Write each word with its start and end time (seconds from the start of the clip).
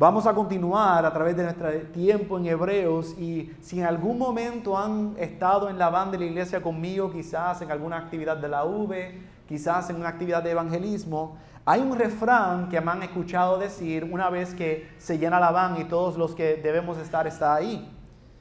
Vamos 0.00 0.24
a 0.26 0.32
continuar 0.32 1.04
a 1.04 1.12
través 1.12 1.36
de 1.36 1.42
nuestro 1.42 1.70
tiempo 1.92 2.38
en 2.38 2.46
Hebreos 2.46 3.14
y 3.18 3.54
si 3.60 3.80
en 3.80 3.84
algún 3.84 4.16
momento 4.16 4.78
han 4.78 5.14
estado 5.18 5.68
en 5.68 5.76
la 5.76 5.90
banda 5.90 6.12
de 6.12 6.20
la 6.20 6.24
iglesia 6.24 6.62
conmigo, 6.62 7.12
quizás 7.12 7.60
en 7.60 7.70
alguna 7.70 7.98
actividad 7.98 8.38
de 8.38 8.48
la 8.48 8.64
V, 8.64 9.20
quizás 9.46 9.90
en 9.90 9.96
una 9.96 10.08
actividad 10.08 10.42
de 10.42 10.52
evangelismo, 10.52 11.36
hay 11.66 11.82
un 11.82 11.98
refrán 11.98 12.70
que 12.70 12.80
me 12.80 12.92
han 12.92 13.02
escuchado 13.02 13.58
decir 13.58 14.08
una 14.10 14.30
vez 14.30 14.54
que 14.54 14.88
se 14.96 15.18
llena 15.18 15.38
la 15.38 15.50
van 15.50 15.78
y 15.78 15.84
todos 15.84 16.16
los 16.16 16.34
que 16.34 16.54
debemos 16.56 16.96
estar 16.96 17.26
están 17.26 17.58
ahí, 17.58 17.94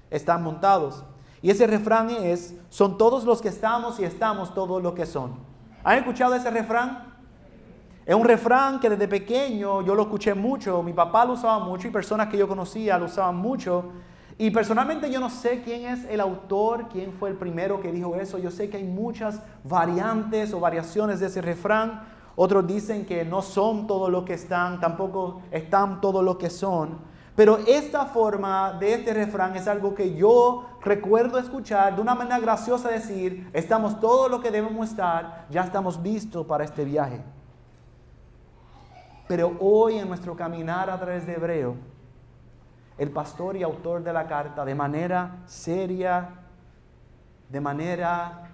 están 0.09 0.41
montados. 0.41 1.03
Y 1.41 1.51
ese 1.51 1.67
refrán 1.67 2.09
es, 2.09 2.55
son 2.69 2.97
todos 2.97 3.25
los 3.25 3.41
que 3.41 3.49
estamos 3.49 3.99
y 3.99 4.05
estamos 4.05 4.53
todos 4.53 4.81
los 4.81 4.93
que 4.93 5.05
son. 5.05 5.33
¿Han 5.83 5.97
escuchado 5.97 6.35
ese 6.35 6.51
refrán? 6.51 7.08
Es 8.09 8.15
un 8.15 8.25
refrán 8.25 8.79
que 8.79 8.89
desde 8.89 9.07
pequeño 9.07 9.83
yo 9.83 9.93
lo 9.93 10.01
escuché 10.01 10.33
mucho, 10.33 10.81
mi 10.81 10.93
papá 10.93 11.25
lo 11.25 11.33
usaba 11.33 11.59
mucho 11.59 11.87
y 11.87 11.91
personas 11.91 12.27
que 12.27 12.39
yo 12.39 12.47
conocía 12.47 12.97
lo 12.97 13.05
usaban 13.05 13.35
mucho. 13.35 13.83
Y 14.39 14.49
personalmente 14.49 15.11
yo 15.11 15.19
no 15.19 15.29
sé 15.29 15.61
quién 15.61 15.85
es 15.85 16.05
el 16.05 16.19
autor, 16.19 16.87
quién 16.91 17.13
fue 17.13 17.29
el 17.29 17.35
primero 17.35 17.79
que 17.79 17.91
dijo 17.91 18.15
eso. 18.15 18.39
Yo 18.39 18.49
sé 18.49 18.67
que 18.67 18.77
hay 18.77 18.83
muchas 18.83 19.43
variantes 19.63 20.55
o 20.55 20.59
variaciones 20.59 21.19
de 21.19 21.27
ese 21.27 21.39
refrán. 21.39 22.01
Otros 22.35 22.65
dicen 22.65 23.05
que 23.05 23.23
no 23.23 23.43
son 23.43 23.85
todo 23.85 24.09
lo 24.09 24.25
que 24.25 24.33
están, 24.33 24.79
tampoco 24.79 25.43
están 25.51 26.01
todo 26.01 26.23
lo 26.23 26.39
que 26.39 26.49
son. 26.49 26.97
Pero 27.35 27.59
esta 27.67 28.05
forma 28.05 28.73
de 28.79 28.95
este 28.95 29.13
refrán 29.13 29.55
es 29.55 29.67
algo 29.67 29.93
que 29.93 30.15
yo 30.15 30.65
recuerdo 30.81 31.37
escuchar 31.37 31.95
de 31.95 32.01
una 32.01 32.15
manera 32.15 32.39
graciosa 32.39 32.89
decir, 32.89 33.51
estamos 33.53 33.99
todo 33.99 34.27
lo 34.29 34.41
que 34.41 34.49
debemos 34.49 34.89
estar, 34.89 35.45
ya 35.51 35.61
estamos 35.61 36.01
listos 36.01 36.47
para 36.47 36.63
este 36.63 36.83
viaje. 36.83 37.21
Pero 39.29 39.55
hoy 39.59 39.99
en 39.99 40.07
nuestro 40.07 40.35
caminar 40.35 40.89
a 40.89 40.99
través 40.99 41.27
de 41.27 41.35
Hebreo, 41.35 41.75
el 42.97 43.11
pastor 43.11 43.55
y 43.55 43.61
autor 43.61 44.03
de 44.03 44.11
la 44.11 44.25
carta, 44.25 44.65
de 44.65 44.73
manera 44.73 45.43
seria, 45.45 46.31
de 47.47 47.61
manera 47.61 48.49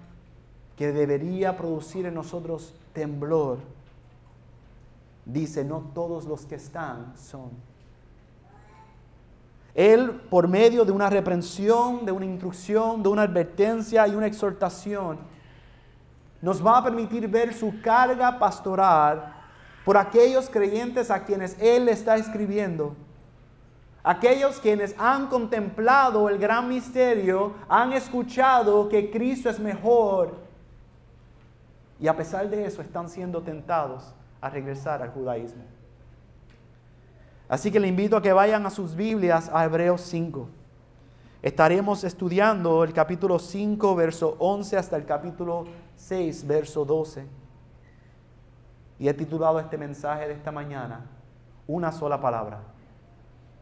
que 0.76 0.92
debería 0.92 1.56
producir 1.56 2.04
en 2.04 2.12
nosotros 2.12 2.74
temblor, 2.92 3.56
dice, 5.24 5.64
no 5.64 5.80
todos 5.94 6.26
los 6.26 6.44
que 6.44 6.56
están 6.56 7.16
son. 7.16 7.52
Él, 9.74 10.10
por 10.28 10.46
medio 10.46 10.84
de 10.84 10.92
una 10.92 11.08
reprensión, 11.08 12.04
de 12.04 12.12
una 12.12 12.26
instrucción, 12.26 13.02
de 13.02 13.08
una 13.08 13.22
advertencia 13.22 14.06
y 14.06 14.14
una 14.14 14.26
exhortación, 14.26 15.20
nos 16.42 16.64
va 16.64 16.76
a 16.76 16.84
permitir 16.84 17.26
ver 17.28 17.54
su 17.54 17.80
carga 17.80 18.38
pastoral 18.38 19.35
por 19.86 19.96
aquellos 19.96 20.50
creyentes 20.50 21.12
a 21.12 21.22
quienes 21.22 21.56
Él 21.60 21.88
está 21.88 22.16
escribiendo. 22.16 22.96
Aquellos 24.02 24.58
quienes 24.58 24.96
han 24.98 25.28
contemplado 25.28 26.28
el 26.28 26.38
gran 26.38 26.68
misterio, 26.68 27.54
han 27.68 27.92
escuchado 27.92 28.88
que 28.88 29.12
Cristo 29.12 29.48
es 29.48 29.60
mejor 29.60 30.34
y 32.00 32.08
a 32.08 32.16
pesar 32.16 32.50
de 32.50 32.66
eso 32.66 32.82
están 32.82 33.08
siendo 33.08 33.42
tentados 33.42 34.12
a 34.40 34.50
regresar 34.50 35.02
al 35.02 35.10
judaísmo. 35.10 35.62
Así 37.48 37.70
que 37.70 37.78
le 37.78 37.86
invito 37.86 38.16
a 38.16 38.22
que 38.22 38.32
vayan 38.32 38.66
a 38.66 38.70
sus 38.70 38.96
Biblias 38.96 39.48
a 39.52 39.64
Hebreos 39.64 40.00
5. 40.00 40.48
Estaremos 41.42 42.02
estudiando 42.02 42.82
el 42.82 42.92
capítulo 42.92 43.38
5, 43.38 43.94
verso 43.94 44.34
11 44.40 44.78
hasta 44.78 44.96
el 44.96 45.04
capítulo 45.04 45.64
6, 45.94 46.44
verso 46.44 46.84
12. 46.84 47.45
Y 48.98 49.08
he 49.08 49.14
titulado 49.14 49.60
este 49.60 49.76
mensaje 49.76 50.26
de 50.26 50.34
esta 50.34 50.50
mañana 50.50 51.06
una 51.66 51.92
sola 51.92 52.20
palabra, 52.20 52.60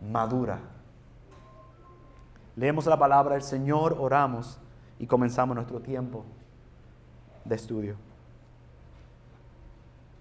madura. 0.00 0.58
Leemos 2.56 2.86
la 2.86 2.98
palabra 2.98 3.34
del 3.34 3.42
Señor, 3.42 3.96
oramos 3.98 4.58
y 4.98 5.06
comenzamos 5.06 5.56
nuestro 5.56 5.80
tiempo 5.80 6.24
de 7.44 7.54
estudio. 7.54 7.96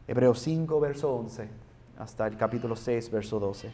Hebreos 0.07 0.39
5, 0.39 0.79
verso 0.79 1.13
11, 1.15 1.49
hasta 1.99 2.27
el 2.27 2.37
capítulo 2.37 2.75
6, 2.75 3.11
verso 3.11 3.39
12. 3.39 3.71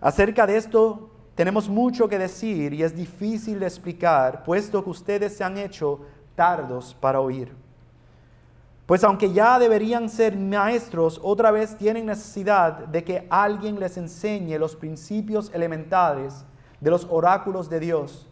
Acerca 0.00 0.46
de 0.46 0.56
esto 0.56 1.10
tenemos 1.34 1.68
mucho 1.68 2.08
que 2.08 2.18
decir 2.18 2.72
y 2.72 2.82
es 2.82 2.96
difícil 2.96 3.60
de 3.60 3.66
explicar, 3.66 4.42
puesto 4.44 4.82
que 4.82 4.90
ustedes 4.90 5.36
se 5.36 5.44
han 5.44 5.58
hecho 5.58 6.00
tardos 6.34 6.96
para 6.98 7.20
oír. 7.20 7.52
Pues 8.90 9.04
aunque 9.04 9.32
ya 9.32 9.56
deberían 9.60 10.08
ser 10.08 10.36
maestros, 10.36 11.20
otra 11.22 11.52
vez 11.52 11.76
tienen 11.76 12.06
necesidad 12.06 12.88
de 12.88 13.04
que 13.04 13.24
alguien 13.30 13.78
les 13.78 13.96
enseñe 13.96 14.58
los 14.58 14.74
principios 14.74 15.48
elementales 15.54 16.44
de 16.80 16.90
los 16.90 17.06
oráculos 17.08 17.70
de 17.70 17.78
Dios. 17.78 18.26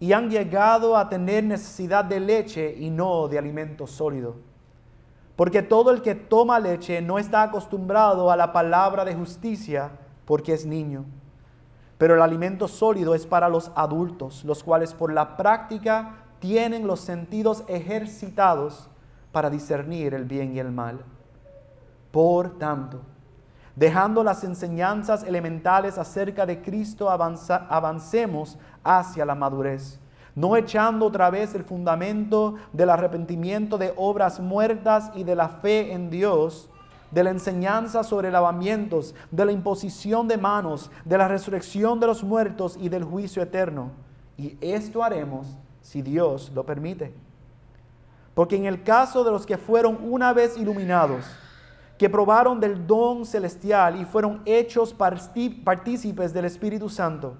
Y 0.00 0.12
han 0.12 0.30
llegado 0.30 0.96
a 0.96 1.08
tener 1.08 1.44
necesidad 1.44 2.04
de 2.04 2.18
leche 2.18 2.74
y 2.76 2.90
no 2.90 3.28
de 3.28 3.38
alimento 3.38 3.86
sólido. 3.86 4.34
Porque 5.36 5.62
todo 5.62 5.92
el 5.92 6.02
que 6.02 6.16
toma 6.16 6.58
leche 6.58 7.00
no 7.00 7.20
está 7.20 7.44
acostumbrado 7.44 8.32
a 8.32 8.36
la 8.36 8.52
palabra 8.52 9.04
de 9.04 9.14
justicia 9.14 9.92
porque 10.24 10.54
es 10.54 10.66
niño. 10.66 11.04
Pero 11.98 12.16
el 12.16 12.22
alimento 12.22 12.66
sólido 12.66 13.14
es 13.14 13.26
para 13.26 13.48
los 13.48 13.70
adultos, 13.76 14.44
los 14.44 14.64
cuales 14.64 14.92
por 14.92 15.12
la 15.12 15.36
práctica 15.36 16.24
tienen 16.40 16.88
los 16.88 16.98
sentidos 16.98 17.62
ejercitados 17.68 18.90
para 19.34 19.50
discernir 19.50 20.14
el 20.14 20.24
bien 20.24 20.54
y 20.54 20.60
el 20.60 20.70
mal. 20.70 21.00
Por 22.12 22.56
tanto, 22.56 23.00
dejando 23.74 24.22
las 24.22 24.44
enseñanzas 24.44 25.24
elementales 25.24 25.98
acerca 25.98 26.46
de 26.46 26.62
Cristo, 26.62 27.10
avancemos 27.10 28.56
hacia 28.84 29.26
la 29.26 29.34
madurez, 29.34 29.98
no 30.36 30.56
echando 30.56 31.06
otra 31.06 31.30
vez 31.30 31.52
el 31.56 31.64
fundamento 31.64 32.54
del 32.72 32.90
arrepentimiento 32.90 33.76
de 33.76 33.92
obras 33.96 34.38
muertas 34.38 35.10
y 35.16 35.24
de 35.24 35.34
la 35.34 35.48
fe 35.48 35.92
en 35.92 36.10
Dios, 36.10 36.70
de 37.10 37.24
la 37.24 37.30
enseñanza 37.30 38.04
sobre 38.04 38.30
lavamientos, 38.30 39.16
de 39.32 39.44
la 39.46 39.50
imposición 39.52 40.28
de 40.28 40.38
manos, 40.38 40.92
de 41.04 41.18
la 41.18 41.26
resurrección 41.26 41.98
de 41.98 42.06
los 42.06 42.22
muertos 42.22 42.76
y 42.80 42.88
del 42.88 43.02
juicio 43.02 43.42
eterno. 43.42 43.90
Y 44.38 44.56
esto 44.60 45.02
haremos 45.02 45.58
si 45.82 46.02
Dios 46.02 46.52
lo 46.54 46.64
permite. 46.64 47.12
Porque 48.34 48.56
en 48.56 48.66
el 48.66 48.82
caso 48.82 49.22
de 49.22 49.30
los 49.30 49.46
que 49.46 49.56
fueron 49.56 49.98
una 50.02 50.32
vez 50.32 50.56
iluminados, 50.56 51.24
que 51.96 52.10
probaron 52.10 52.58
del 52.58 52.86
don 52.86 53.24
celestial 53.24 54.00
y 54.00 54.04
fueron 54.04 54.42
hechos 54.44 54.92
partícipes 54.92 56.34
del 56.34 56.44
Espíritu 56.44 56.88
Santo, 56.88 57.36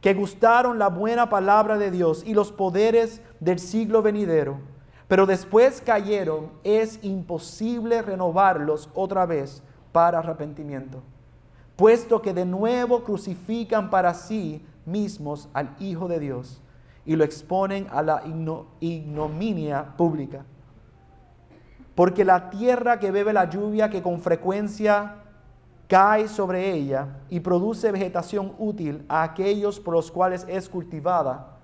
que 0.00 0.12
gustaron 0.12 0.78
la 0.78 0.88
buena 0.88 1.30
palabra 1.30 1.78
de 1.78 1.90
Dios 1.90 2.24
y 2.26 2.34
los 2.34 2.50
poderes 2.50 3.22
del 3.38 3.60
siglo 3.60 4.02
venidero, 4.02 4.58
pero 5.06 5.26
después 5.26 5.80
cayeron, 5.80 6.50
es 6.64 6.98
imposible 7.02 8.02
renovarlos 8.02 8.90
otra 8.94 9.26
vez 9.26 9.62
para 9.92 10.18
arrepentimiento, 10.18 11.02
puesto 11.76 12.20
que 12.20 12.34
de 12.34 12.44
nuevo 12.44 13.04
crucifican 13.04 13.90
para 13.90 14.12
sí 14.12 14.66
mismos 14.84 15.48
al 15.54 15.74
Hijo 15.78 16.08
de 16.08 16.18
Dios 16.18 16.60
y 17.06 17.16
lo 17.16 17.24
exponen 17.24 17.86
a 17.90 18.02
la 18.02 18.22
ignominia 18.80 19.96
pública. 19.96 20.44
Porque 21.94 22.24
la 22.24 22.50
tierra 22.50 22.98
que 22.98 23.10
bebe 23.10 23.32
la 23.32 23.48
lluvia 23.48 23.90
que 23.90 24.02
con 24.02 24.20
frecuencia 24.20 25.16
cae 25.86 26.28
sobre 26.28 26.72
ella 26.72 27.20
y 27.28 27.40
produce 27.40 27.92
vegetación 27.92 28.54
útil 28.58 29.04
a 29.08 29.22
aquellos 29.22 29.78
por 29.78 29.94
los 29.94 30.10
cuales 30.10 30.44
es 30.48 30.68
cultivada, 30.68 31.58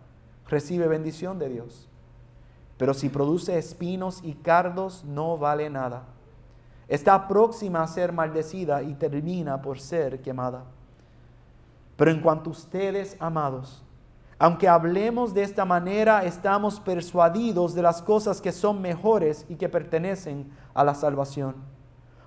recibe 0.46 0.86
bendición 0.86 1.38
de 1.38 1.48
Dios. 1.48 1.88
Pero 2.76 2.94
si 2.94 3.08
produce 3.08 3.58
espinos 3.58 4.20
y 4.22 4.34
cardos, 4.34 5.04
no 5.04 5.36
vale 5.36 5.68
nada. 5.68 6.04
Está 6.88 7.28
próxima 7.28 7.82
a 7.82 7.86
ser 7.86 8.12
maldecida 8.12 8.82
y 8.82 8.94
termina 8.94 9.62
por 9.62 9.80
ser 9.80 10.20
quemada. 10.20 10.64
Pero 11.96 12.10
en 12.10 12.20
cuanto 12.20 12.50
ustedes, 12.50 13.16
amados, 13.20 13.84
aunque 14.42 14.68
hablemos 14.68 15.34
de 15.34 15.42
esta 15.42 15.66
manera, 15.66 16.24
estamos 16.24 16.80
persuadidos 16.80 17.74
de 17.74 17.82
las 17.82 18.00
cosas 18.00 18.40
que 18.40 18.52
son 18.52 18.80
mejores 18.80 19.44
y 19.50 19.56
que 19.56 19.68
pertenecen 19.68 20.50
a 20.72 20.82
la 20.82 20.94
salvación. 20.94 21.56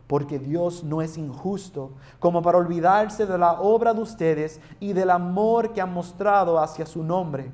Porque 0.05 0.37
Dios 0.37 0.83
no 0.83 1.01
es 1.01 1.17
injusto 1.17 1.93
como 2.19 2.43
para 2.43 2.59
olvidarse 2.59 3.25
de 3.25 3.35
la 3.39 3.53
obra 3.53 3.95
de 3.95 4.01
ustedes 4.01 4.61
y 4.79 4.93
del 4.93 5.09
amor 5.09 5.73
que 5.73 5.81
han 5.81 5.91
mostrado 5.91 6.59
hacia 6.59 6.85
su 6.85 7.03
nombre, 7.03 7.51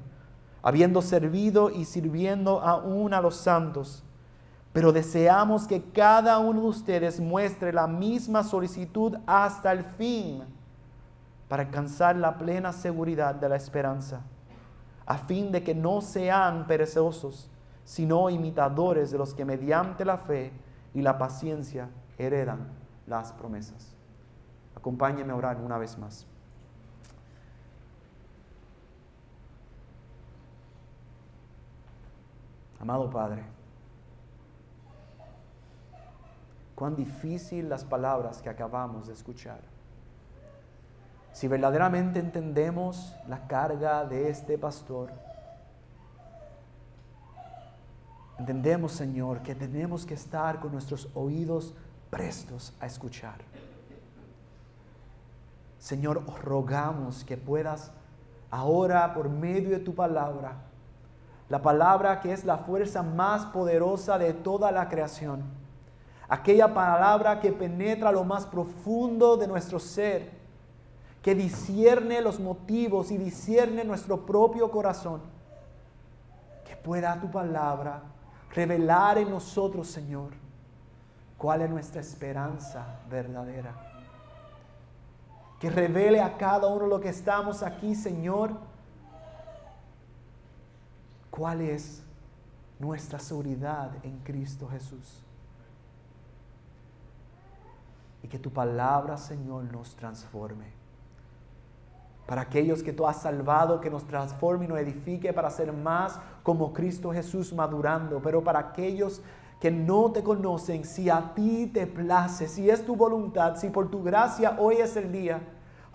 habiendo 0.62 1.02
servido 1.02 1.70
y 1.70 1.86
sirviendo 1.86 2.60
aún 2.60 3.14
a 3.14 3.22
los 3.22 3.38
santos. 3.38 4.04
Pero 4.74 4.92
deseamos 4.92 5.68
que 5.68 5.84
cada 5.84 6.38
uno 6.38 6.64
de 6.64 6.68
ustedes 6.68 7.22
muestre 7.22 7.72
la 7.72 7.88
misma 7.88 8.44
solicitud 8.44 9.16
hasta 9.26 9.72
el 9.72 9.86
fin 9.86 10.44
para 11.48 11.64
alcanzar 11.64 12.18
la 12.18 12.38
plena 12.38 12.74
seguridad 12.74 13.36
de 13.36 13.48
la 13.48 13.56
esperanza 13.56 14.22
a 15.10 15.18
fin 15.18 15.52
de 15.52 15.64
que 15.64 15.74
no 15.74 16.02
sean 16.02 16.68
perezosos, 16.68 17.50
sino 17.84 18.30
imitadores 18.30 19.10
de 19.10 19.18
los 19.18 19.34
que 19.34 19.44
mediante 19.44 20.06
la 20.06 20.20
fe 20.20 20.54
y 20.94 21.02
la 21.02 21.18
paciencia 21.18 21.90
heredan 22.20 22.68
las 23.08 23.34
promesas. 23.34 23.96
Acompáñeme 24.76 25.34
a 25.34 25.36
orar 25.36 25.58
una 25.58 25.80
vez 25.80 25.98
más. 25.98 26.28
Amado 32.80 33.10
Padre, 33.10 33.44
cuán 36.76 36.96
difícil 36.96 37.68
las 37.68 37.84
palabras 37.84 38.44
que 38.44 38.50
acabamos 38.50 39.08
de 39.08 39.14
escuchar. 39.14 39.79
Si 41.40 41.48
verdaderamente 41.48 42.20
entendemos 42.20 43.16
la 43.26 43.48
carga 43.48 44.04
de 44.04 44.30
este 44.30 44.58
pastor, 44.58 45.10
entendemos, 48.38 48.92
Señor, 48.92 49.40
que 49.42 49.56
tenemos 49.56 50.06
que 50.06 50.16
estar 50.16 50.60
con 50.60 50.74
nuestros 50.74 51.08
oídos 51.14 51.74
prestos 52.10 52.74
a 52.82 52.88
escuchar. 52.88 53.36
Señor, 55.78 56.24
os 56.28 56.42
rogamos 56.42 57.24
que 57.24 57.38
puedas 57.38 57.94
ahora, 58.52 59.14
por 59.14 59.30
medio 59.30 59.70
de 59.70 59.80
tu 59.80 59.96
palabra, 59.96 60.58
la 61.48 61.62
palabra 61.62 62.20
que 62.20 62.34
es 62.34 62.44
la 62.44 62.58
fuerza 62.58 63.02
más 63.02 63.46
poderosa 63.46 64.18
de 64.18 64.34
toda 64.34 64.74
la 64.74 64.90
creación, 64.90 65.44
aquella 66.28 66.74
palabra 66.74 67.40
que 67.40 67.54
penetra 67.54 68.12
lo 68.12 68.26
más 68.26 68.46
profundo 68.46 69.38
de 69.38 69.48
nuestro 69.48 69.80
ser, 69.80 70.39
que 71.22 71.36
discierne 71.36 72.22
los 72.22 72.40
motivos 72.40 73.12
y 73.12 73.18
discierne 73.18 73.84
nuestro 73.84 74.26
propio 74.26 74.72
corazón, 74.72 75.22
que 76.66 76.76
pueda 76.76 77.20
tu 77.20 77.30
palabra 77.30 78.02
revelar 78.54 79.18
en 79.18 79.30
nosotros, 79.30 79.88
Señor, 79.88 80.32
cuál 81.38 81.62
es 81.62 81.70
nuestra 81.70 82.02
esperanza 82.02 83.00
verdadera. 83.10 83.76
Que 85.60 85.70
revele 85.70 86.22
a 86.22 86.38
cada 86.38 86.68
uno 86.68 86.88
los 86.88 87.02
que 87.02 87.10
estamos 87.10 87.64
aquí, 87.64 87.96
Señor, 87.96 88.52
cuál 91.30 91.62
es 91.62 92.02
nuestra 92.80 93.20
seguridad 93.20 93.92
en 94.04 94.20
Cristo 94.20 94.70
Jesús. 94.70 95.22
Y 98.24 98.28
que 98.30 98.40
tu 98.40 98.52
palabra, 98.52 99.18
Señor, 99.18 99.66
nos 99.66 99.96
transforme. 99.96 100.79
Para 102.30 102.44
aquellos 102.44 102.84
que 102.84 102.94
tú 102.94 103.08
has 103.08 103.24
salvado, 103.24 103.82
que 103.82 103.90
nos 103.90 104.06
transforme 104.06 104.66
y 104.66 104.68
nos 104.68 104.78
edifique 104.78 105.34
para 105.34 105.50
ser 105.50 105.74
más 105.74 106.20
como 106.44 106.74
Cristo 106.74 107.12
Jesús 107.12 107.52
madurando. 107.54 108.22
Pero 108.22 108.44
para 108.44 108.60
aquellos 108.60 109.24
que 109.60 109.72
no 109.72 110.12
te 110.12 110.22
conocen, 110.22 110.86
si 110.86 111.10
a 111.10 111.34
ti 111.34 111.66
te 111.74 111.88
place, 111.88 112.48
si 112.48 112.70
es 112.70 112.86
tu 112.86 112.96
voluntad, 112.96 113.56
si 113.56 113.72
por 113.72 113.90
tu 113.90 114.04
gracia 114.04 114.58
hoy 114.60 114.76
es 114.76 114.96
el 114.96 115.12
día, 115.12 115.42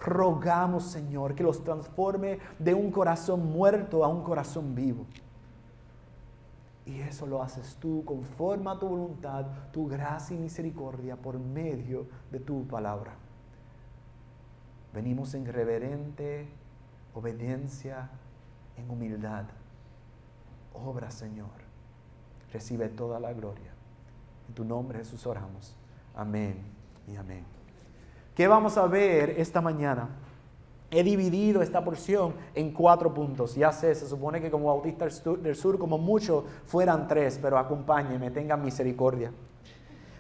rogamos 0.01 0.83
Señor 0.83 1.37
que 1.37 1.45
los 1.45 1.63
transforme 1.63 2.41
de 2.59 2.75
un 2.75 2.91
corazón 2.91 3.53
muerto 3.53 4.05
a 4.05 4.09
un 4.09 4.25
corazón 4.25 4.75
vivo. 4.75 5.07
Y 6.85 6.99
eso 6.99 7.27
lo 7.27 7.45
haces 7.45 7.77
tú 7.79 8.05
conforme 8.05 8.73
a 8.73 8.79
tu 8.81 8.89
voluntad, 8.89 9.47
tu 9.71 9.87
gracia 9.87 10.37
y 10.37 10.41
misericordia 10.41 11.15
por 11.15 11.39
medio 11.39 12.09
de 12.33 12.41
tu 12.41 12.67
palabra. 12.67 13.24
Venimos 14.95 15.35
en 15.35 15.47
reverente 15.47 16.47
obediencia, 17.15 18.11
en 18.77 18.89
humildad. 18.91 19.45
Obra, 20.73 21.11
Señor 21.11 21.65
recibe 22.55 22.89
toda 22.89 23.19
la 23.19 23.33
gloria. 23.33 23.75
En 24.49 24.55
tu 24.55 24.65
nombre 24.65 25.01
Jesús 25.01 25.27
oramos. 25.27 25.77
Amén 26.15 26.63
y 27.09 27.17
amén. 27.17 27.45
¿Qué 28.35 28.47
vamos 28.47 28.79
a 28.79 28.87
ver 28.87 29.31
esta 29.31 29.61
mañana? 29.61 30.09
He 30.91 31.03
dividido 31.03 31.61
esta 31.63 31.85
porción 31.85 32.35
en 32.55 32.73
cuatro 32.73 33.13
puntos. 33.13 33.57
Ya 33.57 33.73
sé, 33.73 33.93
se 33.97 34.07
supone 34.07 34.41
que 34.41 34.51
como 34.51 34.67
Bautista 34.67 35.07
del 35.43 35.57
Sur, 35.57 35.79
como 35.79 35.99
mucho, 35.99 36.45
fueran 36.67 37.09
tres, 37.09 37.39
pero 37.43 37.59
acompáñenme, 37.59 38.31
tengan 38.31 38.63
misericordia. 38.63 39.33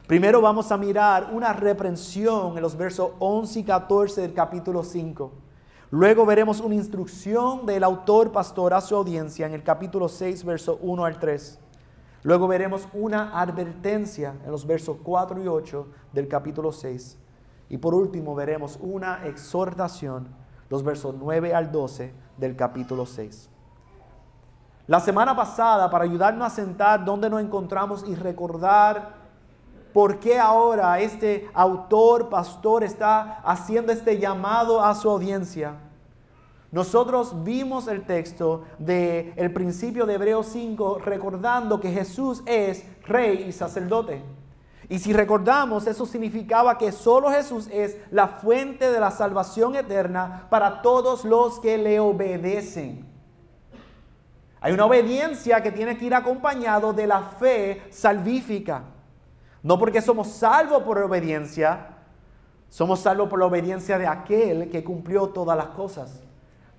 Primero 0.06 0.42
vamos 0.42 0.70
a 0.70 0.76
mirar 0.76 1.30
una 1.32 1.54
reprensión 1.54 2.56
en 2.56 2.62
los 2.62 2.76
versos 2.76 3.12
11 3.20 3.60
y 3.60 3.64
14 3.64 4.20
del 4.20 4.34
capítulo 4.34 4.84
5. 4.84 5.32
Luego 5.92 6.26
veremos 6.26 6.60
una 6.60 6.74
instrucción 6.74 7.64
del 7.64 7.82
autor 7.82 8.30
pastor 8.30 8.74
a 8.74 8.82
su 8.82 8.94
audiencia 8.96 9.46
en 9.46 9.54
el 9.54 9.62
capítulo 9.62 10.10
6, 10.10 10.44
verso 10.44 10.78
1 10.82 11.06
al 11.06 11.18
3. 11.18 11.58
Luego 12.22 12.46
veremos 12.46 12.86
una 12.92 13.40
advertencia 13.40 14.34
en 14.44 14.52
los 14.52 14.66
versos 14.66 14.98
4 15.02 15.42
y 15.42 15.48
8 15.48 15.86
del 16.12 16.28
capítulo 16.28 16.70
6. 16.70 17.16
Y 17.70 17.78
por 17.78 17.94
último 17.94 18.34
veremos 18.34 18.78
una 18.82 19.24
exhortación, 19.24 20.28
los 20.68 20.82
versos 20.82 21.14
9 21.18 21.54
al 21.54 21.72
12 21.72 22.12
del 22.36 22.56
capítulo 22.56 23.06
6. 23.06 23.48
La 24.86 25.00
semana 25.00 25.34
pasada, 25.34 25.88
para 25.88 26.04
ayudarnos 26.04 26.46
a 26.46 26.54
sentar 26.54 27.06
donde 27.06 27.30
nos 27.30 27.40
encontramos 27.40 28.04
y 28.06 28.14
recordar 28.14 29.23
por 29.94 30.18
qué 30.18 30.38
ahora 30.40 31.00
este 31.00 31.48
autor, 31.54 32.28
pastor, 32.28 32.82
está 32.82 33.40
haciendo 33.44 33.92
este 33.92 34.18
llamado 34.18 34.84
a 34.84 34.92
su 34.96 35.08
audiencia, 35.08 35.76
nosotros 36.72 37.44
vimos 37.44 37.86
el 37.86 38.04
texto 38.04 38.64
del 38.78 39.32
el 39.36 39.52
principio 39.52 40.04
de 40.06 40.14
Hebreos 40.14 40.48
5 40.48 40.98
recordando 40.98 41.78
que 41.78 41.92
Jesús 41.92 42.42
es 42.46 42.84
rey 43.06 43.44
y 43.48 43.52
sacerdote. 43.52 44.24
Y 44.88 44.98
si 44.98 45.12
recordamos, 45.12 45.86
eso 45.86 46.04
significaba 46.04 46.76
que 46.76 46.90
solo 46.90 47.30
Jesús 47.30 47.68
es 47.70 47.96
la 48.10 48.26
fuente 48.26 48.90
de 48.90 48.98
la 48.98 49.12
salvación 49.12 49.76
eterna 49.76 50.48
para 50.50 50.82
todos 50.82 51.24
los 51.24 51.60
que 51.60 51.78
le 51.78 52.00
obedecen. 52.00 53.06
Hay 54.60 54.72
una 54.72 54.86
obediencia 54.86 55.62
que 55.62 55.70
tiene 55.70 55.96
que 55.96 56.06
ir 56.06 56.14
acompañado 56.14 56.92
de 56.92 57.06
la 57.06 57.22
fe 57.22 57.82
salvífica. 57.90 58.82
No 59.64 59.80
porque 59.80 60.00
somos 60.00 60.28
salvos 60.28 60.84
por 60.84 60.98
obediencia, 60.98 61.88
somos 62.68 63.00
salvos 63.00 63.28
por 63.28 63.40
la 63.40 63.46
obediencia 63.46 63.98
de 63.98 64.06
aquel 64.06 64.70
que 64.70 64.84
cumplió 64.84 65.30
todas 65.30 65.56
las 65.56 65.68
cosas 65.70 66.20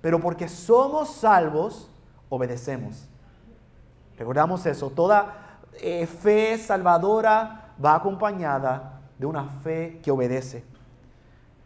pero 0.06 0.20
porque 0.20 0.48
somos 0.48 1.08
salvos, 1.10 1.90
obedecemos. 2.28 3.08
Recordamos 4.16 4.64
eso, 4.64 4.88
toda 4.90 5.58
eh, 5.80 6.06
fe 6.06 6.56
salvadora 6.58 7.74
va 7.84 7.96
acompañada 7.96 9.00
de 9.18 9.26
una 9.26 9.48
fe 9.64 9.98
que 10.04 10.12
obedece. 10.12 10.64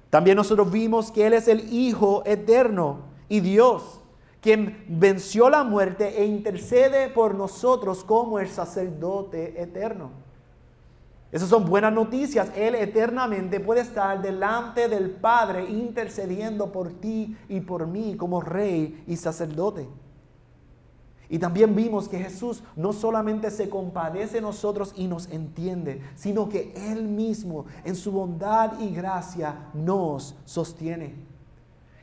También 0.09 0.39
nosotros 0.39 0.73
vimos 0.73 1.13
que 1.13 1.27
Él 1.27 1.35
es 1.35 1.49
el 1.49 1.71
Hijo 1.71 2.23
eterno 2.25 3.01
y 3.29 3.41
Dios, 3.41 4.01
quien 4.41 4.87
venció 4.89 5.51
la 5.51 5.63
muerte 5.63 6.23
e 6.23 6.25
intercede 6.25 7.11
por 7.11 7.35
nosotros 7.35 8.05
como 8.05 8.39
el 8.39 8.49
sacerdote 8.49 9.61
eterno. 9.61 10.13
Esas 11.33 11.49
son 11.49 11.65
buenas 11.65 11.93
noticias. 11.93 12.51
Él 12.57 12.75
eternamente 12.75 13.61
puede 13.61 13.83
estar 13.83 14.21
delante 14.21 14.89
del 14.89 15.11
Padre 15.11 15.71
intercediendo 15.71 16.73
por 16.73 16.91
ti 16.93 17.37
y 17.49 17.61
por 17.61 17.87
mí 17.87 18.17
como 18.17 18.41
rey 18.41 19.05
y 19.07 19.17
sacerdote. 19.17 19.89
Y 21.29 21.39
también 21.39 21.77
vimos 21.77 22.09
que 22.09 22.19
Jesús 22.19 22.65
no 22.75 22.93
solamente 22.93 23.53
se 23.53 23.71
compadece 23.71 24.37
de 24.37 24.41
nosotros 24.41 24.93
y 24.97 25.07
nos 25.07 25.29
entiende, 25.29 26.03
sino 26.17 26.49
que 26.49 26.73
Él 26.75 27.05
mismo 27.05 27.67
en 27.85 27.95
su 27.95 28.11
bondad 28.11 28.81
y 28.81 28.93
gracia 28.93 29.69
nos 29.73 30.35
sostiene. 30.45 31.15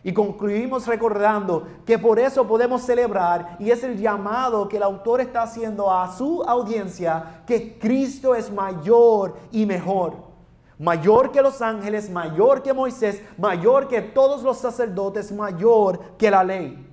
Y 0.07 0.13
concluimos 0.13 0.87
recordando 0.87 1.67
que 1.85 1.99
por 1.99 2.17
eso 2.17 2.47
podemos 2.47 2.81
celebrar, 2.81 3.57
y 3.59 3.71
es 3.71 3.83
el 3.83 3.97
llamado 3.97 4.69
que 4.69 4.77
el 4.77 4.83
autor 4.83 5.19
está 5.19 5.41
haciendo 5.41 5.91
a 5.91 6.15
su 6.15 6.43
audiencia, 6.43 7.41
que 7.45 7.77
Cristo 7.77 8.33
es 8.33 8.49
mayor 8.49 9.35
y 9.51 9.65
mejor. 9.65 10.13
Mayor 10.79 11.33
que 11.33 11.41
los 11.41 11.61
ángeles, 11.61 12.09
mayor 12.09 12.63
que 12.63 12.71
Moisés, 12.71 13.21
mayor 13.37 13.89
que 13.89 14.01
todos 14.01 14.43
los 14.43 14.59
sacerdotes, 14.59 15.29
mayor 15.29 15.99
que 16.17 16.31
la 16.31 16.41
ley. 16.41 16.89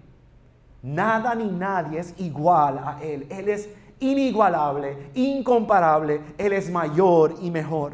Nada 0.83 1.37
ni 1.37 1.47
nadie 1.52 2.00
es 2.00 2.18
igual 2.18 2.78
a 2.78 2.99
Él. 3.00 3.28
Él 3.30 3.49
es 3.49 3.68
inigualable, 4.00 5.12
incomparable. 5.14 6.21
Él 6.37 6.52
es 6.52 6.68
mayor 6.68 7.37
y 7.40 7.52
mejor. 7.52 7.92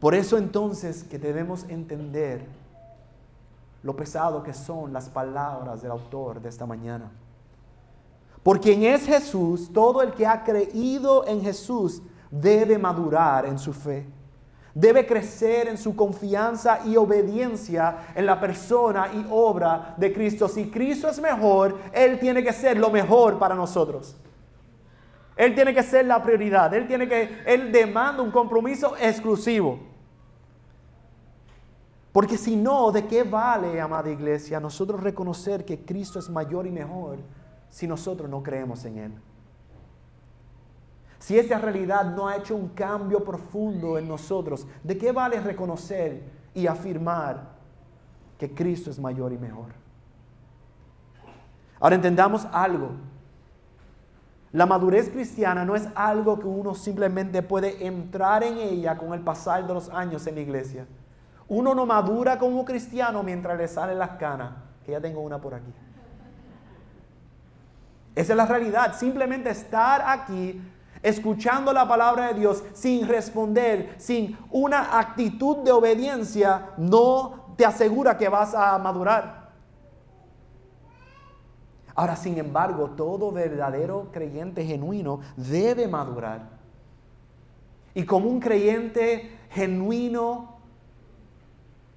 Por 0.00 0.14
eso 0.14 0.38
entonces 0.38 1.04
que 1.04 1.18
debemos 1.18 1.64
entender 1.68 2.55
lo 3.86 3.94
pesado 3.94 4.42
que 4.42 4.52
son 4.52 4.92
las 4.92 5.08
palabras 5.08 5.80
del 5.80 5.92
autor 5.92 6.40
de 6.40 6.48
esta 6.48 6.66
mañana. 6.66 7.08
Por 8.42 8.60
quien 8.60 8.82
es 8.82 9.06
Jesús, 9.06 9.70
todo 9.72 10.02
el 10.02 10.12
que 10.12 10.26
ha 10.26 10.42
creído 10.42 11.24
en 11.24 11.40
Jesús 11.40 12.02
debe 12.28 12.78
madurar 12.78 13.46
en 13.46 13.60
su 13.60 13.72
fe. 13.72 14.04
Debe 14.74 15.06
crecer 15.06 15.68
en 15.68 15.78
su 15.78 15.94
confianza 15.94 16.80
y 16.84 16.96
obediencia 16.96 18.08
en 18.16 18.26
la 18.26 18.40
persona 18.40 19.08
y 19.14 19.24
obra 19.30 19.94
de 19.96 20.12
Cristo. 20.12 20.48
Si 20.48 20.68
Cristo 20.68 21.08
es 21.08 21.20
mejor, 21.20 21.78
Él 21.92 22.18
tiene 22.18 22.42
que 22.42 22.52
ser 22.52 22.76
lo 22.76 22.90
mejor 22.90 23.38
para 23.38 23.54
nosotros. 23.54 24.16
Él 25.36 25.54
tiene 25.54 25.72
que 25.72 25.84
ser 25.84 26.06
la 26.06 26.20
prioridad. 26.24 26.74
Él 26.74 26.88
tiene 26.88 27.06
que, 27.08 27.42
Él 27.46 27.70
demanda 27.70 28.20
un 28.20 28.32
compromiso 28.32 28.96
exclusivo. 29.00 29.78
Porque 32.16 32.38
si 32.38 32.56
no, 32.56 32.92
¿de 32.92 33.06
qué 33.06 33.24
vale, 33.24 33.78
amada 33.78 34.08
iglesia, 34.08 34.58
nosotros 34.58 35.02
reconocer 35.02 35.66
que 35.66 35.84
Cristo 35.84 36.18
es 36.18 36.30
mayor 36.30 36.66
y 36.66 36.70
mejor 36.70 37.18
si 37.68 37.86
nosotros 37.86 38.30
no 38.30 38.42
creemos 38.42 38.82
en 38.86 38.96
Él? 38.96 39.12
Si 41.18 41.38
esta 41.38 41.58
realidad 41.58 42.16
no 42.16 42.26
ha 42.26 42.36
hecho 42.36 42.56
un 42.56 42.70
cambio 42.70 43.22
profundo 43.22 43.98
en 43.98 44.08
nosotros, 44.08 44.66
¿de 44.82 44.96
qué 44.96 45.12
vale 45.12 45.40
reconocer 45.40 46.22
y 46.54 46.66
afirmar 46.66 47.50
que 48.38 48.54
Cristo 48.54 48.88
es 48.88 48.98
mayor 48.98 49.34
y 49.34 49.36
mejor? 49.36 49.74
Ahora 51.78 51.96
entendamos 51.96 52.46
algo. 52.50 52.92
La 54.52 54.64
madurez 54.64 55.10
cristiana 55.10 55.66
no 55.66 55.76
es 55.76 55.86
algo 55.94 56.38
que 56.38 56.46
uno 56.46 56.74
simplemente 56.74 57.42
puede 57.42 57.86
entrar 57.86 58.42
en 58.42 58.56
ella 58.56 58.96
con 58.96 59.12
el 59.12 59.20
pasar 59.20 59.66
de 59.66 59.74
los 59.74 59.90
años 59.90 60.26
en 60.26 60.36
la 60.36 60.40
iglesia. 60.40 60.86
Uno 61.48 61.74
no 61.74 61.86
madura 61.86 62.38
como 62.38 62.64
cristiano 62.64 63.22
mientras 63.22 63.56
le 63.56 63.68
salen 63.68 63.98
las 63.98 64.10
canas, 64.12 64.52
que 64.84 64.92
ya 64.92 65.00
tengo 65.00 65.20
una 65.20 65.40
por 65.40 65.54
aquí. 65.54 65.72
Esa 68.14 68.32
es 68.32 68.36
la 68.36 68.46
realidad. 68.46 68.96
Simplemente 68.96 69.50
estar 69.50 70.02
aquí 70.06 70.60
escuchando 71.02 71.72
la 71.72 71.86
palabra 71.86 72.28
de 72.28 72.40
Dios 72.40 72.64
sin 72.72 73.06
responder, 73.06 73.94
sin 73.98 74.36
una 74.50 74.98
actitud 74.98 75.58
de 75.58 75.70
obediencia, 75.70 76.70
no 76.78 77.54
te 77.56 77.64
asegura 77.64 78.16
que 78.16 78.28
vas 78.28 78.54
a 78.54 78.76
madurar. 78.78 79.46
Ahora, 81.94 82.16
sin 82.16 82.36
embargo, 82.38 82.90
todo 82.90 83.32
verdadero 83.32 84.08
creyente 84.12 84.64
genuino 84.64 85.20
debe 85.36 85.86
madurar. 85.86 86.42
Y 87.94 88.04
como 88.04 88.28
un 88.28 88.40
creyente 88.40 89.38
genuino 89.50 90.55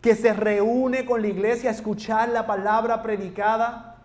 que 0.01 0.15
se 0.15 0.34
reúne 0.34 1.06
con 1.06 1.22
la 1.22 1.27
iglesia 1.27 1.70
a 1.70 1.74
escuchar 1.74 2.29
la 2.29 2.48
palabra 2.48 3.03
predicada, 3.03 3.98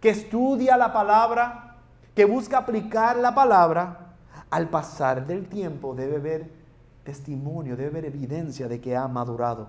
que 0.00 0.10
estudia 0.10 0.76
la 0.76 0.92
palabra, 0.92 1.76
que 2.14 2.24
busca 2.24 2.58
aplicar 2.58 3.16
la 3.16 3.34
palabra, 3.34 4.08
al 4.50 4.68
pasar 4.68 5.26
del 5.26 5.46
tiempo 5.48 5.94
debe 5.94 6.18
ver 6.18 6.50
testimonio, 7.04 7.76
debe 7.76 7.90
ver 7.90 8.04
evidencia 8.06 8.68
de 8.68 8.80
que 8.80 8.96
ha 8.96 9.08
madurado. 9.08 9.68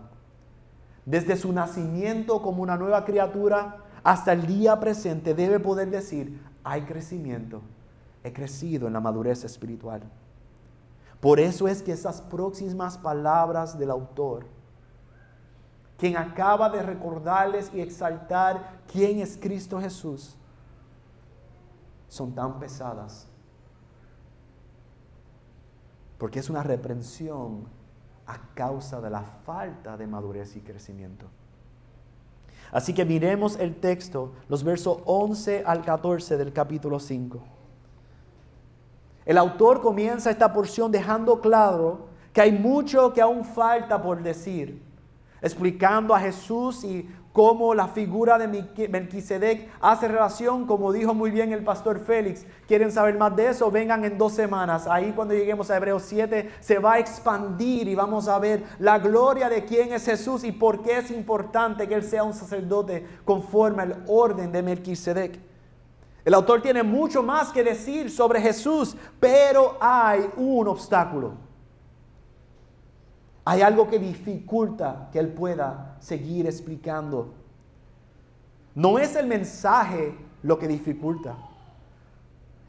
Desde 1.06 1.36
su 1.38 1.52
nacimiento 1.52 2.42
como 2.42 2.62
una 2.62 2.78
nueva 2.78 3.06
criatura 3.06 3.78
hasta 4.04 4.34
el 4.34 4.46
día 4.46 4.80
presente 4.80 5.34
debe 5.34 5.60
poder 5.60 5.90
decir, 5.90 6.42
hay 6.64 6.84
crecimiento, 6.84 7.62
he 8.24 8.34
crecido 8.34 8.88
en 8.88 8.94
la 8.94 9.00
madurez 9.00 9.44
espiritual. 9.44 10.02
Por 11.20 11.40
eso 11.40 11.68
es 11.68 11.82
que 11.82 11.92
esas 11.92 12.22
próximas 12.22 12.98
palabras 12.98 13.78
del 13.78 13.92
autor, 13.92 14.46
quien 16.00 16.18
acaba 16.18 16.70
de 16.70 16.82
recordarles 16.82 17.72
y 17.74 17.82
exaltar 17.82 18.80
quién 18.92 19.20
es 19.20 19.38
Cristo 19.38 19.80
Jesús, 19.80 20.36
son 22.08 22.34
tan 22.34 22.60
pesadas 22.60 23.30
porque 26.20 26.40
es 26.40 26.50
una 26.50 26.62
reprensión 26.62 27.64
a 28.28 28.38
causa 28.54 29.02
de 29.02 29.10
la 29.10 29.24
falta 29.24 29.98
de 29.98 30.06
madurez 30.06 30.56
y 30.56 30.60
crecimiento. 30.60 31.26
Así 32.72 32.94
que 32.94 33.06
miremos 33.06 33.58
el 33.58 33.78
texto, 33.78 34.34
los 34.48 34.64
versos 34.64 35.00
11 35.06 35.64
al 35.66 35.84
14 35.84 36.38
del 36.38 36.54
capítulo 36.54 37.00
5. 37.00 37.40
El 39.26 39.38
autor 39.38 39.82
comienza 39.82 40.30
esta 40.30 40.54
porción 40.54 40.92
dejando 40.92 41.40
claro 41.40 42.10
que 42.34 42.42
hay 42.42 42.52
mucho 42.52 43.14
que 43.14 43.22
aún 43.22 43.44
falta 43.44 44.04
por 44.04 44.22
decir, 44.22 44.84
explicando 45.42 46.14
a 46.14 46.20
Jesús 46.20 46.84
y 46.84 47.10
cómo 47.32 47.74
la 47.74 47.88
figura 47.88 48.38
de 48.38 48.48
Melquisedec 48.90 49.70
hace 49.80 50.08
relación, 50.08 50.66
como 50.66 50.92
dijo 50.92 51.14
muy 51.14 51.32
bien 51.32 51.54
el 51.54 51.64
pastor 51.64 52.00
Félix. 52.00 52.46
¿Quieren 52.68 52.92
saber 52.92 53.18
más 53.18 53.36
de 53.36 53.50
eso? 53.50 53.72
Vengan 53.72 54.04
en 54.04 54.18
dos 54.18 54.34
semanas. 54.34 54.88
Ahí 54.88 55.14
cuando 55.16 55.34
lleguemos 55.34 55.70
a 55.70 55.78
Hebreos 55.78 56.04
7 56.06 56.52
se 56.60 56.80
va 56.80 56.94
a 56.94 57.00
expandir 57.00 57.88
y 57.88 57.96
vamos 57.96 58.28
a 58.28 58.40
ver 58.40 58.64
la 58.80 59.00
gloria 59.00 59.48
de 59.48 59.64
quién 59.66 59.94
es 59.94 60.06
Jesús 60.06 60.44
y 60.44 60.52
por 60.52 60.82
qué 60.82 60.98
es 60.98 61.12
importante 61.12 61.88
que 61.88 61.96
Él 61.96 62.04
sea 62.04 62.24
un 62.24 62.34
sacerdote 62.34 63.06
conforme 63.26 63.84
al 63.84 64.04
orden 64.08 64.52
de 64.52 64.64
Melquisedec. 64.64 65.40
El 66.26 66.34
autor 66.34 66.62
tiene 66.62 66.84
mucho 66.84 67.24
más 67.24 67.52
que 67.52 67.64
decir 67.64 68.12
sobre 68.12 68.42
Jesús, 68.42 68.96
pero 69.20 69.78
hay 69.80 70.30
un 70.36 70.68
obstáculo. 70.68 71.49
Hay 73.50 73.64
algo 73.64 73.90
que 73.90 73.98
dificulta 73.98 75.10
que 75.12 75.18
Él 75.18 75.30
pueda 75.30 75.96
seguir 76.02 76.46
explicando. 76.46 77.34
No 78.76 79.00
es 79.00 79.16
el 79.16 79.26
mensaje 79.26 80.14
lo 80.44 80.60
que 80.60 80.68
dificulta. 80.68 81.36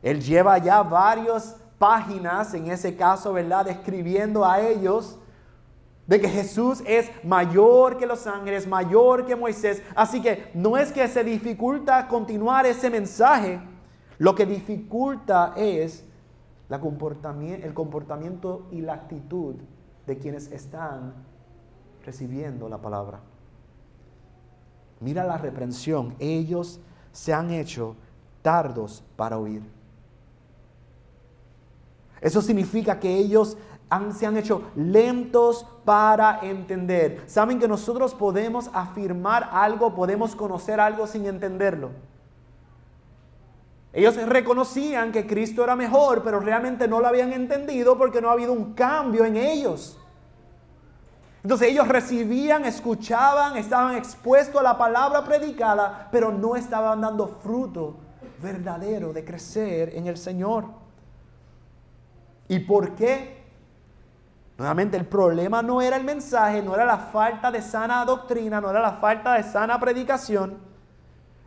Él 0.03 0.23
lleva 0.23 0.57
ya 0.57 0.83
varias 0.83 1.61
páginas, 1.79 2.55
en 2.55 2.71
ese 2.71 2.97
caso, 2.97 3.35
¿verdad? 3.35 3.69
Escribiendo 3.69 4.43
a 4.43 4.59
ellos 4.59 5.19
de 6.07 6.19
que 6.19 6.31
Jesús 6.31 6.83
es 6.87 7.11
mayor 7.25 7.99
que 7.99 8.07
los 8.07 8.27
ángeles, 8.27 8.67
mayor 8.67 9.27
que 9.27 9.37
Moisés. 9.37 9.83
Así 9.95 10.23
que 10.23 10.51
no 10.55 10.79
es 10.79 10.93
que 10.93 11.07
se 11.09 11.23
dificulta 11.23 12.09
continuar 12.09 12.65
ese 12.65 12.89
mensaje, 12.89 13.61
lo 14.17 14.35
que 14.35 14.47
dificulta 14.47 15.53
es 15.59 16.07
el 16.71 17.75
comportamiento 17.75 18.67
y 18.71 18.81
la 18.81 18.95
actitud 18.95 19.57
de 20.11 20.19
quienes 20.19 20.51
están 20.51 21.15
recibiendo 22.05 22.69
la 22.69 22.79
palabra. 22.79 23.21
Mira 24.99 25.23
la 25.23 25.39
reprensión. 25.39 26.17
Ellos 26.19 26.81
se 27.13 27.33
han 27.33 27.53
hecho 27.53 27.95
tardos 28.43 29.05
para 29.15 29.39
oír. 29.39 29.63
Eso 32.21 32.43
significa 32.43 32.99
que 32.99 33.19
ellos 33.19 33.57
se 34.13 34.27
han 34.27 34.37
hecho 34.37 34.63
lentos 34.75 35.65
para 35.85 36.41
entender. 36.43 37.23
Saben 37.27 37.61
que 37.61 37.69
nosotros 37.69 38.13
podemos 38.13 38.69
afirmar 38.73 39.49
algo, 39.53 39.95
podemos 39.95 40.35
conocer 40.35 40.81
algo 40.81 41.07
sin 41.07 41.27
entenderlo. 41.27 41.91
Ellos 43.93 44.17
reconocían 44.17 45.13
que 45.13 45.25
Cristo 45.29 45.63
era 45.63 45.77
mejor, 45.77 46.25
pero 46.25 46.41
realmente 46.41 46.89
no 46.89 46.99
lo 46.99 47.07
habían 47.07 47.33
entendido 47.33 47.97
porque 47.97 48.21
no 48.21 48.29
ha 48.29 48.33
habido 48.33 48.53
un 48.53 48.75
cambio 48.75 49.25
en 49.25 49.37
ellos. 49.37 50.00
Entonces 51.43 51.69
ellos 51.69 51.89
recibían, 51.89 52.65
escuchaban, 52.65 53.57
estaban 53.57 53.97
expuestos 53.97 54.61
a 54.61 54.65
la 54.65 54.77
palabra 54.77 55.25
predicada, 55.25 56.09
pero 56.13 56.31
no 56.31 56.55
estaban 56.55 57.01
dando 57.01 57.29
fruto 57.43 57.97
verdadero 58.43 59.13
de 59.13 59.25
crecer 59.25 59.95
en 59.95 60.07
el 60.07 60.17
Señor. 60.19 60.67
¿Y 62.49 62.59
por 62.59 62.95
qué? 62.95 63.41
Nuevamente 64.59 64.99
el 64.99 65.07
problema 65.07 65.63
no 65.63 65.81
era 65.81 65.97
el 65.97 66.05
mensaje, 66.05 66.63
no 66.63 66.75
era 66.75 66.85
la 66.85 66.99
falta 66.99 67.51
de 67.51 67.63
sana 67.63 68.05
doctrina, 68.05 68.61
no 68.61 68.71
era 68.71 68.83
la 68.83 68.93
falta 68.93 69.35
de 69.35 69.43
sana 69.43 69.81
predicación. 69.81 70.59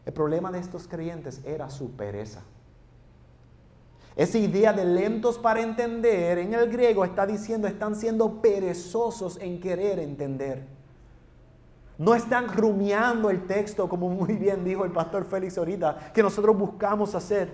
El 0.06 0.14
problema 0.14 0.52
de 0.52 0.60
estos 0.60 0.88
creyentes 0.88 1.42
era 1.46 1.70
su 1.70 1.92
pereza. 1.92 2.42
Esa 4.16 4.38
idea 4.38 4.74
de 4.74 4.86
lentos 4.86 5.40
para 5.40 5.62
entender 5.62 6.38
en 6.38 6.54
el 6.54 6.70
griego 6.70 7.04
está 7.04 7.26
diciendo 7.26 7.68
están 7.68 7.96
siendo 7.96 8.42
perezosos 8.42 9.38
en 9.42 9.60
querer 9.60 10.00
entender. 10.00 10.68
No 11.98 12.14
están 12.14 12.48
rumiando 12.48 13.30
el 13.30 13.46
texto 13.48 13.88
como 13.88 14.10
muy 14.10 14.34
bien 14.34 14.64
dijo 14.64 14.86
el 14.86 14.92
pastor 14.92 15.26
Félix 15.26 15.58
ahorita, 15.58 16.12
que 16.14 16.22
nosotros 16.22 16.58
buscamos 16.58 17.16
hacer. 17.16 17.54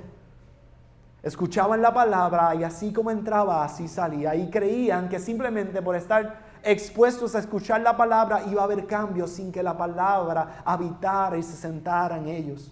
Escuchaban 1.21 1.81
la 1.81 1.93
palabra 1.93 2.55
y 2.55 2.63
así 2.63 2.93
como 2.93 3.11
entraba, 3.11 3.63
así 3.63 3.87
salía. 3.87 4.35
Y 4.35 4.49
creían 4.49 5.09
que 5.09 5.19
simplemente 5.19 5.81
por 5.81 5.95
estar 5.95 6.47
expuestos 6.63 7.35
a 7.35 7.39
escuchar 7.39 7.81
la 7.81 7.95
palabra 7.95 8.43
iba 8.49 8.61
a 8.61 8.65
haber 8.65 8.85
cambios 8.85 9.31
sin 9.31 9.51
que 9.51 9.61
la 9.61 9.77
palabra 9.77 10.61
habitara 10.63 11.37
y 11.37 11.43
se 11.43 11.55
sentara 11.55 12.17
en 12.17 12.27
ellos. 12.27 12.71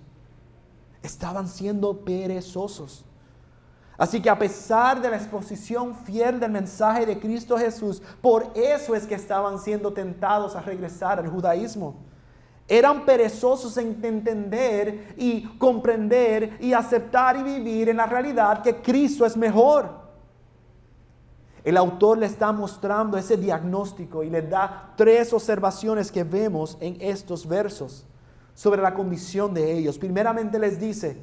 Estaban 1.02 1.48
siendo 1.48 2.00
perezosos. 2.00 3.06
Así 3.98 4.22
que 4.22 4.30
a 4.30 4.38
pesar 4.38 5.02
de 5.02 5.10
la 5.10 5.18
exposición 5.18 5.96
fiel 5.96 6.40
del 6.40 6.52
mensaje 6.52 7.06
de 7.06 7.20
Cristo 7.20 7.58
Jesús, 7.58 8.02
por 8.22 8.52
eso 8.54 8.94
es 8.94 9.08
que 9.08 9.16
estaban 9.16 9.58
siendo 9.58 9.92
tentados 9.92 10.56
a 10.56 10.62
regresar 10.62 11.20
al 11.20 11.28
judaísmo. 11.28 11.96
Eran 12.68 13.06
perezosos 13.06 13.76
en 13.78 13.98
entender 14.04 15.16
y 15.18 15.44
comprender 15.58 16.58
y 16.60 16.74
aceptar 16.74 17.38
y 17.38 17.44
vivir 17.44 17.90
en 17.90 17.98
la 17.98 18.06
realidad 18.06 18.62
que 18.62 18.82
Cristo 18.82 19.26
es 19.26 19.36
mejor. 19.36 20.06
El 21.64 21.76
autor 21.76 22.20
le 22.20 22.28
está 22.28 22.52
mostrando 22.52 23.18
ese 23.18 23.36
diagnóstico 23.36 24.22
y 24.22 24.30
le 24.30 24.44
da 24.44 24.94
tres 24.96 25.34
observaciones 25.34 26.12
que 26.12 26.24
vemos 26.24 26.78
en 26.80 26.98
estos 27.02 27.48
versos 27.48 28.06
sobre 28.54 28.82
la 28.82 28.94
condición 28.94 29.54
de 29.54 29.74
ellos. 29.74 29.98
Primeramente 29.98 30.60
les 30.60 30.80
dice, 30.80 31.18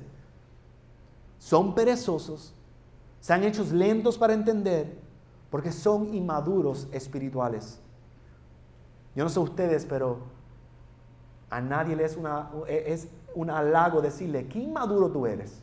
son 1.38 1.74
perezosos 1.74 2.54
se 3.24 3.32
han 3.32 3.42
hecho 3.42 3.64
lentos 3.72 4.18
para 4.18 4.34
entender 4.34 4.98
porque 5.48 5.72
son 5.72 6.12
inmaduros 6.12 6.86
espirituales. 6.92 7.80
Yo 9.16 9.24
no 9.24 9.30
sé 9.30 9.40
ustedes, 9.40 9.86
pero 9.86 10.18
a 11.48 11.58
nadie 11.58 11.96
le 11.96 12.04
es, 12.04 12.18
una, 12.18 12.50
es 12.68 13.08
un 13.34 13.48
halago 13.48 14.02
decirle, 14.02 14.46
qué 14.46 14.58
inmaduro 14.58 15.08
tú 15.08 15.24
eres. 15.24 15.62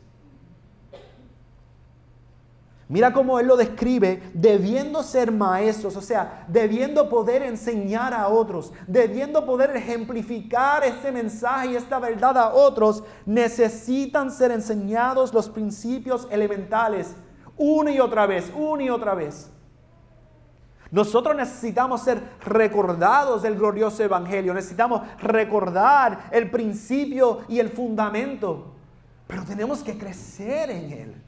Mira 2.88 3.12
cómo 3.12 3.38
él 3.38 3.46
lo 3.46 3.56
describe, 3.56 4.20
debiendo 4.34 5.04
ser 5.04 5.30
maestros, 5.30 5.94
o 5.94 6.02
sea, 6.02 6.44
debiendo 6.48 7.08
poder 7.08 7.42
enseñar 7.42 8.12
a 8.12 8.26
otros, 8.26 8.72
debiendo 8.88 9.46
poder 9.46 9.76
ejemplificar 9.76 10.82
este 10.82 11.12
mensaje 11.12 11.68
y 11.68 11.76
esta 11.76 12.00
verdad 12.00 12.36
a 12.38 12.54
otros, 12.54 13.04
necesitan 13.24 14.32
ser 14.32 14.50
enseñados 14.50 15.32
los 15.32 15.48
principios 15.48 16.26
elementales 16.28 17.14
una 17.56 17.90
y 17.90 18.00
otra 18.00 18.26
vez, 18.26 18.52
una 18.54 18.82
y 18.82 18.90
otra 18.90 19.14
vez. 19.14 19.50
Nosotros 20.90 21.34
necesitamos 21.34 22.02
ser 22.02 22.22
recordados 22.44 23.42
del 23.42 23.56
glorioso 23.56 24.02
evangelio, 24.02 24.52
necesitamos 24.52 25.00
recordar 25.20 26.28
el 26.30 26.50
principio 26.50 27.40
y 27.48 27.60
el 27.60 27.70
fundamento, 27.70 28.74
pero 29.26 29.42
tenemos 29.44 29.82
que 29.82 29.96
crecer 29.96 30.70
en 30.70 30.92
él. 30.92 31.22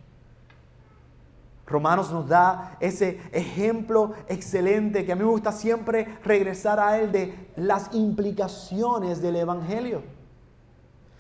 Romanos 1.66 2.12
nos 2.12 2.28
da 2.28 2.76
ese 2.78 3.21
ejemplo 3.33 4.12
excelente 4.28 5.07
que 5.07 5.12
a 5.12 5.16
mí 5.16 5.23
me 5.23 5.31
gusta 5.31 5.50
siempre 5.50 6.19
regresar 6.23 6.78
a 6.78 6.99
él 6.99 7.11
de 7.11 7.50
las 7.57 7.88
implicaciones 7.95 9.23
del 9.23 9.37
Evangelio. 9.37 10.02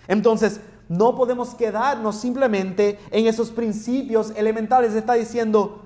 Entonces, 0.06 0.60
no 0.88 1.14
podemos 1.14 1.54
quedarnos 1.54 2.16
simplemente 2.16 2.98
en 3.10 3.26
esos 3.26 3.50
principios 3.50 4.32
elementales. 4.36 4.94
Está 4.94 5.14
diciendo, 5.14 5.82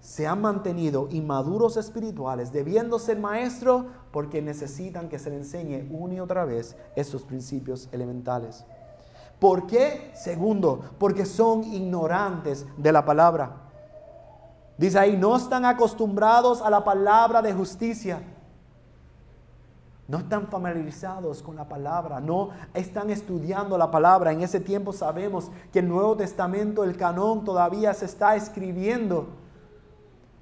se 0.00 0.26
han 0.26 0.40
mantenido 0.40 1.08
inmaduros 1.10 1.76
espirituales, 1.76 2.52
debiendo 2.52 2.98
ser 2.98 3.18
maestros 3.18 3.84
porque 4.10 4.42
necesitan 4.42 5.08
que 5.08 5.18
se 5.18 5.30
les 5.30 5.40
enseñe 5.40 5.88
una 5.90 6.14
y 6.14 6.20
otra 6.20 6.44
vez 6.44 6.76
esos 6.96 7.22
principios 7.22 7.88
elementales. 7.92 8.64
¿Por 9.38 9.66
qué? 9.66 10.10
Segundo, 10.14 10.80
porque 10.98 11.24
son 11.24 11.64
ignorantes 11.64 12.66
de 12.76 12.92
la 12.92 13.04
palabra. 13.04 13.56
Dice 14.76 14.98
ahí, 14.98 15.16
no 15.16 15.36
están 15.36 15.64
acostumbrados 15.64 16.62
a 16.62 16.70
la 16.70 16.82
palabra 16.84 17.42
de 17.42 17.52
justicia. 17.52 18.22
No 20.10 20.18
están 20.18 20.48
familiarizados 20.48 21.40
con 21.40 21.54
la 21.54 21.68
palabra, 21.68 22.18
no 22.18 22.48
están 22.74 23.10
estudiando 23.10 23.78
la 23.78 23.92
palabra. 23.92 24.32
En 24.32 24.40
ese 24.40 24.58
tiempo 24.58 24.92
sabemos 24.92 25.52
que 25.72 25.78
el 25.78 25.88
Nuevo 25.88 26.16
Testamento, 26.16 26.82
el 26.82 26.96
canón, 26.96 27.44
todavía 27.44 27.94
se 27.94 28.06
está 28.06 28.34
escribiendo. 28.34 29.28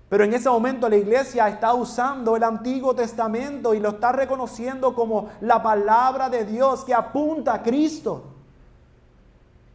Pero 0.08 0.25
en 0.25 0.32
ese 0.32 0.48
momento 0.48 0.88
la 0.88 0.96
iglesia 0.96 1.46
está 1.48 1.75
usando 1.75 2.34
el 2.34 2.44
Antiguo 2.44 2.94
Testamento 2.94 3.75
y 3.75 3.80
lo 3.80 3.90
está 3.90 4.10
reconociendo 4.10 4.94
como 4.94 5.28
la 5.42 5.62
palabra 5.62 6.30
de 6.30 6.46
Dios 6.46 6.82
que 6.82 6.94
apunta 6.94 7.52
a 7.52 7.62
Cristo. 7.62 8.38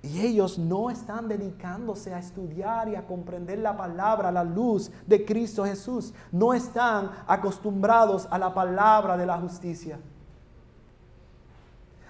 Y 0.03 0.19
ellos 0.19 0.59
no 0.59 0.89
están 0.89 1.29
dedicándose 1.29 2.13
a 2.13 2.19
estudiar 2.19 2.89
y 2.89 2.95
a 2.95 3.07
comprender 3.07 3.59
la 3.59 3.77
palabra, 3.77 4.31
la 4.31 4.43
luz 4.43 4.91
de 5.07 5.23
Cristo 5.23 5.63
Jesús. 5.63 6.13
No 6.29 6.53
están 6.53 7.09
acostumbrados 7.25 8.27
a 8.29 8.37
la 8.37 8.53
palabra 8.53 9.15
de 9.15 9.25
la 9.25 9.37
justicia. 9.37 9.97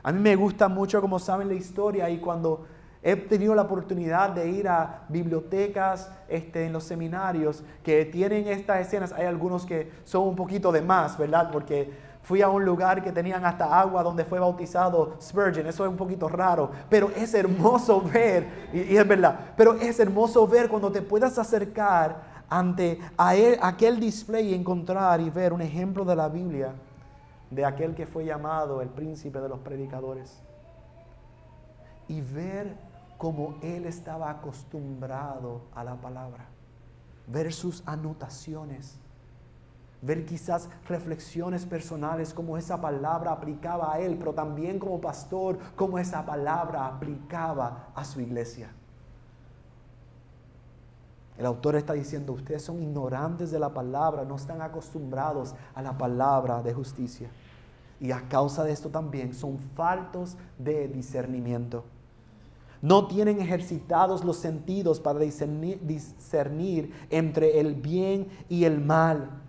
A 0.01 0.11
mí 0.11 0.19
me 0.19 0.35
gusta 0.35 0.67
mucho, 0.67 0.99
como 1.01 1.19
saben, 1.19 1.47
la 1.47 1.53
historia 1.53 2.09
y 2.09 2.17
cuando 2.17 2.65
he 3.03 3.15
tenido 3.15 3.53
la 3.53 3.61
oportunidad 3.61 4.31
de 4.31 4.49
ir 4.49 4.67
a 4.67 5.03
bibliotecas 5.09 6.09
este, 6.27 6.65
en 6.65 6.73
los 6.73 6.85
seminarios 6.85 7.63
que 7.83 8.05
tienen 8.05 8.47
estas 8.47 8.87
escenas, 8.87 9.13
hay 9.13 9.25
algunos 9.25 9.67
que 9.67 9.91
son 10.03 10.27
un 10.27 10.35
poquito 10.35 10.71
de 10.71 10.81
más, 10.81 11.17
¿verdad? 11.17 11.51
Porque 11.51 11.91
Fui 12.23 12.41
a 12.41 12.47
un 12.49 12.63
lugar 12.63 13.03
que 13.03 13.11
tenían 13.11 13.45
hasta 13.45 13.77
agua 13.77 14.01
donde 14.01 14.23
fue 14.23 14.39
bautizado 14.39 15.17
Spurgeon. 15.21 15.67
Eso 15.67 15.83
es 15.83 15.91
un 15.91 15.97
poquito 15.97 16.29
raro, 16.29 16.71
pero 16.89 17.11
es 17.15 17.33
hermoso 17.33 18.01
ver, 18.13 18.69
y, 18.71 18.95
es 18.95 19.07
verdad, 19.07 19.51
pero 19.57 19.75
es 19.75 19.99
hermoso 19.99 20.47
ver 20.47 20.69
cuando 20.69 20.89
te 20.89 21.01
puedas 21.01 21.37
acercar 21.37 22.33
ante 22.49 22.99
a 23.17 23.33
aquel 23.61 23.99
display 23.99 24.51
y 24.51 24.53
encontrar 24.53 25.19
y 25.19 25.29
ver 25.29 25.51
un 25.51 25.61
ejemplo 25.61 26.05
de 26.05 26.15
la 26.15 26.29
Biblia 26.29 26.73
de 27.51 27.65
aquel 27.65 27.93
que 27.93 28.07
fue 28.07 28.25
llamado 28.25 28.81
el 28.81 28.89
príncipe 28.89 29.41
de 29.41 29.49
los 29.49 29.59
predicadores. 29.59 30.41
Y 32.07 32.21
ver 32.21 32.77
cómo 33.17 33.55
él 33.61 33.85
estaba 33.85 34.29
acostumbrado 34.29 35.61
a 35.75 35.83
la 35.83 35.95
palabra, 35.95 36.45
ver 37.27 37.51
sus 37.51 37.83
anotaciones 37.85 38.99
ver 40.03 40.25
quizás 40.25 40.69
reflexiones 40.87 41.65
personales, 41.65 42.33
como 42.33 42.57
esa 42.57 42.79
palabra 42.79 43.31
aplicaba 43.31 43.93
a 43.93 43.99
él, 43.99 44.17
pero 44.19 44.33
también 44.33 44.77
como 44.77 44.99
pastor, 44.99 45.57
como 45.75 45.97
esa 45.97 46.25
palabra 46.25 46.85
aplicaba 46.85 47.87
a 47.95 48.03
su 48.03 48.19
iglesia. 48.19 48.69
El 51.37 51.45
autor 51.45 51.77
está 51.77 51.93
diciendo, 51.93 52.33
ustedes 52.33 52.63
son 52.63 52.81
ignorantes 52.81 53.49
de 53.49 53.59
la 53.59 53.73
palabra, 53.73 54.25
no 54.25 54.35
están 54.35 54.61
acostumbrados 54.61 55.55
a 55.73 55.81
la 55.81 55.97
palabra 55.97 56.61
de 56.61 56.73
justicia. 56.73 57.29
Y 57.99 58.11
a 58.11 58.27
causa 58.27 58.63
de 58.63 58.73
esto 58.73 58.89
también 58.89 59.33
son 59.33 59.57
faltos 59.57 60.35
de 60.59 60.89
discernimiento. 60.89 61.85
No 62.81 63.07
tienen 63.07 63.39
ejercitados 63.39 64.25
los 64.25 64.35
sentidos 64.35 64.99
para 64.99 65.19
discernir, 65.19 65.79
discernir 65.81 66.93
entre 67.09 67.61
el 67.61 67.75
bien 67.75 68.27
y 68.49 68.65
el 68.65 68.81
mal 68.81 69.42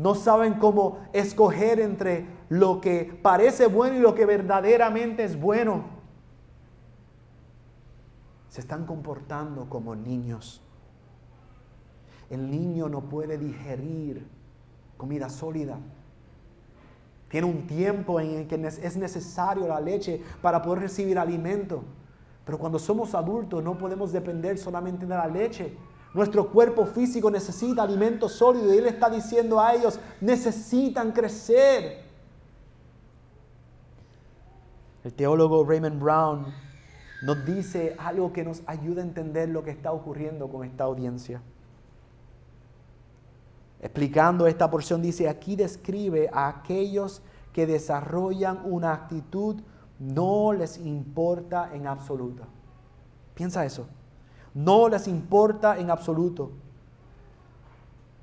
no 0.00 0.14
saben 0.14 0.54
cómo 0.54 0.98
escoger 1.12 1.78
entre 1.78 2.26
lo 2.48 2.80
que 2.80 3.20
parece 3.22 3.66
bueno 3.66 3.98
y 3.98 4.00
lo 4.00 4.14
que 4.14 4.24
verdaderamente 4.24 5.24
es 5.24 5.38
bueno. 5.38 5.84
Se 8.48 8.62
están 8.62 8.86
comportando 8.86 9.68
como 9.68 9.94
niños. 9.94 10.62
El 12.30 12.50
niño 12.50 12.88
no 12.88 13.02
puede 13.02 13.36
digerir 13.36 14.26
comida 14.96 15.28
sólida. 15.28 15.78
Tiene 17.28 17.46
un 17.46 17.66
tiempo 17.66 18.20
en 18.20 18.30
el 18.30 18.46
que 18.46 18.54
es 18.54 18.96
necesario 18.96 19.68
la 19.68 19.80
leche 19.80 20.22
para 20.40 20.62
poder 20.62 20.80
recibir 20.80 21.18
alimento. 21.18 21.82
Pero 22.46 22.58
cuando 22.58 22.78
somos 22.78 23.14
adultos 23.14 23.62
no 23.62 23.76
podemos 23.76 24.12
depender 24.12 24.56
solamente 24.56 25.04
de 25.04 25.14
la 25.14 25.26
leche 25.26 25.76
nuestro 26.12 26.48
cuerpo 26.48 26.86
físico 26.86 27.30
necesita 27.30 27.82
alimento 27.82 28.28
sólido 28.28 28.74
y 28.74 28.78
Él 28.78 28.86
está 28.86 29.08
diciendo 29.08 29.60
a 29.60 29.74
ellos, 29.74 30.00
necesitan 30.20 31.12
crecer. 31.12 32.04
El 35.04 35.14
teólogo 35.14 35.64
Raymond 35.64 36.02
Brown 36.02 36.46
nos 37.22 37.44
dice 37.44 37.96
algo 37.98 38.32
que 38.32 38.44
nos 38.44 38.62
ayuda 38.66 39.02
a 39.02 39.04
entender 39.04 39.48
lo 39.48 39.62
que 39.62 39.70
está 39.70 39.92
ocurriendo 39.92 40.48
con 40.48 40.64
esta 40.64 40.84
audiencia. 40.84 41.40
Explicando 43.80 44.46
esta 44.46 44.70
porción 44.70 45.00
dice, 45.00 45.28
aquí 45.28 45.56
describe 45.56 46.28
a 46.32 46.48
aquellos 46.48 47.22
que 47.52 47.66
desarrollan 47.66 48.60
una 48.64 48.92
actitud 48.92 49.56
no 49.98 50.52
les 50.52 50.78
importa 50.78 51.70
en 51.74 51.86
absoluto. 51.86 52.44
Piensa 53.34 53.64
eso. 53.64 53.86
No 54.54 54.88
les 54.88 55.06
importa 55.08 55.78
en 55.78 55.90
absoluto. 55.90 56.50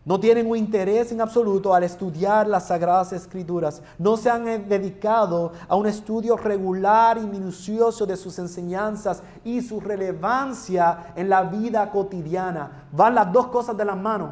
No 0.08 0.22
tienen 0.22 0.50
un 0.50 0.56
interés 0.56 1.12
en 1.12 1.20
absoluto 1.20 1.74
al 1.74 1.84
estudiar 1.84 2.48
las 2.48 2.68
sagradas 2.68 3.12
escrituras. 3.12 3.82
No 4.00 4.16
se 4.16 4.30
han 4.30 4.46
dedicado 4.70 5.52
a 5.68 5.76
un 5.76 5.86
estudio 5.86 6.38
regular 6.38 7.18
y 7.18 7.26
minucioso 7.26 8.06
de 8.06 8.16
sus 8.16 8.40
enseñanzas 8.40 9.22
y 9.44 9.62
su 9.62 9.82
relevancia 9.82 11.12
en 11.18 11.28
la 11.28 11.44
vida 11.44 11.92
cotidiana. 11.92 12.88
Van 12.94 13.16
las 13.16 13.34
dos 13.34 13.48
cosas 13.48 13.76
de 13.76 13.84
las 13.84 13.98
manos. 13.98 14.30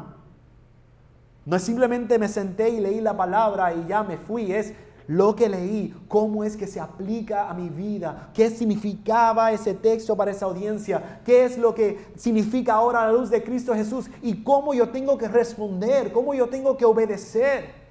No 1.44 1.56
es 1.56 1.62
simplemente 1.62 2.18
me 2.18 2.28
senté 2.28 2.70
y 2.70 2.80
leí 2.80 3.02
la 3.02 3.14
palabra 3.14 3.74
y 3.74 3.86
ya 3.86 4.02
me 4.02 4.16
fui. 4.16 4.52
Es 4.52 4.72
lo 5.08 5.36
que 5.36 5.48
leí, 5.48 5.94
cómo 6.08 6.42
es 6.42 6.56
que 6.56 6.66
se 6.66 6.80
aplica 6.80 7.48
a 7.48 7.54
mi 7.54 7.68
vida, 7.68 8.30
qué 8.34 8.50
significaba 8.50 9.52
ese 9.52 9.74
texto 9.74 10.16
para 10.16 10.32
esa 10.32 10.46
audiencia, 10.46 11.20
qué 11.24 11.44
es 11.44 11.56
lo 11.58 11.74
que 11.74 12.12
significa 12.16 12.74
ahora 12.74 13.06
la 13.06 13.12
luz 13.12 13.30
de 13.30 13.42
Cristo 13.44 13.74
Jesús 13.74 14.10
y 14.20 14.42
cómo 14.42 14.74
yo 14.74 14.90
tengo 14.90 15.16
que 15.16 15.28
responder, 15.28 16.12
cómo 16.12 16.34
yo 16.34 16.48
tengo 16.48 16.76
que 16.76 16.84
obedecer. 16.84 17.86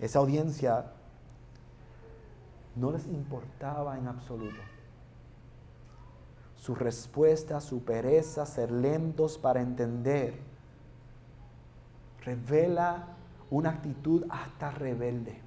Esa 0.00 0.18
audiencia 0.18 0.92
no 2.74 2.90
les 2.92 3.06
importaba 3.06 3.98
en 3.98 4.06
absoluto. 4.06 4.60
Su 6.54 6.74
respuesta, 6.74 7.60
su 7.60 7.84
pereza, 7.84 8.46
ser 8.46 8.70
lentos 8.70 9.36
para 9.36 9.60
entender, 9.60 10.38
revela 12.22 13.15
una 13.50 13.70
actitud 13.70 14.24
hasta 14.28 14.70
rebelde. 14.70 15.40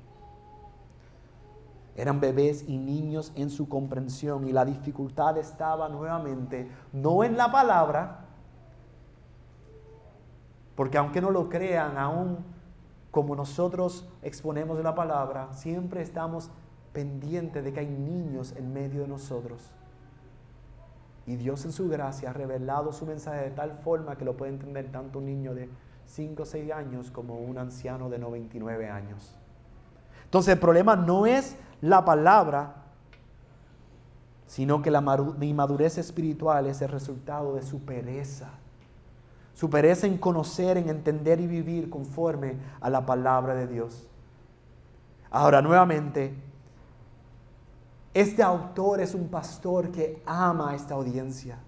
Eran 1.95 2.19
bebés 2.19 2.63
y 2.67 2.77
niños 2.77 3.33
en 3.35 3.49
su 3.49 3.67
comprensión 3.67 4.47
y 4.47 4.53
la 4.53 4.63
dificultad 4.63 5.37
estaba 5.37 5.89
nuevamente 5.89 6.69
no 6.93 7.23
en 7.23 7.35
la 7.35 7.51
palabra, 7.51 8.25
porque 10.75 10.97
aunque 10.97 11.19
no 11.19 11.29
lo 11.29 11.49
crean, 11.49 11.97
aún 11.97 12.37
como 13.11 13.35
nosotros 13.35 14.07
exponemos 14.21 14.81
la 14.81 14.95
palabra, 14.95 15.51
siempre 15.53 16.01
estamos 16.01 16.51
pendientes 16.93 17.63
de 17.63 17.73
que 17.73 17.81
hay 17.81 17.89
niños 17.89 18.53
en 18.55 18.71
medio 18.71 19.01
de 19.01 19.07
nosotros. 19.07 19.71
Y 21.25 21.35
Dios 21.35 21.65
en 21.65 21.71
su 21.71 21.89
gracia 21.89 22.29
ha 22.29 22.33
revelado 22.33 22.91
su 22.91 23.05
mensaje 23.05 23.41
de 23.41 23.51
tal 23.51 23.73
forma 23.83 24.15
que 24.15 24.25
lo 24.25 24.37
puede 24.37 24.53
entender 24.53 24.91
tanto 24.91 25.19
un 25.19 25.25
niño 25.25 25.53
de 25.53 25.69
5 26.09 26.41
o 26.41 26.45
6 26.45 26.71
años 26.71 27.11
como 27.11 27.35
un 27.35 27.57
anciano 27.59 28.09
de 28.09 28.17
99 28.17 28.89
años. 28.89 29.35
Entonces 30.25 30.53
el 30.53 30.59
problema 30.59 30.95
no 30.95 31.27
es 31.27 31.55
la 31.81 32.03
palabra, 32.03 32.75
sino 34.47 34.81
que 34.81 34.89
la 34.89 35.03
inmadurez 35.41 35.99
espiritual 35.99 36.65
es 36.65 36.81
el 36.81 36.89
resultado 36.89 37.55
de 37.55 37.61
su 37.61 37.81
pereza. 37.81 38.49
Su 39.53 39.69
pereza 39.69 40.07
en 40.07 40.17
conocer, 40.17 40.77
en 40.77 40.89
entender 40.89 41.39
y 41.39 41.47
vivir 41.47 41.89
conforme 41.89 42.55
a 42.81 42.89
la 42.89 43.05
palabra 43.05 43.53
de 43.53 43.67
Dios. 43.67 44.07
Ahora, 45.29 45.61
nuevamente, 45.61 46.33
este 48.15 48.41
autor 48.41 49.01
es 49.01 49.13
un 49.13 49.27
pastor 49.27 49.91
que 49.91 50.23
ama 50.25 50.71
a 50.71 50.75
esta 50.75 50.95
audiencia. 50.95 51.59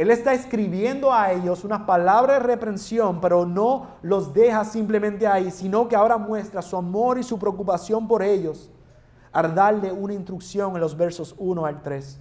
Él 0.00 0.10
está 0.10 0.32
escribiendo 0.32 1.12
a 1.12 1.30
ellos 1.30 1.62
unas 1.62 1.82
palabras 1.82 2.40
de 2.40 2.46
reprensión, 2.46 3.20
pero 3.20 3.44
no 3.44 3.98
los 4.00 4.32
deja 4.32 4.64
simplemente 4.64 5.26
ahí, 5.26 5.50
sino 5.50 5.88
que 5.88 5.94
ahora 5.94 6.16
muestra 6.16 6.62
su 6.62 6.74
amor 6.78 7.18
y 7.18 7.22
su 7.22 7.38
preocupación 7.38 8.08
por 8.08 8.22
ellos 8.22 8.70
al 9.30 9.54
darle 9.54 9.92
una 9.92 10.14
instrucción 10.14 10.74
en 10.74 10.80
los 10.80 10.96
versos 10.96 11.34
1 11.36 11.66
al 11.66 11.82
3. 11.82 12.18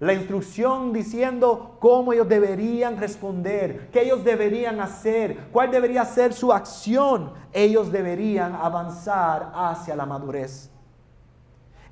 La 0.00 0.14
instrucción 0.14 0.92
diciendo 0.92 1.76
cómo 1.78 2.12
ellos 2.12 2.28
deberían 2.28 2.96
responder, 2.96 3.88
qué 3.92 4.02
ellos 4.02 4.24
deberían 4.24 4.80
hacer, 4.80 5.50
cuál 5.52 5.70
debería 5.70 6.04
ser 6.04 6.32
su 6.32 6.52
acción. 6.52 7.34
Ellos 7.52 7.92
deberían 7.92 8.52
avanzar 8.52 9.52
hacia 9.54 9.94
la 9.94 10.06
madurez. 10.06 10.73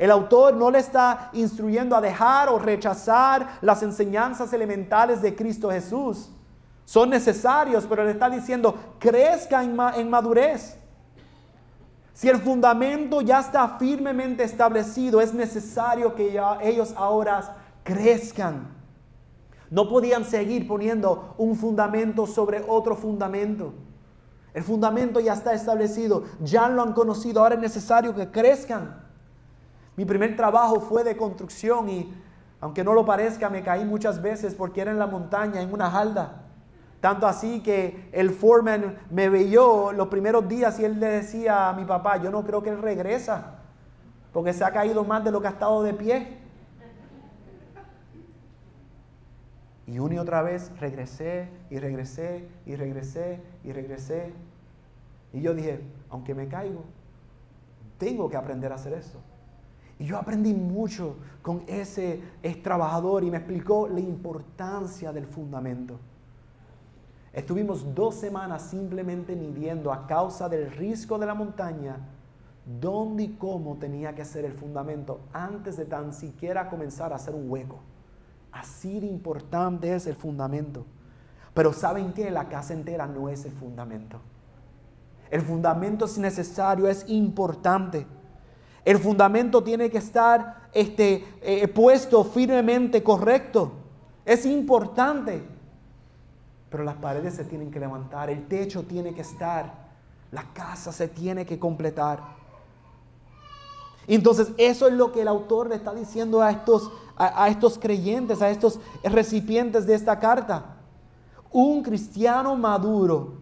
El 0.02 0.10
autor 0.10 0.56
no 0.56 0.68
le 0.68 0.80
está 0.80 1.30
instruyendo 1.32 1.94
a 1.94 2.00
dejar 2.00 2.48
o 2.48 2.58
rechazar 2.58 3.58
las 3.60 3.84
enseñanzas 3.84 4.52
elementales 4.52 5.22
de 5.22 5.36
Cristo 5.36 5.70
Jesús. 5.70 6.28
Son 6.84 7.08
necesarios, 7.08 7.86
pero 7.88 8.02
le 8.02 8.10
está 8.10 8.28
diciendo, 8.28 8.74
crezca 8.98 9.62
en, 9.62 10.10
madurez. 10.10 10.76
Si 12.14 12.28
el 12.28 12.38
fundamento 12.38 13.20
ya 13.20 13.38
está 13.38 13.78
firmemente 13.78 14.42
establecido, 14.42 15.20
es 15.20 15.32
necesario 15.32 16.16
que 16.16 16.36
ellos 16.62 16.92
ahora 16.96 17.58
crezcan. 17.84 18.72
No 19.70 19.88
podían 19.88 20.24
seguir 20.24 20.66
poniendo 20.66 21.36
un 21.38 21.54
fundamento 21.54 22.26
sobre 22.26 22.64
otro 22.66 22.96
fundamento. 22.96 23.72
El 24.52 24.64
fundamento 24.64 25.20
ya 25.20 25.34
está 25.34 25.52
establecido, 25.52 26.24
ya 26.40 26.68
lo 26.68 26.82
han 26.82 26.92
conocido, 26.92 27.40
ahora 27.40 27.54
es 27.54 27.60
necesario 27.60 28.12
que 28.16 28.32
crezcan. 28.32 29.11
Mi 29.96 30.04
primer 30.04 30.36
trabajo 30.36 30.80
fue 30.80 31.04
de 31.04 31.16
construcción 31.16 31.88
y 31.88 32.14
aunque 32.60 32.84
no 32.84 32.94
lo 32.94 33.04
parezca, 33.04 33.50
me 33.50 33.62
caí 33.62 33.84
muchas 33.84 34.22
veces 34.22 34.54
porque 34.54 34.80
era 34.80 34.90
en 34.90 34.98
la 34.98 35.06
montaña, 35.06 35.60
en 35.60 35.72
una 35.72 35.86
halda. 35.86 36.42
Tanto 37.00 37.26
así 37.26 37.60
que 37.60 38.08
el 38.12 38.30
foreman 38.30 38.96
me 39.10 39.28
veyó 39.28 39.90
los 39.92 40.06
primeros 40.06 40.46
días 40.48 40.78
y 40.78 40.84
él 40.84 41.00
le 41.00 41.08
decía 41.08 41.68
a 41.68 41.72
mi 41.72 41.84
papá, 41.84 42.18
yo 42.18 42.30
no 42.30 42.44
creo 42.44 42.62
que 42.62 42.70
él 42.70 42.80
regresa, 42.80 43.56
porque 44.32 44.52
se 44.52 44.64
ha 44.64 44.70
caído 44.70 45.02
más 45.04 45.24
de 45.24 45.32
lo 45.32 45.40
que 45.40 45.48
ha 45.48 45.50
estado 45.50 45.82
de 45.82 45.94
pie. 45.94 46.38
Y 49.88 49.98
una 49.98 50.14
y 50.14 50.18
otra 50.18 50.42
vez 50.42 50.70
regresé 50.78 51.48
y 51.68 51.80
regresé 51.80 52.48
y 52.64 52.76
regresé 52.76 53.42
y 53.64 53.72
regresé. 53.72 54.32
Y 55.32 55.40
yo 55.40 55.54
dije, 55.54 55.80
aunque 56.08 56.36
me 56.36 56.46
caigo, 56.46 56.84
tengo 57.98 58.30
que 58.30 58.36
aprender 58.36 58.70
a 58.70 58.76
hacer 58.76 58.92
esto. 58.92 59.18
Y 60.02 60.06
yo 60.06 60.18
aprendí 60.18 60.52
mucho 60.52 61.14
con 61.42 61.62
ese 61.68 62.20
trabajador 62.60 63.22
y 63.22 63.30
me 63.30 63.36
explicó 63.36 63.86
la 63.86 64.00
importancia 64.00 65.12
del 65.12 65.26
fundamento. 65.26 65.96
Estuvimos 67.32 67.94
dos 67.94 68.16
semanas 68.16 68.62
simplemente 68.62 69.36
midiendo 69.36 69.92
a 69.92 70.08
causa 70.08 70.48
del 70.48 70.72
riesgo 70.72 71.18
de 71.18 71.26
la 71.26 71.34
montaña 71.34 71.98
dónde 72.80 73.22
y 73.22 73.28
cómo 73.36 73.76
tenía 73.76 74.12
que 74.12 74.24
ser 74.24 74.44
el 74.44 74.54
fundamento 74.54 75.20
antes 75.32 75.76
de 75.76 75.84
tan 75.84 76.12
siquiera 76.12 76.68
comenzar 76.68 77.12
a 77.12 77.16
hacer 77.16 77.36
un 77.36 77.48
hueco. 77.48 77.78
Así 78.50 78.98
de 78.98 79.06
importante 79.06 79.94
es 79.94 80.08
el 80.08 80.16
fundamento. 80.16 80.84
Pero 81.54 81.72
¿saben 81.72 82.12
qué? 82.12 82.28
La 82.32 82.48
casa 82.48 82.74
entera 82.74 83.06
no 83.06 83.28
es 83.28 83.44
el 83.44 83.52
fundamento. 83.52 84.18
El 85.30 85.42
fundamento 85.42 86.06
es 86.06 86.18
necesario, 86.18 86.88
es 86.88 87.08
importante. 87.08 88.04
El 88.84 88.98
fundamento 88.98 89.62
tiene 89.62 89.90
que 89.90 89.98
estar 89.98 90.68
este, 90.72 91.24
eh, 91.40 91.68
puesto 91.68 92.24
firmemente 92.24 93.02
correcto. 93.02 93.72
Es 94.24 94.44
importante. 94.46 95.42
Pero 96.70 96.84
las 96.84 96.96
paredes 96.96 97.34
se 97.34 97.44
tienen 97.44 97.70
que 97.70 97.78
levantar, 97.78 98.30
el 98.30 98.46
techo 98.48 98.82
tiene 98.84 99.14
que 99.14 99.20
estar, 99.20 99.72
la 100.30 100.42
casa 100.54 100.90
se 100.90 101.06
tiene 101.06 101.44
que 101.44 101.58
completar. 101.58 102.20
Entonces 104.06 104.48
eso 104.56 104.88
es 104.88 104.94
lo 104.94 105.12
que 105.12 105.22
el 105.22 105.28
autor 105.28 105.68
le 105.68 105.76
está 105.76 105.94
diciendo 105.94 106.40
a 106.40 106.50
estos, 106.50 106.90
a, 107.16 107.48
estos 107.48 107.78
creyentes, 107.78 108.42
a 108.42 108.50
estos 108.50 108.80
recipientes 109.04 109.86
de 109.86 109.94
esta 109.94 110.18
carta. 110.18 110.76
Un 111.52 111.82
cristiano 111.82 112.56
maduro 112.56 113.41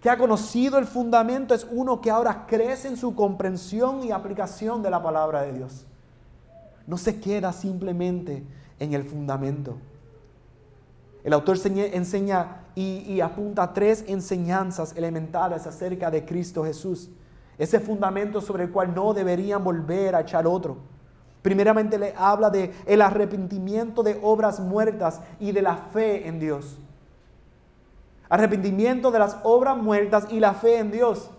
que 0.00 0.08
ha 0.08 0.16
conocido 0.16 0.78
el 0.78 0.86
fundamento 0.86 1.54
es 1.54 1.66
uno 1.70 2.00
que 2.00 2.10
ahora 2.10 2.46
crece 2.46 2.88
en 2.88 2.96
su 2.96 3.14
comprensión 3.14 4.02
y 4.02 4.12
aplicación 4.12 4.82
de 4.82 4.90
la 4.90 5.02
palabra 5.02 5.42
de 5.42 5.52
Dios. 5.52 5.84
No 6.86 6.96
se 6.96 7.20
queda 7.20 7.52
simplemente 7.52 8.42
en 8.78 8.94
el 8.94 9.04
fundamento. 9.04 9.76
El 11.22 11.34
autor 11.34 11.58
enseña 11.66 12.62
y, 12.74 13.20
apunta 13.20 13.74
tres 13.74 14.04
enseñanzas 14.08 14.96
elementales 14.96 15.66
acerca 15.66 16.10
de 16.10 16.24
Cristo 16.24 16.64
Jesús. 16.64 17.10
Ese 17.58 17.78
fundamento 17.78 18.40
sobre 18.40 18.64
el 18.64 18.70
cual 18.70 18.94
no 18.94 19.12
deberían 19.12 19.62
volver 19.62 20.14
a 20.14 20.22
echar 20.22 20.46
otro. 20.46 20.78
Primeramente 21.42 21.98
le 21.98 22.14
habla 22.16 22.48
de 22.48 22.72
el 22.86 23.02
arrepentimiento 23.02 24.02
de 24.02 24.18
obras 24.22 24.60
muertas 24.60 25.20
y 25.38 25.52
de 25.52 25.60
la 25.60 25.76
fe 25.76 26.26
en 26.26 26.40
Dios. 26.40 26.78
Arrepentimiento 28.30 29.10
de 29.10 29.18
las 29.18 29.36
obras 29.42 29.76
muertas 29.76 30.28
y 30.30 30.38
la 30.40 30.54
fe 30.54 30.78
en 30.78 30.92
Dios. 30.92 31.30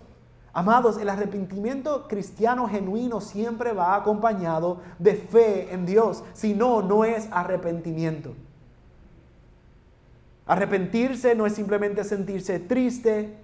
Amados, 0.52 0.98
el 0.98 1.08
arrepentimiento 1.08 2.06
cristiano 2.06 2.68
genuino 2.68 3.22
siempre 3.22 3.72
va 3.72 3.96
acompañado 3.96 4.82
de 4.98 5.14
fe 5.14 5.72
en 5.72 5.86
Dios. 5.86 6.22
Si 6.34 6.52
no, 6.52 6.82
no 6.82 7.04
es 7.04 7.26
arrepentimiento. 7.32 8.34
Arrepentirse 10.46 11.34
no 11.34 11.46
es 11.46 11.54
simplemente 11.54 12.04
sentirse 12.04 12.58
triste, 12.58 13.38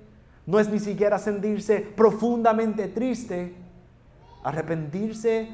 no 0.44 0.58
es 0.58 0.68
ni 0.68 0.78
siquiera 0.78 1.18
sentirse 1.18 1.80
profundamente 1.80 2.88
triste. 2.88 3.54
Arrepentirse 4.44 5.48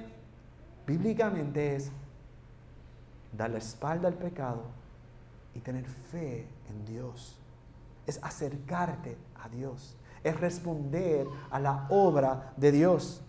bíblicamente 0.85 1.77
es 1.77 1.93
dar 3.33 3.51
la 3.51 3.59
espalda 3.59 4.09
al 4.09 4.15
pecado 4.15 4.63
y 5.55 5.61
tener 5.61 5.85
fe 5.85 6.49
en 6.69 6.85
Dios. 6.87 7.39
Es 8.07 8.19
acercarte 8.23 9.17
a 9.43 9.49
Dios. 9.49 9.97
Es 10.23 10.39
responder 10.41 11.27
a 11.51 11.59
la 11.59 11.87
obra 11.91 12.53
de 12.57 12.73
Dios. 12.73 13.23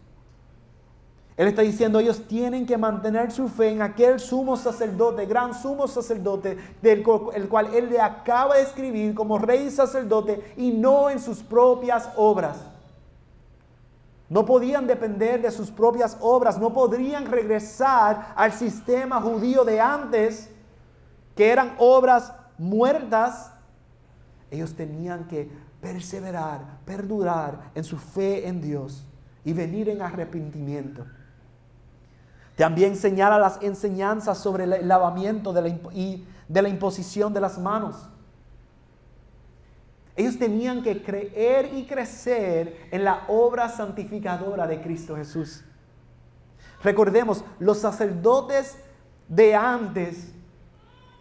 Él 1.37 1.49
está 1.49 1.63
diciendo, 1.63 1.99
ellos 1.99 2.27
tienen 2.27 2.65
que 2.65 2.77
mantener 2.77 3.29
su 3.29 3.49
fe 3.49 3.69
en 3.69 3.81
aquel 3.81 4.21
sumo 4.21 4.55
sacerdote, 4.55 5.25
gran 5.25 5.53
sumo 5.53 5.85
sacerdote, 5.85 6.57
del 6.81 7.03
el 7.33 7.49
cual 7.49 7.73
Él 7.73 7.89
le 7.89 7.99
acaba 7.99 8.55
de 8.55 8.61
escribir 8.61 9.13
como 9.13 9.37
rey 9.37 9.69
sacerdote, 9.69 10.53
y 10.55 10.71
no 10.71 11.09
en 11.09 11.19
sus 11.19 11.43
propias 11.43 12.09
obras. 12.15 12.57
No 14.29 14.45
podían 14.45 14.87
depender 14.87 15.41
de 15.41 15.51
sus 15.51 15.69
propias 15.69 16.17
obras, 16.21 16.57
no 16.57 16.71
podrían 16.71 17.25
regresar 17.25 18.33
al 18.35 18.53
sistema 18.53 19.21
judío 19.21 19.65
de 19.65 19.81
antes, 19.81 20.49
que 21.35 21.49
eran 21.49 21.75
obras 21.79 22.33
muertas. 22.57 23.51
Ellos 24.51 24.75
tenían 24.75 25.27
que 25.27 25.49
perseverar, 25.81 26.79
perdurar 26.85 27.71
en 27.75 27.83
su 27.83 27.97
fe 27.97 28.47
en 28.47 28.61
Dios 28.61 29.05
y 29.43 29.53
venir 29.53 29.89
en 29.89 30.01
arrepentimiento. 30.01 31.05
También 32.55 32.95
señala 32.95 33.37
las 33.37 33.61
enseñanzas 33.61 34.37
sobre 34.37 34.63
el 34.63 34.87
lavamiento 34.87 35.51
de 35.51 35.61
la, 35.61 35.67
y 35.93 36.25
de 36.47 36.61
la 36.61 36.69
imposición 36.69 37.33
de 37.33 37.41
las 37.41 37.57
manos. 37.57 38.07
Ellos 40.15 40.39
tenían 40.39 40.81
que 40.81 41.03
creer 41.03 41.73
y 41.73 41.85
crecer 41.85 42.87
en 42.91 43.03
la 43.03 43.25
obra 43.27 43.67
santificadora 43.67 44.65
de 44.65 44.81
Cristo 44.81 45.17
Jesús. 45.17 45.63
Recordemos, 46.81 47.43
los 47.59 47.79
sacerdotes 47.79 48.77
de 49.27 49.55
antes, 49.55 50.31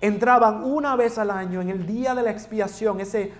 entraban 0.07 0.63
una 0.65 0.97
vez 0.97 1.17
al 1.17 1.31
año 1.31 1.63
en 1.63 1.71
el 1.71 1.87
día 1.87 2.15
de 2.15 2.23
la 2.23 2.31
expiación, 2.31 3.01
ese, 3.01 3.33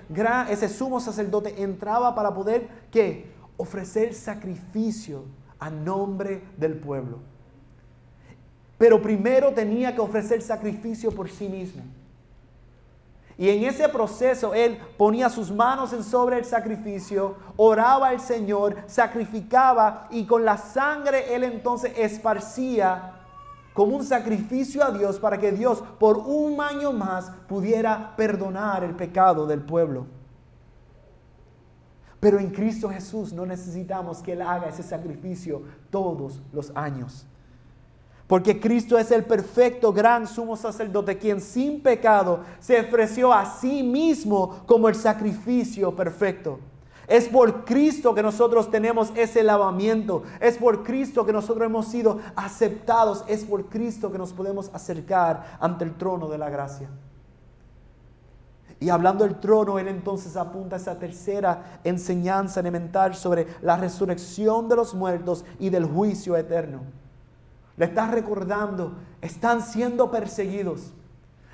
ese 0.49 0.69
sumo 0.71 0.99
sacerdote 0.99 1.63
entraba 1.63 2.15
para 2.15 2.33
poder 2.33 2.69
¿qué? 2.91 3.31
ofrecer 3.59 4.15
sacrificio 4.15 5.25
a 5.59 5.69
nombre 5.69 6.43
del 6.57 6.75
pueblo. 6.75 7.19
Pero 8.79 9.03
primero 9.03 9.53
tenía 9.53 9.95
que 9.95 10.01
ofrecer 10.01 10.41
sacrificio 10.41 11.13
por 11.13 11.29
sí 11.29 11.51
mismo. 11.51 11.83
Y 13.37 13.51
en 13.51 13.65
ese 13.65 13.87
proceso 13.91 14.55
él 14.55 14.79
ponía 14.97 15.29
sus 15.29 15.51
manos 15.51 15.93
en 15.93 16.03
sobre 16.03 16.39
el 16.39 16.47
sacrificio, 16.47 17.35
oraba 17.57 18.09
al 18.09 18.21
Señor, 18.21 18.77
sacrificaba 18.87 20.09
y 20.11 20.25
con 20.25 20.47
la 20.47 20.57
sangre 20.57 21.35
él 21.35 21.45
entonces 21.45 21.93
esparcía 21.97 23.14
como 23.75 23.97
un 23.97 24.05
sacrificio 24.05 24.83
a 24.83 24.93
Dios 24.93 25.19
para 25.19 25.37
que 25.37 25.53
Dios 25.53 25.83
por 25.99 26.17
un 26.17 26.61
año 26.61 26.93
más 26.93 27.31
pudiera 27.49 28.15
perdonar 28.17 28.85
el 28.85 28.95
pecado 28.95 29.47
del 29.47 29.61
pueblo. 29.61 30.07
Pero 32.21 32.39
en 32.39 32.51
Cristo 32.51 32.89
Jesús 32.89 33.33
no 33.33 33.45
necesitamos 33.45 34.23
que 34.23 34.33
Él 34.33 34.43
haga 34.43 34.69
ese 34.69 34.85
sacrificio 34.85 35.63
todos 35.91 36.41
los 36.53 36.73
años. 36.75 37.27
Porque 38.29 38.59
Cristo 38.59 38.97
es 38.97 39.11
el 39.11 39.25
perfecto 39.25 39.93
gran 39.93 40.27
sumo 40.27 40.57
sacerdote 40.57 41.19
quien 41.19 41.41
sin 41.41 41.83
pecado 41.83 42.41
se 42.61 42.81
ofreció 42.81 43.33
a 43.33 43.45
sí 43.45 43.83
mismo 43.83 44.63
como 44.67 44.89
el 44.89 44.95
sacrificio 44.95 45.95
perfecto. 45.95 46.61
Es 47.07 47.29
por 47.29 47.65
Cristo 47.65 48.15
que 48.15 48.23
nosotros 48.23 48.71
tenemos 48.71 49.13
ese 49.15 49.43
lavamiento. 49.43 50.23
Es 50.41 50.57
por 50.57 50.83
Cristo 50.83 51.27
que 51.27 51.33
nosotros 51.33 51.67
hemos 51.67 51.87
sido 51.87 52.21
aceptados. 52.37 53.25
Es 53.29 53.45
por 53.45 53.67
Cristo 53.67 54.11
que 54.11 54.19
nos 54.19 54.33
podemos 54.33 54.71
acercar 54.73 55.59
ante 55.61 55.85
el 55.85 55.95
trono 55.95 56.29
de 56.29 56.39
la 56.39 56.51
gracia. 56.51 56.89
Y 58.81 58.91
hablando 58.91 59.25
del 59.25 59.39
trono, 59.41 59.79
él 59.79 59.89
entonces 59.89 60.37
apunta 60.37 60.77
a 60.77 60.79
esa 60.79 60.99
tercera 60.99 61.81
enseñanza 61.85 62.61
elemental 62.61 63.15
sobre 63.15 63.47
la 63.63 63.77
resurrección 63.77 64.69
de 64.69 64.77
los 64.77 64.95
muertos 64.95 65.45
y 65.59 65.71
del 65.71 65.85
juicio 65.85 66.37
eterno. 66.37 66.81
Le 67.77 67.87
está 67.87 68.09
recordando, 68.09 68.95
están 69.21 69.63
siendo 69.63 70.11
perseguidos. 70.11 70.93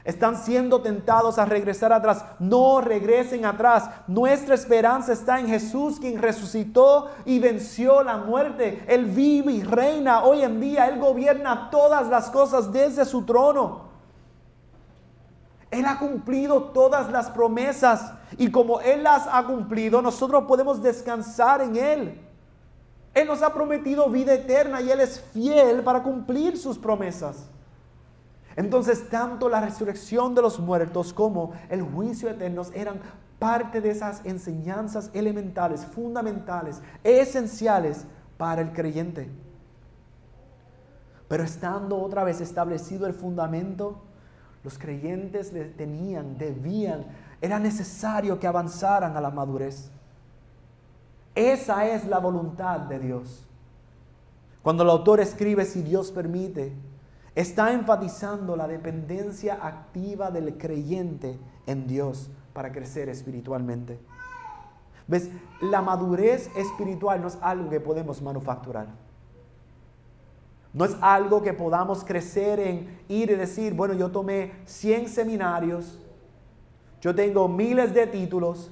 Están 0.05 0.37
siendo 0.37 0.81
tentados 0.81 1.39
a 1.39 1.45
regresar 1.45 1.93
atrás. 1.93 2.25
No 2.39 2.81
regresen 2.81 3.45
atrás. 3.45 3.91
Nuestra 4.07 4.55
esperanza 4.55 5.13
está 5.13 5.39
en 5.39 5.49
Jesús, 5.49 6.01
quien 6.01 6.21
resucitó 6.21 7.11
y 7.25 7.39
venció 7.39 8.03
la 8.03 8.17
muerte. 8.17 8.83
Él 8.89 9.05
vive 9.05 9.53
y 9.53 9.63
reina 9.63 10.25
hoy 10.25 10.43
en 10.43 10.61
día. 10.61 10.89
Él 10.89 10.99
gobierna 10.99 11.71
todas 11.71 12.09
las 12.09 12.31
cosas 12.31 12.73
desde 12.73 13.05
su 13.05 13.25
trono. 13.25 13.91
Él 15.71 15.85
ha 15.87 15.99
cumplido 15.99 16.65
todas 16.65 17.11
las 17.11 17.31
promesas. 17.31 18.13
Y 18.39 18.51
como 18.51 18.81
Él 18.81 19.03
las 19.03 19.29
ha 19.31 19.45
cumplido, 19.45 20.03
nosotros 20.03 20.45
podemos 20.49 20.83
descansar 20.83 21.61
en 21.61 21.77
Él. 21.77 22.21
Él 23.13 23.27
nos 23.27 23.43
ha 23.43 23.53
prometido 23.53 24.09
vida 24.09 24.33
eterna 24.35 24.81
y 24.81 24.91
Él 24.91 25.01
es 25.01 25.21
fiel 25.33 25.83
para 25.83 26.03
cumplir 26.03 26.57
sus 26.57 26.79
promesas. 26.79 27.49
Entonces, 28.57 29.09
tanto 29.09 29.49
la 29.49 29.61
resurrección 29.61 30.35
de 30.35 30.43
los 30.43 30.59
muertos 30.59 31.13
como 31.13 31.53
el 31.69 31.83
juicio 31.83 32.29
eterno 32.29 32.63
eran 32.75 33.01
parte 33.39 33.81
de 33.81 33.91
esas 33.91 34.21
enseñanzas 34.25 35.11
elementales, 35.15 35.85
fundamentales, 35.87 36.83
esenciales 37.05 38.05
para 38.37 38.61
el 38.61 38.73
creyente. 38.73 39.31
Pero 41.29 41.45
estando 41.45 42.01
otra 42.01 42.25
vez 42.25 42.41
establecido 42.41 43.07
el 43.07 43.15
fundamento, 43.15 44.03
los 44.63 44.79
creyentes 44.79 45.53
tenían, 45.77 46.37
debían, 46.37 47.07
era 47.41 47.59
necesario 47.59 48.39
que 48.39 48.47
avanzaran 48.47 49.17
a 49.17 49.21
la 49.21 49.31
madurez. 49.31 49.91
Esa 51.35 51.87
es 51.87 52.05
la 52.07 52.19
voluntad 52.19 52.81
de 52.81 52.99
Dios. 52.99 53.47
Cuando 54.63 54.83
el 54.83 54.91
autor 54.91 55.21
escribe, 55.21 55.65
si 55.65 55.83
Dios 55.83 56.11
permite, 56.11 56.75
está 57.35 57.73
enfatizando 57.73 58.57
la 58.57 58.67
dependencia 58.67 59.59
activa 59.63 60.31
del 60.31 60.59
creyente 60.59 61.39
en 61.67 61.87
Dios 61.87 62.31
para 62.53 62.73
crecer 62.73 63.09
espiritualmente. 63.09 63.99
¿Ves? 65.07 65.31
La 65.61 65.83
madurez 65.83 66.51
espiritual 66.57 67.21
no 67.21 67.29
es 67.29 67.39
algo 67.41 67.71
que 67.71 67.81
podemos 67.81 68.23
manufacturar. 68.23 68.87
No 70.73 70.85
es 70.85 70.97
algo 71.01 71.43
que 71.43 71.53
podamos 71.53 72.05
crecer 72.05 72.61
en 72.61 73.01
ir 73.09 73.31
y 73.31 73.35
decir, 73.35 73.75
bueno, 73.75 73.95
yo 73.95 74.11
tomé 74.11 74.53
100 74.67 75.09
seminarios, 75.09 75.99
yo 77.01 77.15
tengo 77.15 77.49
miles 77.49 77.93
de 77.93 78.07
títulos, 78.07 78.71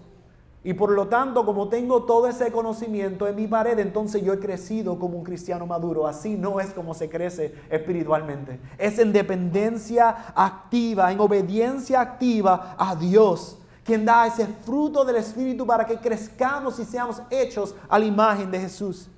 y 0.65 0.75
por 0.75 0.91
lo 0.91 1.07
tanto, 1.07 1.47
como 1.47 1.69
tengo 1.69 2.03
todo 2.03 2.27
ese 2.27 2.51
conocimiento 2.51 3.29
en 3.29 3.37
mi 3.37 3.47
pared, 3.47 3.79
entonces 3.79 4.23
yo 4.23 4.33
he 4.33 4.41
crecido 4.41 4.99
como 4.99 5.17
un 5.17 5.25
cristiano 5.25 5.67
maduro. 5.67 6.07
Así 6.07 6.37
no 6.37 6.59
es 6.59 6.73
como 6.73 6.95
se 6.95 7.09
crece 7.09 7.55
espiritualmente. 7.71 8.61
Es 8.77 8.99
en 8.99 9.13
dependencia 9.13 10.33
activa, 10.35 11.13
en 11.13 11.21
obediencia 11.21 12.01
activa 12.01 12.75
a 12.77 12.97
Dios, 12.97 13.59
quien 13.85 14.05
da 14.05 14.27
ese 14.27 14.47
fruto 14.47 15.05
del 15.05 15.17
Espíritu 15.17 15.65
para 15.65 15.87
que 15.87 15.99
crezcamos 15.99 16.79
y 16.81 16.85
seamos 16.85 17.23
hechos 17.31 17.75
a 17.89 17.99
la 17.99 18.05
imagen 18.05 18.51
de 18.51 18.61
Jesús. 18.61 19.09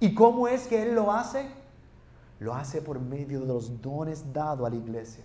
¿Y 0.00 0.14
cómo 0.14 0.48
es 0.48 0.66
que 0.66 0.82
Él 0.82 0.94
lo 0.94 1.12
hace? 1.12 1.46
Lo 2.40 2.54
hace 2.54 2.80
por 2.80 2.98
medio 2.98 3.40
de 3.40 3.46
los 3.46 3.80
dones 3.80 4.32
dados 4.32 4.66
a 4.66 4.70
la 4.70 4.76
iglesia. 4.76 5.24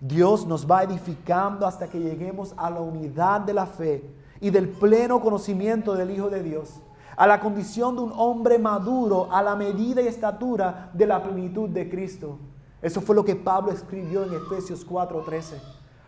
Dios 0.00 0.46
nos 0.46 0.68
va 0.68 0.82
edificando 0.82 1.66
hasta 1.66 1.86
que 1.86 2.00
lleguemos 2.00 2.54
a 2.56 2.70
la 2.70 2.80
unidad 2.80 3.42
de 3.42 3.52
la 3.52 3.66
fe 3.66 4.02
y 4.40 4.48
del 4.48 4.68
pleno 4.68 5.20
conocimiento 5.20 5.94
del 5.94 6.10
Hijo 6.10 6.30
de 6.30 6.42
Dios, 6.42 6.80
a 7.16 7.26
la 7.26 7.38
condición 7.38 7.96
de 7.96 8.02
un 8.02 8.12
hombre 8.16 8.58
maduro 8.58 9.28
a 9.30 9.42
la 9.42 9.54
medida 9.54 10.00
y 10.00 10.06
estatura 10.06 10.90
de 10.94 11.06
la 11.06 11.22
plenitud 11.22 11.68
de 11.68 11.90
Cristo. 11.90 12.38
Eso 12.80 13.02
fue 13.02 13.14
lo 13.14 13.26
que 13.26 13.36
Pablo 13.36 13.72
escribió 13.72 14.24
en 14.24 14.32
Efesios 14.32 14.86
4:13. 14.86 15.60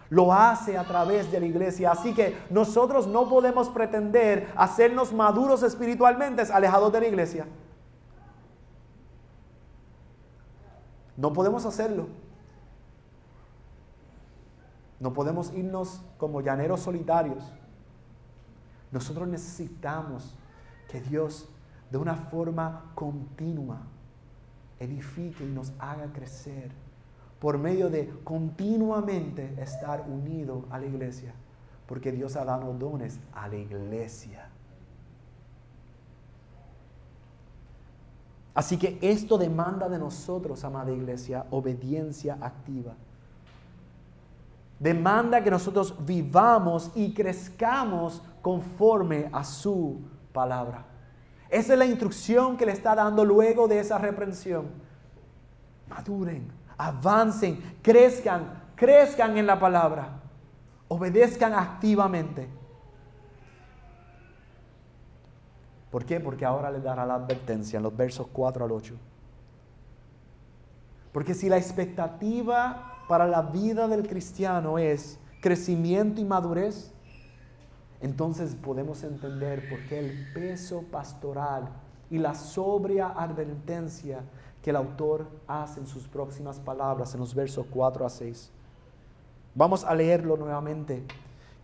Lo 0.08 0.32
hace 0.32 0.78
a 0.78 0.84
través 0.84 1.30
de 1.30 1.40
la 1.40 1.46
iglesia. 1.46 1.92
Así 1.92 2.14
que 2.14 2.36
nosotros 2.50 3.06
no 3.06 3.28
podemos 3.28 3.68
pretender 3.68 4.50
hacernos 4.56 5.12
maduros 5.12 5.62
espiritualmente 5.62 6.42
alejados 6.42 6.92
de 6.92 7.00
la 7.00 7.08
iglesia. 7.08 7.46
No 11.16 11.32
podemos 11.32 11.64
hacerlo. 11.66 12.06
No 15.02 15.12
podemos 15.12 15.52
irnos 15.52 16.00
como 16.16 16.42
llaneros 16.42 16.78
solitarios. 16.78 17.42
Nosotros 18.92 19.26
necesitamos 19.26 20.32
que 20.88 21.00
Dios 21.00 21.48
de 21.90 21.98
una 21.98 22.14
forma 22.14 22.92
continua 22.94 23.82
edifique 24.78 25.44
y 25.44 25.48
nos 25.48 25.72
haga 25.80 26.12
crecer 26.12 26.70
por 27.40 27.58
medio 27.58 27.90
de 27.90 28.14
continuamente 28.22 29.60
estar 29.60 30.08
unido 30.08 30.66
a 30.70 30.78
la 30.78 30.86
iglesia, 30.86 31.34
porque 31.88 32.12
Dios 32.12 32.36
ha 32.36 32.44
dado 32.44 32.72
dones 32.72 33.18
a 33.34 33.48
la 33.48 33.56
iglesia. 33.56 34.50
Así 38.54 38.78
que 38.78 38.98
esto 39.00 39.36
demanda 39.36 39.88
de 39.88 39.98
nosotros, 39.98 40.62
amada 40.62 40.92
iglesia, 40.92 41.44
obediencia 41.50 42.38
activa 42.40 42.94
demanda 44.82 45.44
que 45.44 45.50
nosotros 45.50 45.94
vivamos 46.04 46.90
y 46.96 47.14
crezcamos 47.14 48.20
conforme 48.42 49.30
a 49.32 49.44
su 49.44 50.00
palabra. 50.32 50.84
Esa 51.48 51.74
es 51.74 51.78
la 51.78 51.86
instrucción 51.86 52.56
que 52.56 52.66
le 52.66 52.72
está 52.72 52.94
dando 52.96 53.24
luego 53.24 53.68
de 53.68 53.78
esa 53.78 53.98
reprensión. 53.98 54.66
Maduren, 55.88 56.50
avancen, 56.76 57.76
crezcan, 57.80 58.62
crezcan 58.74 59.38
en 59.38 59.46
la 59.46 59.60
palabra, 59.60 60.20
obedezcan 60.88 61.52
activamente. 61.52 62.48
¿Por 65.92 66.04
qué? 66.04 66.18
Porque 66.18 66.44
ahora 66.44 66.72
le 66.72 66.80
dará 66.80 67.06
la 67.06 67.14
advertencia 67.14 67.76
en 67.76 67.84
los 67.84 67.96
versos 67.96 68.26
4 68.32 68.64
al 68.64 68.72
8. 68.72 68.94
Porque 71.12 71.34
si 71.34 71.48
la 71.48 71.58
expectativa 71.58 72.91
para 73.08 73.26
la 73.26 73.42
vida 73.42 73.88
del 73.88 74.06
cristiano 74.06 74.78
es 74.78 75.18
crecimiento 75.40 76.20
y 76.20 76.24
madurez, 76.24 76.92
entonces 78.00 78.54
podemos 78.54 79.02
entender 79.02 79.68
por 79.68 79.80
qué 79.86 79.98
el 79.98 80.32
peso 80.32 80.84
pastoral 80.90 81.68
y 82.10 82.18
la 82.18 82.34
sobria 82.34 83.08
advertencia 83.08 84.22
que 84.60 84.70
el 84.70 84.76
autor 84.76 85.26
hace 85.46 85.80
en 85.80 85.86
sus 85.86 86.06
próximas 86.08 86.60
palabras, 86.60 87.14
en 87.14 87.20
los 87.20 87.34
versos 87.34 87.66
4 87.70 88.06
a 88.06 88.10
6. 88.10 88.50
Vamos 89.54 89.84
a 89.84 89.94
leerlo 89.94 90.36
nuevamente, 90.36 91.04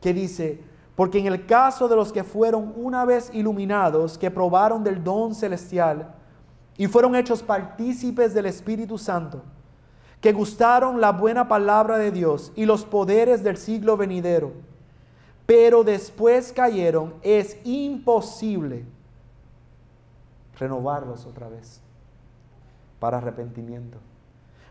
que 0.01 0.13
dice, 0.13 0.61
porque 0.95 1.19
en 1.19 1.27
el 1.27 1.47
caso 1.47 1.89
de 1.89 1.97
los 1.97 2.13
que 2.13 2.25
fueron 2.25 2.73
una 2.77 3.05
vez 3.05 3.31
iluminados, 3.33 4.19
que 4.19 4.31
probaron 4.31 4.83
del 4.83 5.03
don 5.03 5.35
celestial 5.35 6.15
y 6.77 6.87
fueron 6.87 7.15
hechos 7.15 7.43
partícipes 7.43 8.35
del 8.35 8.47
Espíritu 8.47 8.99
Santo, 8.99 9.43
que 10.21 10.33
gustaron 10.33 11.01
la 11.01 11.13
buena 11.13 11.49
palabra 11.49 11.99
de 11.99 12.11
Dios 12.11 12.53
y 12.57 12.67
los 12.67 12.85
poderes 12.85 13.45
del 13.45 13.57
siglo 13.57 13.97
venidero, 13.97 14.53
pero 15.47 15.85
después 15.85 16.53
cayeron, 16.53 17.15
es 17.23 17.59
imposible 17.65 18.85
renovarlos 20.59 21.25
otra 21.25 21.49
vez 21.49 21.81
para 22.99 23.19
arrepentimiento, 23.19 23.99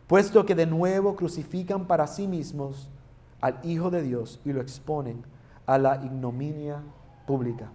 puesto 0.05 0.45
que 0.45 0.53
de 0.53 0.65
nuevo 0.65 1.15
crucifican 1.15 1.85
para 1.85 2.07
sí 2.07 2.27
mismos 2.27 2.89
al 3.39 3.59
Hijo 3.63 3.89
de 3.89 4.01
Dios 4.01 4.39
y 4.43 4.51
lo 4.51 4.61
exponen 4.61 5.23
a 5.65 5.77
la 5.77 5.95
ignominia 6.03 6.81
pública. 7.25 7.69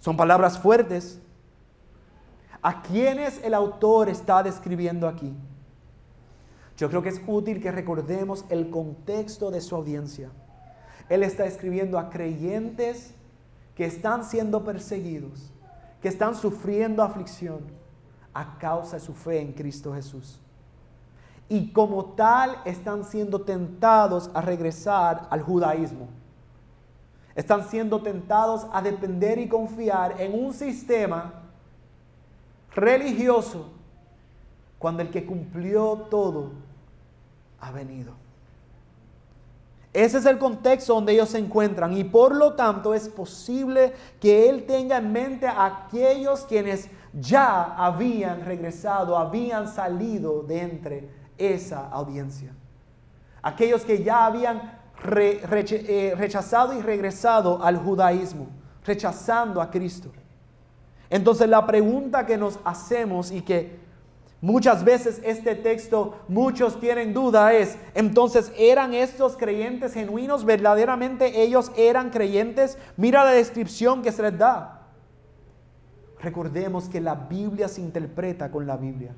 Son 0.00 0.16
palabras 0.16 0.58
fuertes. 0.58 1.20
¿A 2.62 2.82
quiénes 2.82 3.42
el 3.42 3.54
autor 3.54 4.08
está 4.08 4.42
describiendo 4.42 5.08
aquí? 5.08 5.34
Yo 6.80 6.88
creo 6.88 7.02
que 7.02 7.10
es 7.10 7.20
útil 7.26 7.60
que 7.60 7.70
recordemos 7.70 8.46
el 8.48 8.70
contexto 8.70 9.50
de 9.50 9.60
su 9.60 9.76
audiencia. 9.76 10.30
Él 11.10 11.22
está 11.22 11.44
escribiendo 11.44 11.98
a 11.98 12.08
creyentes 12.08 13.12
que 13.74 13.84
están 13.84 14.24
siendo 14.24 14.64
perseguidos, 14.64 15.52
que 16.00 16.08
están 16.08 16.34
sufriendo 16.34 17.02
aflicción 17.02 17.58
a 18.32 18.56
causa 18.56 18.96
de 18.96 19.02
su 19.02 19.12
fe 19.12 19.42
en 19.42 19.52
Cristo 19.52 19.92
Jesús. 19.92 20.40
Y 21.50 21.70
como 21.70 22.14
tal 22.14 22.56
están 22.64 23.04
siendo 23.04 23.42
tentados 23.42 24.30
a 24.32 24.40
regresar 24.40 25.26
al 25.28 25.42
judaísmo. 25.42 26.08
Están 27.34 27.68
siendo 27.68 28.00
tentados 28.00 28.66
a 28.72 28.80
depender 28.80 29.38
y 29.38 29.50
confiar 29.50 30.18
en 30.18 30.32
un 30.32 30.54
sistema 30.54 31.42
religioso 32.74 33.68
cuando 34.78 35.02
el 35.02 35.10
que 35.10 35.26
cumplió 35.26 36.06
todo 36.10 36.69
ha 37.60 37.70
venido. 37.70 38.14
Ese 39.92 40.18
es 40.18 40.26
el 40.26 40.38
contexto 40.38 40.94
donde 40.94 41.12
ellos 41.12 41.30
se 41.30 41.38
encuentran 41.38 41.96
y 41.96 42.04
por 42.04 42.34
lo 42.34 42.54
tanto 42.54 42.94
es 42.94 43.08
posible 43.08 43.92
que 44.20 44.48
Él 44.48 44.64
tenga 44.64 44.98
en 44.98 45.12
mente 45.12 45.48
a 45.48 45.66
aquellos 45.66 46.44
quienes 46.44 46.88
ya 47.12 47.74
habían 47.76 48.44
regresado, 48.44 49.18
habían 49.18 49.66
salido 49.66 50.42
de 50.42 50.60
entre 50.60 51.10
esa 51.36 51.88
audiencia. 51.88 52.54
Aquellos 53.42 53.82
que 53.82 54.04
ya 54.04 54.26
habían 54.26 54.78
eh, 55.16 56.14
rechazado 56.16 56.78
y 56.78 56.82
regresado 56.82 57.60
al 57.64 57.78
judaísmo, 57.78 58.46
rechazando 58.84 59.60
a 59.60 59.70
Cristo. 59.70 60.12
Entonces 61.08 61.48
la 61.48 61.66
pregunta 61.66 62.26
que 62.26 62.36
nos 62.36 62.60
hacemos 62.64 63.32
y 63.32 63.42
que 63.42 63.80
Muchas 64.42 64.84
veces 64.84 65.20
este 65.22 65.54
texto, 65.54 66.18
muchos 66.26 66.80
tienen 66.80 67.12
duda, 67.12 67.52
es, 67.52 67.76
entonces, 67.94 68.50
¿eran 68.56 68.94
estos 68.94 69.36
creyentes 69.36 69.92
genuinos? 69.92 70.46
¿Verdaderamente 70.46 71.42
ellos 71.42 71.70
eran 71.76 72.08
creyentes? 72.08 72.78
Mira 72.96 73.22
la 73.24 73.32
descripción 73.32 74.00
que 74.00 74.12
se 74.12 74.22
les 74.22 74.38
da. 74.38 74.86
Recordemos 76.22 76.88
que 76.88 77.02
la 77.02 77.14
Biblia 77.14 77.68
se 77.68 77.82
interpreta 77.82 78.50
con 78.50 78.66
la 78.66 78.78
Biblia. 78.78 79.14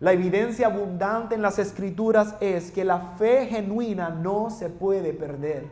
La 0.00 0.12
evidencia 0.12 0.68
abundante 0.68 1.34
en 1.34 1.42
las 1.42 1.58
escrituras 1.58 2.36
es 2.40 2.70
que 2.70 2.84
la 2.84 3.14
fe 3.18 3.46
genuina 3.46 4.08
no 4.08 4.48
se 4.48 4.70
puede 4.70 5.12
perder, 5.12 5.66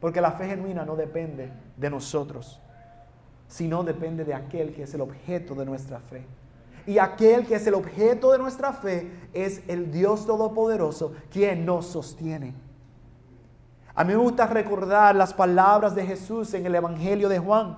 porque 0.00 0.20
la 0.20 0.32
fe 0.32 0.46
genuina 0.46 0.84
no 0.84 0.94
depende 0.94 1.50
de 1.76 1.90
nosotros, 1.90 2.60
sino 3.48 3.82
depende 3.82 4.24
de 4.24 4.34
aquel 4.34 4.72
que 4.72 4.84
es 4.84 4.94
el 4.94 5.00
objeto 5.00 5.56
de 5.56 5.64
nuestra 5.64 5.98
fe 5.98 6.24
y 6.88 6.98
aquel 6.98 7.46
que 7.46 7.56
es 7.56 7.66
el 7.66 7.74
objeto 7.74 8.32
de 8.32 8.38
nuestra 8.38 8.72
fe 8.72 9.12
es 9.34 9.60
el 9.68 9.92
Dios 9.92 10.24
Todopoderoso 10.24 11.12
quien 11.30 11.66
nos 11.66 11.84
sostiene. 11.84 12.54
A 13.94 14.04
mí 14.04 14.14
me 14.14 14.18
gusta 14.18 14.46
recordar 14.46 15.14
las 15.14 15.34
palabras 15.34 15.94
de 15.94 16.06
Jesús 16.06 16.54
en 16.54 16.64
el 16.64 16.74
Evangelio 16.74 17.28
de 17.28 17.38
Juan 17.38 17.76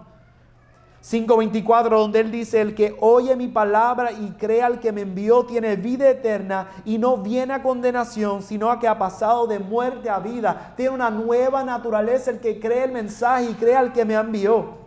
5.24, 1.02 1.88
donde 1.88 2.20
él 2.20 2.30
dice, 2.30 2.60
el 2.60 2.76
que 2.76 2.94
oye 3.00 3.34
mi 3.34 3.48
palabra 3.48 4.12
y 4.12 4.30
crea 4.38 4.66
al 4.66 4.78
que 4.78 4.92
me 4.92 5.00
envió 5.00 5.44
tiene 5.44 5.74
vida 5.74 6.08
eterna 6.08 6.68
y 6.84 6.98
no 6.98 7.16
viene 7.16 7.54
a 7.54 7.62
condenación, 7.62 8.42
sino 8.42 8.70
a 8.70 8.78
que 8.78 8.86
ha 8.86 8.96
pasado 8.96 9.48
de 9.48 9.58
muerte 9.58 10.08
a 10.08 10.20
vida. 10.20 10.74
Tiene 10.76 10.92
una 10.92 11.10
nueva 11.10 11.64
naturaleza 11.64 12.30
el 12.30 12.38
que 12.38 12.60
cree 12.60 12.84
el 12.84 12.92
mensaje 12.92 13.50
y 13.50 13.54
cree 13.54 13.74
al 13.74 13.92
que 13.92 14.04
me 14.04 14.14
envió. 14.14 14.79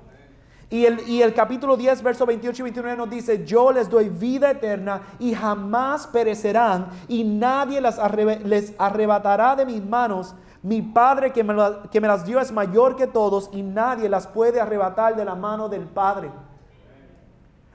Y 0.74 1.22
el, 1.22 1.36
capítulo 1.36 1.78
10, 1.78 2.02
verso 2.02 2.26
28 2.26 2.60
y 2.60 2.64
29 2.64 2.98
nos 2.98 3.08
dice, 3.08 3.46
yo 3.46 3.72
les 3.72 3.88
doy 3.88 4.10
vida 4.10 4.50
eterna 4.50 5.04
y 5.20 5.36
jamás 5.36 6.08
perecerán 6.08 6.88
y 7.08 7.24
nadie 7.24 7.80
las 7.80 8.00
les 8.44 8.74
arrebatará 8.80 9.56
de 9.56 9.68
mis 9.68 9.86
manos. 9.86 10.34
Mi 10.64 10.82
Padre 10.82 11.32
que 11.32 11.44
me, 11.44 11.54
que 11.92 12.02
me 12.02 12.08
las 12.08 12.26
dio 12.26 12.40
es 12.40 12.52
mayor 12.52 12.96
que 12.96 13.06
todos 13.06 13.52
y 13.54 13.62
nadie 13.62 14.10
las 14.10 14.26
puede 14.26 14.60
arrebatar 14.60 15.16
de 15.16 15.24
la 15.24 15.36
mano 15.36 15.70
del 15.70 15.84
Padre. 15.84 16.32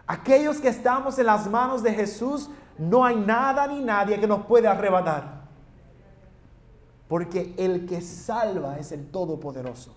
Aquellos 0.05 0.61
que 0.61 0.67
estamos 0.67 1.21
en 1.21 1.27
las 1.27 1.49
manos 1.49 1.85
de 1.85 1.95
Jesús, 1.95 2.51
no 2.79 3.05
hay 3.05 3.15
nada 3.15 3.69
ni 3.69 3.79
nadie 3.79 4.19
que 4.19 4.27
nos 4.27 4.45
puede 4.45 4.67
arrebatar. 4.67 5.43
Porque 7.07 7.55
el 7.59 7.87
que 7.87 8.01
salva 8.01 8.77
es 8.77 8.91
el 8.91 9.09
Todopoderoso. 9.09 9.95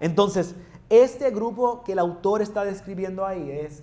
Entonces, 0.00 0.54
este 0.90 1.30
grupo 1.30 1.82
que 1.84 1.92
el 1.92 1.98
autor 1.98 2.42
está 2.42 2.64
describiendo 2.64 3.26
ahí 3.26 3.50
es 3.50 3.82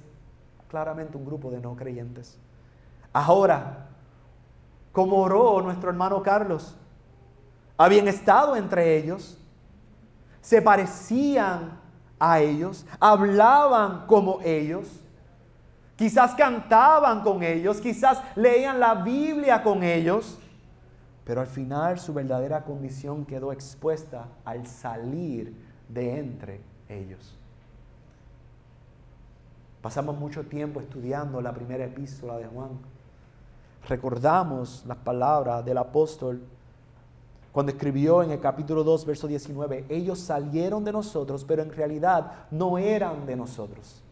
claramente 0.67 1.17
un 1.17 1.25
grupo 1.25 1.51
de 1.51 1.59
no 1.59 1.75
creyentes. 1.75 2.39
Ahora, 3.13 3.87
como 4.91 5.17
oró 5.17 5.61
nuestro 5.61 5.89
hermano 5.89 6.21
Carlos, 6.23 6.75
habían 7.77 8.07
estado 8.07 8.55
entre 8.55 8.97
ellos, 8.97 9.37
se 10.41 10.61
parecían 10.61 11.79
a 12.19 12.39
ellos, 12.39 12.85
hablaban 12.99 14.07
como 14.07 14.39
ellos, 14.41 14.87
quizás 15.95 16.33
cantaban 16.35 17.21
con 17.21 17.43
ellos, 17.43 17.79
quizás 17.81 18.21
leían 18.35 18.79
la 18.79 18.95
Biblia 18.95 19.61
con 19.61 19.83
ellos, 19.83 20.39
pero 21.23 21.41
al 21.41 21.47
final 21.47 21.99
su 21.99 22.13
verdadera 22.13 22.63
condición 22.63 23.25
quedó 23.25 23.51
expuesta 23.51 24.27
al 24.43 24.65
salir 24.67 25.55
de 25.89 26.19
entre 26.19 26.74
ellos. 26.89 27.35
Pasamos 29.81 30.17
mucho 30.17 30.43
tiempo 30.43 30.79
estudiando 30.79 31.41
la 31.41 31.53
primera 31.53 31.85
epístola 31.85 32.37
de 32.37 32.45
Juan. 32.45 32.71
Recordamos 33.87 34.83
las 34.87 34.97
palabras 34.97 35.63
del 35.63 35.77
apóstol 35.77 36.41
cuando 37.51 37.71
escribió 37.71 38.21
en 38.21 38.31
el 38.31 38.41
capítulo 38.41 38.83
2, 38.83 39.05
verso 39.05 39.27
19, 39.27 39.85
ellos 39.87 40.19
salieron 40.19 40.83
de 40.83 40.91
nosotros, 40.91 41.45
pero 41.45 41.61
en 41.61 41.71
realidad 41.71 42.47
no 42.51 42.77
eran 42.77 43.25
de 43.25 43.37
nosotros. 43.37 44.03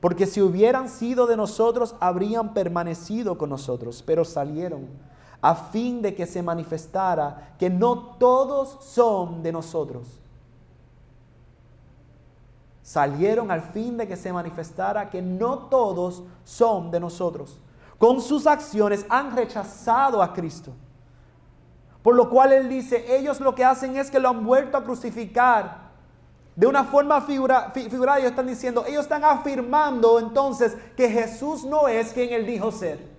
Porque 0.00 0.26
si 0.26 0.42
hubieran 0.42 0.90
sido 0.90 1.26
de 1.26 1.38
nosotros, 1.38 1.94
habrían 1.98 2.52
permanecido 2.52 3.38
con 3.38 3.48
nosotros, 3.48 4.02
pero 4.04 4.22
salieron 4.26 4.86
a 5.40 5.54
fin 5.54 6.02
de 6.02 6.14
que 6.14 6.26
se 6.26 6.42
manifestara 6.42 7.54
que 7.58 7.70
no 7.70 8.16
todos 8.18 8.84
son 8.84 9.42
de 9.42 9.52
nosotros 9.52 10.21
salieron 12.82 13.50
al 13.50 13.62
fin 13.62 13.96
de 13.96 14.08
que 14.08 14.16
se 14.16 14.32
manifestara 14.32 15.08
que 15.08 15.22
no 15.22 15.58
todos 15.58 16.22
son 16.44 16.90
de 16.90 17.00
nosotros. 17.00 17.58
Con 17.98 18.20
sus 18.20 18.46
acciones 18.46 19.06
han 19.08 19.34
rechazado 19.36 20.22
a 20.22 20.32
Cristo. 20.32 20.72
Por 22.02 22.16
lo 22.16 22.28
cual 22.28 22.52
Él 22.52 22.68
dice, 22.68 23.16
ellos 23.16 23.40
lo 23.40 23.54
que 23.54 23.64
hacen 23.64 23.96
es 23.96 24.10
que 24.10 24.18
lo 24.18 24.28
han 24.28 24.44
vuelto 24.44 24.76
a 24.76 24.82
crucificar. 24.82 25.82
De 26.56 26.66
una 26.66 26.84
forma 26.84 27.20
figura, 27.20 27.70
figurada 27.70 28.18
ellos 28.18 28.30
están 28.30 28.46
diciendo, 28.46 28.84
ellos 28.86 29.02
están 29.02 29.24
afirmando 29.24 30.18
entonces 30.18 30.76
que 30.96 31.08
Jesús 31.08 31.64
no 31.64 31.88
es 31.88 32.12
quien 32.12 32.32
Él 32.32 32.44
dijo 32.44 32.72
ser. 32.72 33.12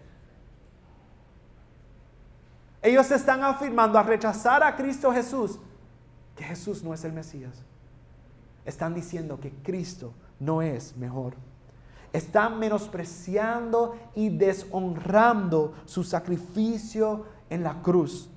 Ellos 2.81 3.09
están 3.09 3.43
afirmando 3.43 3.97
a 3.97 4.03
rechazar 4.03 4.61
a 4.61 4.75
Cristo 4.75 5.11
Jesús 5.13 5.57
que 6.35 6.43
Jesús 6.43 6.83
no 6.83 6.93
es 6.93 7.03
el 7.05 7.13
Mesías. 7.13 7.63
Están 8.66 8.93
diciendo 8.93 9.39
que 9.39 9.51
Cristo 9.51 10.14
no 10.39 10.61
es 10.61 10.95
mejor. 10.97 11.36
Están 12.11 12.59
menospreciando 12.59 13.95
y 14.16 14.30
deshonrando 14.30 15.74
su 15.86 16.03
sacrificio 16.03 17.26
en 17.49 17.64
la 17.64 17.82
cruz. 17.82 18.30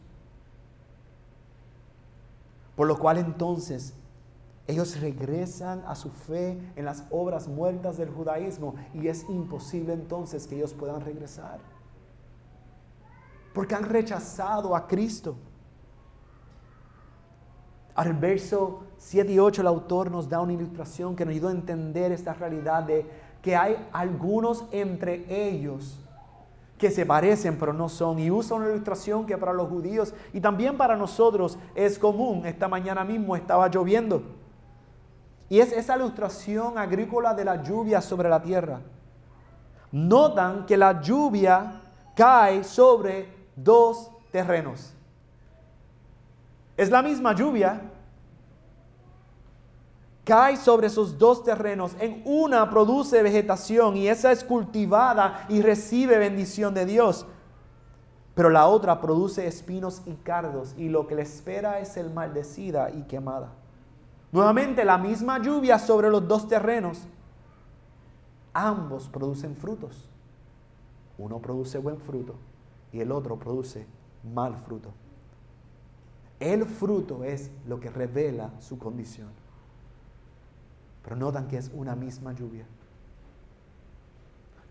Por 2.75 2.87
lo 2.87 2.99
cual 2.99 3.19
entonces 3.19 3.95
ellos 4.67 5.01
regresan 5.01 5.85
a 5.87 5.95
su 5.95 6.11
fe 6.11 6.59
en 6.75 6.85
las 6.85 7.05
obras 7.11 7.47
muertas 7.47 7.97
del 7.97 8.11
judaísmo 8.11 8.75
y 8.95 9.09
es 9.09 9.25
imposible 9.29 9.93
entonces 9.93 10.47
que 10.47 10.57
ellos 10.57 10.75
puedan 10.75 11.01
regresar. 11.03 11.61
Porque 13.55 13.75
han 13.75 13.85
rechazado 13.85 14.75
a 14.75 14.87
Cristo. 14.87 15.37
Al 17.97 18.13
verso 18.13 18.83
7 18.99 19.33
y 19.33 19.39
8 19.39 19.63
el 19.63 19.67
autor 19.67 20.11
nos 20.11 20.29
da 20.29 20.41
una 20.41 20.53
ilustración 20.53 21.17
que 21.17 21.25
nos 21.25 21.35
ayuda 21.35 21.49
a 21.49 21.53
entender 21.53 22.13
esta 22.13 22.35
realidad 22.35 22.83
de 22.83 23.07
que 23.41 23.57
hay 23.57 23.89
algunos 23.91 24.67
entre 24.71 25.25
ellos 25.49 25.99
que 26.77 26.91
se 26.91 27.07
parecen 27.07 27.59
pero 27.59 27.73
no 27.73 27.89
son. 27.89 28.19
Y 28.19 28.31
usa 28.31 28.55
una 28.55 28.69
ilustración 28.69 29.25
que 29.25 29.39
para 29.39 29.55
los 29.55 29.71
judíos 29.71 30.13
y 30.35 30.43
también 30.43 30.77
para 30.77 30.95
nosotros 30.95 31.59
es 31.75 31.99
común. 31.99 32.45
Esta 32.45 32.69
mañana 32.69 33.03
mismo 33.03 33.35
estaba 33.35 33.67
lloviendo. 33.69 34.23
Y 35.49 35.61
es 35.61 35.73
esa 35.73 35.97
ilustración 35.97 36.77
agrícola 36.77 37.33
de 37.33 37.47
la 37.47 37.63
lluvia 37.63 38.03
sobre 38.03 38.29
la 38.29 38.43
tierra. 38.43 38.81
Notan 39.91 40.67
que 40.67 40.77
la 40.77 41.01
lluvia 41.01 41.81
cae 42.15 42.63
sobre 42.63 43.33
dos 43.57 44.11
terrenos. 44.31 44.96
Es 46.77 46.91
la 46.91 47.03
misma 47.03 47.35
lluvia, 47.35 47.81
cae 50.25 50.57
sobre 50.57 50.89
esos 50.89 51.17
dos 51.17 51.45
terrenos. 51.45 51.97
En 52.01 52.21
una 52.25 52.69
produce 52.69 53.23
vegetación 53.23 53.97
y 53.97 54.09
esa 54.09 54.33
es 54.33 54.45
cultivada 54.45 55.47
y 55.49 55.63
recibe 55.63 56.19
bendición 56.19 56.75
de 56.75 56.85
Dios. 56.85 57.27
Pero 58.35 58.51
la 58.51 58.67
otra 58.67 59.01
produce 59.01 59.47
espinos 59.47 60.03
y 60.05 60.15
cardos 60.17 60.75
y 60.77 60.89
lo 60.91 61.07
que 61.07 61.15
le 61.15 61.23
espera 61.23 61.81
es 61.81 61.97
el 61.97 62.13
maldecida 62.13 62.91
y 62.91 63.05
quemada. 63.05 63.53
Nuevamente 64.33 64.85
la 64.85 64.99
misma 64.99 65.39
lluvia 65.41 65.79
sobre 65.79 66.11
los 66.11 66.27
dos 66.27 66.47
terrenos. 66.49 67.07
Ambos 68.53 69.09
producen 69.09 69.57
frutos. 69.57 70.09
Uno 71.17 71.39
produce 71.39 71.79
buen 71.79 71.99
fruto 71.99 72.35
y 72.93 73.01
el 73.01 73.13
otro 73.13 73.39
produce 73.39 73.87
mal 74.23 74.57
fruto. 74.57 74.91
El 76.39 76.67
fruto 76.67 77.25
es 77.25 77.51
lo 77.67 77.81
que 77.81 77.91
revela 77.91 78.51
su 78.61 78.79
condición. 78.79 79.31
Pero 81.03 81.17
notan 81.17 81.49
que 81.49 81.57
es 81.57 81.71
una 81.73 81.95
misma 81.95 82.33
lluvia. 82.33 82.67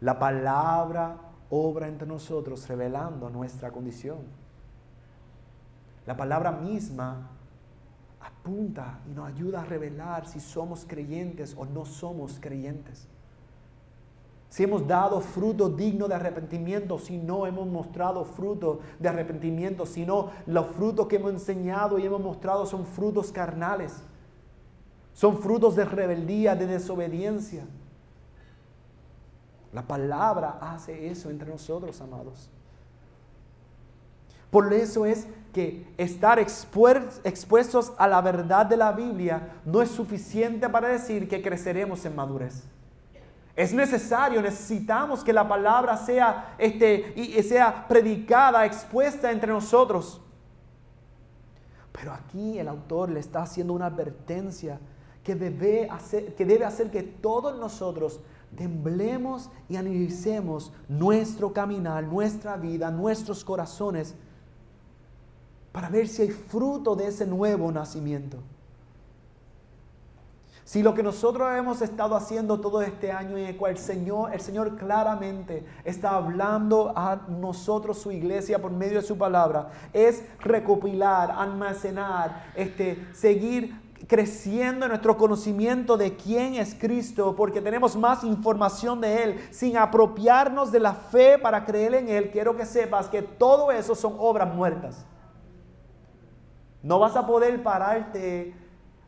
La 0.01 0.19
palabra 0.19 1.17
obra 1.49 1.87
entre 1.87 2.07
nosotros 2.07 2.67
revelando 2.67 3.29
nuestra 3.29 3.71
condición. 3.71 4.19
La 6.05 6.15
palabra 6.15 6.51
misma 6.51 7.29
apunta 8.19 8.99
y 9.09 9.13
nos 9.13 9.27
ayuda 9.27 9.61
a 9.61 9.65
revelar 9.65 10.27
si 10.27 10.39
somos 10.39 10.85
creyentes 10.85 11.55
o 11.57 11.65
no 11.65 11.85
somos 11.85 12.39
creyentes. 12.39 13.07
Si 14.49 14.63
hemos 14.63 14.87
dado 14.87 15.19
fruto 15.19 15.69
digno 15.69 16.07
de 16.07 16.15
arrepentimiento, 16.15 16.97
si 16.97 17.17
no 17.17 17.45
hemos 17.45 17.67
mostrado 17.67 18.23
fruto 18.23 18.79
de 18.99 19.09
arrepentimiento, 19.09 19.85
si 19.85 20.05
no 20.05 20.29
los 20.45 20.67
frutos 20.67 21.07
que 21.07 21.17
hemos 21.17 21.31
enseñado 21.31 21.99
y 21.99 22.05
hemos 22.05 22.21
mostrado 22.21 22.65
son 22.65 22.85
frutos 22.85 23.31
carnales. 23.31 24.01
Son 25.13 25.37
frutos 25.39 25.75
de 25.75 25.85
rebeldía, 25.85 26.55
de 26.55 26.67
desobediencia. 26.67 27.65
La 29.73 29.81
palabra 29.81 30.57
hace 30.61 31.09
eso 31.09 31.29
entre 31.29 31.49
nosotros, 31.49 31.99
amados. 31.99 32.49
Por 34.49 34.73
eso 34.73 35.05
es 35.05 35.27
que 35.51 35.85
estar 35.97 36.39
expuestos 36.39 37.93
a 37.97 38.07
la 38.07 38.21
verdad 38.21 38.65
de 38.65 38.77
la 38.77 38.93
Biblia 38.93 39.53
no 39.65 39.81
es 39.81 39.89
suficiente 39.89 40.69
para 40.69 40.87
decir 40.89 41.27
que 41.27 41.41
creceremos 41.41 42.05
en 42.05 42.15
madurez. 42.15 42.63
Es 43.55 43.73
necesario, 43.73 44.41
necesitamos 44.41 45.23
que 45.23 45.31
la 45.31 45.47
palabra 45.47 45.95
sea, 45.95 46.55
este, 46.57 47.13
y 47.15 47.41
sea 47.43 47.87
predicada, 47.87 48.65
expuesta 48.65 49.31
entre 49.31 49.51
nosotros. 49.51 50.21
Pero 51.93 52.11
aquí 52.11 52.59
el 52.59 52.67
autor 52.67 53.09
le 53.09 53.21
está 53.21 53.43
haciendo 53.43 53.71
una 53.71 53.85
advertencia 53.85 54.79
que 55.23 55.35
debe 55.35 55.89
hacer 55.89 56.35
que, 56.35 56.45
debe 56.45 56.65
hacer 56.65 56.91
que 56.91 57.01
todos 57.01 57.57
nosotros 57.57 58.19
temblemos 58.55 59.49
y 59.69 59.77
analicemos 59.77 60.71
nuestro 60.87 61.53
caminar, 61.53 62.03
nuestra 62.03 62.57
vida, 62.57 62.91
nuestros 62.91 63.43
corazones, 63.43 64.15
para 65.71 65.89
ver 65.89 66.07
si 66.07 66.23
hay 66.23 66.29
fruto 66.29 66.95
de 66.95 67.07
ese 67.07 67.25
nuevo 67.25 67.71
nacimiento. 67.71 68.37
Si 70.65 70.81
lo 70.81 70.95
que 70.95 71.03
nosotros 71.03 71.47
hemos 71.55 71.83
estado 71.83 72.15
haciendo 72.15 72.59
todo 72.59 72.81
este 72.81 73.11
año 73.11 73.37
en 73.37 73.45
el 73.45 73.55
cual 73.55 73.73
el 73.73 73.77
Señor, 73.77 74.33
el 74.33 74.41
Señor 74.41 74.77
claramente 74.77 75.63
está 75.83 76.15
hablando 76.15 76.91
a 76.95 77.17
nosotros, 77.29 77.99
su 77.99 78.11
iglesia, 78.11 78.59
por 78.59 78.71
medio 78.71 78.99
de 78.99 79.05
su 79.05 79.15
palabra, 79.15 79.69
es 79.93 80.23
recopilar, 80.39 81.29
almacenar, 81.29 82.51
este, 82.55 83.07
seguir 83.13 83.79
creciendo 84.07 84.85
en 84.85 84.89
nuestro 84.89 85.15
conocimiento 85.17 85.97
de 85.97 86.15
quién 86.15 86.55
es 86.55 86.73
Cristo, 86.73 87.35
porque 87.35 87.61
tenemos 87.61 87.95
más 87.95 88.23
información 88.23 88.99
de 89.01 89.23
Él, 89.23 89.47
sin 89.51 89.77
apropiarnos 89.77 90.71
de 90.71 90.79
la 90.79 90.93
fe 90.95 91.37
para 91.37 91.63
creer 91.63 91.93
en 91.93 92.09
Él, 92.09 92.31
quiero 92.31 92.57
que 92.57 92.65
sepas 92.65 93.07
que 93.07 93.21
todo 93.21 93.71
eso 93.71 93.93
son 93.93 94.15
obras 94.17 94.51
muertas. 94.51 95.05
No 96.81 96.97
vas 96.97 97.15
a 97.15 97.27
poder 97.27 97.61
pararte 97.61 98.64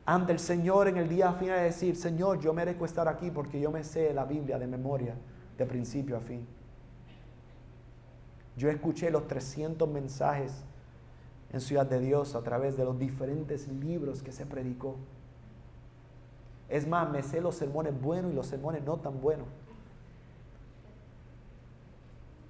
ante 0.07 0.31
el 0.31 0.39
Señor 0.39 0.87
en 0.87 0.95
el 0.95 1.09
día 1.09 1.33
final 1.33 1.59
y 1.59 1.63
decir, 1.63 1.97
Señor, 1.97 2.39
yo 2.39 2.53
merezco 2.53 2.85
estar 2.85 3.09
aquí 3.09 3.29
porque 3.29 3.59
yo 3.59 3.71
me 3.71 3.83
sé 3.83 4.13
la 4.13 4.23
Biblia 4.23 4.57
de 4.57 4.65
memoria, 4.65 5.15
de 5.57 5.65
principio 5.65 6.15
a 6.15 6.21
fin. 6.21 6.47
Yo 8.55 8.69
escuché 8.69 9.11
los 9.11 9.27
300 9.27 9.87
mensajes 9.89 10.63
en 11.51 11.59
Ciudad 11.59 11.85
de 11.85 11.99
Dios 11.99 12.35
a 12.35 12.41
través 12.41 12.77
de 12.77 12.85
los 12.85 12.97
diferentes 12.97 13.67
libros 13.67 14.23
que 14.23 14.31
se 14.31 14.45
predicó. 14.45 14.95
Es 16.69 16.87
más, 16.87 17.09
me 17.09 17.21
sé 17.21 17.41
los 17.41 17.55
sermones 17.55 18.01
buenos 18.01 18.31
y 18.31 18.35
los 18.35 18.47
sermones 18.47 18.85
no 18.85 18.95
tan 18.95 19.19
buenos. 19.19 19.47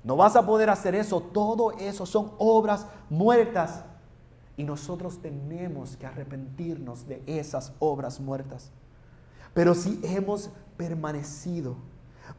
No 0.03 0.15
vas 0.15 0.35
a 0.35 0.45
poder 0.45 0.69
hacer 0.69 0.93
eso. 0.93 1.21
Todo 1.21 1.71
eso 1.71 2.05
son 2.05 2.33
obras 2.37 2.85
muertas. 3.09 3.83
Y 4.57 4.63
nosotros 4.63 5.21
tenemos 5.21 5.95
que 5.95 6.07
arrepentirnos 6.07 7.07
de 7.07 7.21
esas 7.25 7.73
obras 7.79 8.19
muertas. 8.19 8.71
Pero 9.53 9.73
si 9.73 9.99
hemos 10.03 10.49
permanecido 10.77 11.77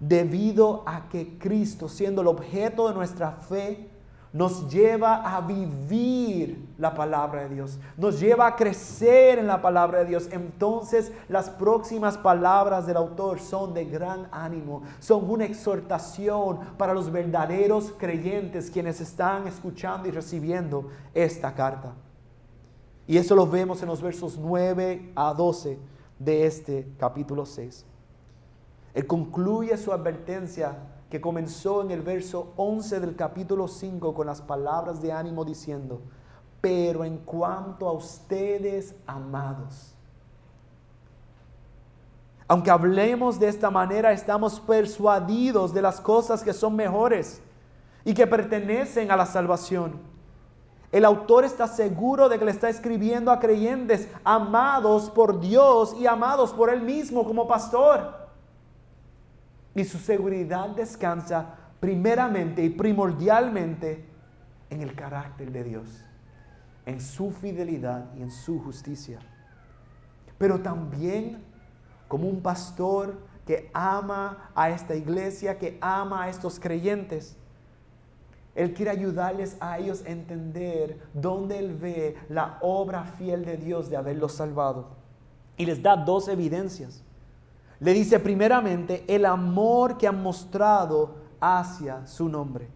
debido 0.01 0.83
a 0.87 1.09
que 1.09 1.39
Cristo, 1.39 1.89
siendo 1.89 2.23
el 2.23 2.29
objeto 2.29 2.89
de 2.89 2.95
nuestra 2.95 3.33
fe, 3.33 3.89
nos 4.33 4.71
lleva 4.71 5.37
a 5.37 5.41
vivir 5.41 6.69
la 6.77 6.95
palabra 6.95 7.43
de 7.43 7.55
Dios, 7.55 7.79
nos 7.97 8.21
lleva 8.21 8.47
a 8.47 8.57
crecer 8.57 9.39
en 9.39 9.47
la 9.47 9.63
palabra 9.63 10.01
de 10.01 10.05
Dios. 10.05 10.29
Entonces 10.31 11.13
las 11.29 11.49
próximas 11.49 12.19
palabras 12.19 12.87
del 12.87 12.99
autor 12.99 13.41
son 13.41 13.73
de 13.73 13.87
gran 13.87 14.29
ánimo, 14.31 14.83
son 14.99 15.29
una 15.31 15.45
exhortación 15.45 16.59
para 16.77 16.93
los 16.93 17.11
verdaderos 17.11 17.93
creyentes 17.99 18.71
quienes 18.71 19.01
están 19.01 19.47
escuchando 19.47 20.09
y 20.09 20.11
recibiendo 20.11 20.91
esta 21.15 21.55
carta. 21.55 21.95
Y 23.09 23.17
eso 23.17 23.35
lo 23.35 23.47
vemos 23.47 23.83
en 23.83 23.89
los 23.89 24.03
versos 24.03 24.39
9 24.39 25.13
a 25.17 25.33
12 25.33 25.79
de 26.19 26.47
este 26.47 26.93
capítulo 26.99 27.47
6. 27.47 27.87
Él 28.93 29.07
concluye 29.07 29.75
su 29.79 29.95
advertencia 29.95 30.77
que 31.09 31.19
comenzó 31.19 31.81
en 31.81 31.91
el 31.91 32.03
verso 32.03 32.53
11 32.57 33.01
del 33.01 33.17
capítulo 33.17 33.67
5 33.67 34.13
con 34.13 34.27
las 34.27 34.43
palabras 34.43 35.01
de 35.01 35.11
ánimo 35.11 35.43
diciendo, 35.43 36.03
pero 36.61 37.03
en 37.03 37.17
cuanto 37.17 37.89
a 37.89 37.93
ustedes, 37.93 38.95
amados, 39.07 39.95
aunque 42.47 42.71
hablemos 42.71 43.41
de 43.41 43.49
esta 43.49 43.71
manera, 43.71 44.13
estamos 44.13 44.61
persuadidos 44.61 45.73
de 45.73 45.81
las 45.81 45.99
cosas 45.99 46.43
que 46.43 46.53
son 46.53 46.77
mejores 46.77 47.41
y 48.05 48.13
que 48.13 48.27
pertenecen 48.27 49.11
a 49.11 49.17
la 49.17 49.25
salvación. 49.25 50.08
El 50.91 51.05
autor 51.05 51.45
está 51.45 51.67
seguro 51.67 52.29
de 52.29 52.39
que 52.39 52.45
le 52.45 52.51
está 52.51 52.69
escribiendo 52.69 53.31
a 53.31 53.39
creyentes 53.39 54.09
amados 54.25 55.11
por 55.11 55.41
Dios 55.41 55.95
y 55.99 56.07
amados 56.07 56.53
por 56.53 56.71
él 56.71 56.81
mismo 56.83 57.25
como 57.25 57.47
pastor. 57.47 58.29
Y 59.75 59.85
su 59.85 59.99
seguridad 59.99 60.71
descansa 60.71 61.55
primeramente 61.79 62.65
y 62.65 62.71
primordialmente 62.71 64.05
en 64.71 64.83
el 64.83 64.95
carácter 64.95 65.53
de 65.53 65.65
Dios, 65.65 66.05
en 66.87 67.01
su 67.01 67.31
fidelidad 67.31 68.07
y 68.17 68.23
en 68.23 68.31
su 68.31 68.59
justicia. 68.63 69.19
Pero 70.39 70.61
también 70.61 71.45
como 72.09 72.29
un 72.29 72.41
pastor 72.41 73.19
que 73.47 73.71
ama 73.73 74.51
a 74.55 74.69
esta 74.69 74.95
iglesia, 74.95 75.59
que 75.59 75.79
ama 75.81 76.25
a 76.25 76.29
estos 76.29 76.61
creyentes. 76.61 77.38
Él 78.59 78.75
quiere 78.75 78.91
ayudarles 78.91 79.57
a 79.61 79.79
ellos 79.79 80.03
a 80.05 80.09
entender 80.09 80.99
dónde 81.15 81.61
Él 81.61 81.77
ve 81.77 82.17
la 82.29 82.59
obra 82.61 83.05
fiel 83.05 83.45
de 83.45 83.57
Dios 83.57 83.89
de 83.89 83.97
haberlos 83.97 84.33
salvado. 84.33 84.89
Y 85.57 85.65
les 85.65 85.81
da 85.81 85.95
dos 85.95 86.27
evidencias. 86.27 87.05
Le 87.79 87.93
dice 87.93 88.19
primeramente 88.19 89.05
el 89.07 89.27
amor 89.27 89.97
que 89.97 90.09
han 90.09 90.21
mostrado 90.21 91.15
hacia 91.39 92.05
su 92.09 92.29
nombre 92.29 92.67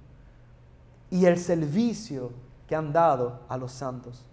y 1.11 1.27
el 1.27 1.37
servicio 1.37 2.31
que 2.69 2.77
han 2.77 2.93
dado 2.93 3.41
a 3.49 3.57
los 3.57 3.73
santos. 3.73 4.25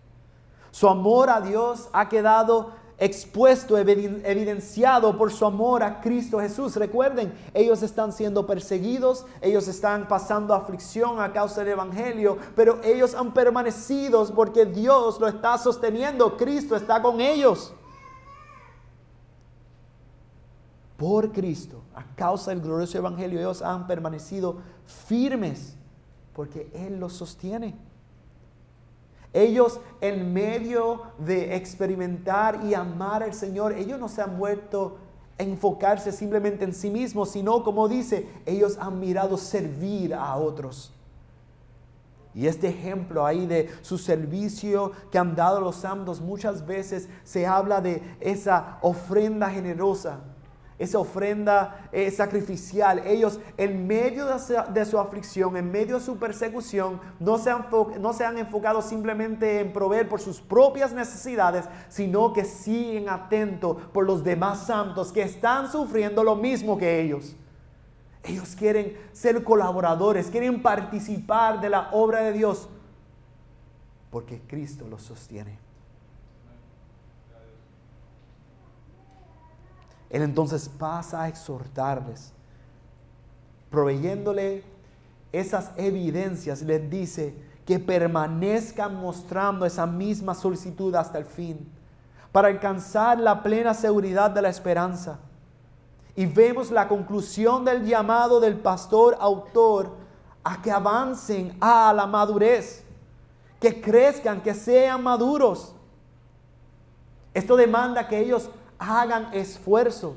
Su 0.70 0.88
amor 0.88 1.32
a 1.32 1.41
Dios 1.41 1.89
ha 1.93 2.10
quedado 2.10 2.74
expuesto, 3.00 3.78
evidenciado 3.78 5.18
por 5.18 5.32
su 5.32 5.45
amor 5.45 5.84
a 5.84 6.02
Cristo 6.02 6.39
Jesús. 6.39 6.76
Recuerden, 6.76 7.34
ellos 7.54 7.82
están 7.82 8.12
siendo 8.12 8.45
perseguidos, 8.45 9.26
ellos 9.41 9.68
están 9.68 10.08
pasando 10.08 10.54
aflicción 10.54 11.22
a 11.22 11.32
causa 11.32 11.62
del 11.62 11.74
Evangelio, 11.74 12.38
pero 12.56 12.82
ellos 12.84 13.16
han 13.16 13.34
permanecido 13.34 14.26
porque 14.36 14.66
Dios 14.66 15.20
lo 15.20 15.28
está 15.28 15.58
sosteniendo, 15.58 16.36
Cristo 16.38 16.76
está 16.76 17.02
con 17.02 17.22
ellos. 17.22 17.74
Por 20.97 21.32
Cristo, 21.32 21.82
a 21.95 22.04
causa 22.16 22.52
del 22.52 22.60
glorioso 22.60 22.97
Evangelio, 22.97 23.39
ellos 23.39 23.62
han 23.62 23.88
permanecido 23.88 24.58
firmes 24.86 25.76
porque 26.34 26.70
Él 26.74 27.00
los 27.00 27.14
sostiene. 27.14 27.88
Ellos 29.34 29.80
en 30.01 30.34
medio 30.34 31.03
de 31.19 31.55
experimentar 31.55 32.63
y 32.65 32.73
amar 32.73 33.23
al 33.23 33.34
Señor, 33.34 33.73
ellos 33.73 33.99
no 33.99 34.09
se 34.09 34.21
han 34.21 34.38
vuelto 34.38 34.97
a 35.38 35.43
enfocarse 35.43 36.11
simplemente 36.11 36.65
en 36.65 36.73
sí 36.73 36.89
mismos, 36.89 37.32
sino 37.32 37.63
como 37.63 37.88
dice, 37.88 38.27
ellos 38.45 38.77
han 38.80 38.99
mirado 38.99 39.38
servir 39.38 40.13
a 40.13 40.36
otros. 40.36 40.93
Y 42.34 42.47
este 42.47 42.69
ejemplo 42.69 43.25
ahí 43.25 43.45
de 43.45 43.69
su 43.82 43.97
servicio 43.97 44.91
que 45.11 45.17
han 45.17 45.36
dado 45.36 45.61
los 45.61 45.75
santos, 45.75 46.21
muchas 46.21 46.65
veces 46.65 47.09
se 47.23 47.45
habla 47.45 47.82
de 47.82 48.01
esa 48.19 48.77
ofrenda 48.82 49.49
generosa 49.49 50.19
esa 50.80 50.97
ofrenda 50.97 51.89
eh, 51.91 52.09
sacrificial. 52.09 53.05
Ellos 53.05 53.39
en 53.57 53.86
medio 53.86 54.25
de 54.25 54.86
su, 54.86 54.97
aflicción, 54.97 55.57
en 55.57 55.69
medio 55.69 55.99
de 55.99 56.03
su 56.03 56.17
persecución, 56.17 56.99
no 57.19 57.38
se, 57.38 57.51
han, 57.51 57.67
no 57.99 58.13
se 58.13 58.25
han 58.25 58.38
enfocado 58.38 58.82
simplemente 58.82 59.59
en 59.59 59.73
proveer 59.73 60.07
por 60.07 60.21
sus 60.21 60.39
propias 60.39 60.93
necesidades, 60.93 61.65
sino 61.89 62.32
que 62.34 62.45
siguen 62.45 63.09
atentos 63.09 63.77
por 63.93 64.05
los 64.05 64.23
demás 64.23 64.65
santos 64.65 65.11
que 65.11 65.21
están 65.21 65.69
sufriendo 65.69 66.23
lo 66.23 66.36
mismo 66.36 66.77
que 66.77 67.01
ellos. 67.01 67.36
Ellos 68.23 68.55
quieren 68.55 68.97
ser 69.11 69.43
colaboradores, 69.43 70.30
quieren 70.30 70.61
participar 70.61 71.61
de 71.61 71.69
la 71.69 71.89
obra 71.91 72.21
de 72.21 72.34
Dios, 72.34 72.69
porque 74.09 74.41
Cristo 74.47 74.88
los 74.89 75.01
sostiene. 75.01 75.68
Él 80.10 80.24
entonces 80.24 80.68
pasa 80.70 81.24
a 81.24 81.28
exhortarles, 81.28 82.32
proveyéndole 83.70 84.64
esas 85.32 85.72
evidencias, 85.78 86.64
les 86.64 86.89
dice 86.89 87.36
que 87.66 87.78
permanezcan 87.78 88.95
mostrando 88.95 89.66
esa 89.66 89.86
misma 89.86 90.34
solicitud 90.34 90.95
hasta 90.95 91.20
el 91.20 91.26
fin, 91.26 91.72
para 92.32 92.47
alcanzar 92.47 93.20
la 93.20 93.43
plena 93.43 93.74
seguridad 93.74 94.32
de 94.32 94.41
la 94.41 94.49
esperanza. 94.49 95.20
Y 96.16 96.26
vemos 96.26 96.72
la 96.72 96.88
conclusión 96.88 97.64
del 97.64 97.86
llamado 97.86 98.39
del 98.39 98.57
pastor 98.57 99.16
autor 99.20 99.95
a 100.43 100.62
que 100.62 100.72
avancen 100.72 101.55
a 101.62 101.93
la 101.93 102.07
madurez, 102.07 102.84
que 103.60 103.80
crezcan, 103.80 104.41
que 104.41 104.53
sean 104.55 105.03
maduros. 105.03 105.76
Esto 107.34 107.55
demanda 107.55 108.07
que 108.07 108.20
ellos 108.20 108.49
hagan 108.80 109.34
esfuerzo. 109.34 110.15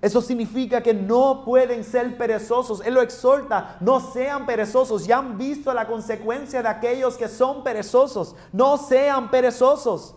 Eso 0.00 0.20
significa 0.20 0.82
que 0.82 0.92
no 0.92 1.44
pueden 1.44 1.84
ser 1.84 2.18
perezosos. 2.18 2.82
Él 2.84 2.94
lo 2.94 3.00
exhorta, 3.00 3.78
no 3.80 4.00
sean 4.00 4.44
perezosos. 4.44 5.06
Ya 5.06 5.18
han 5.18 5.38
visto 5.38 5.72
la 5.72 5.86
consecuencia 5.86 6.62
de 6.62 6.68
aquellos 6.68 7.16
que 7.16 7.28
son 7.28 7.64
perezosos. 7.64 8.36
No 8.52 8.76
sean 8.76 9.30
perezosos. 9.30 10.14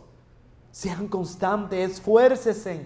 Sean 0.72 1.08
constantes, 1.08 1.92
esfuércense. 1.92 2.86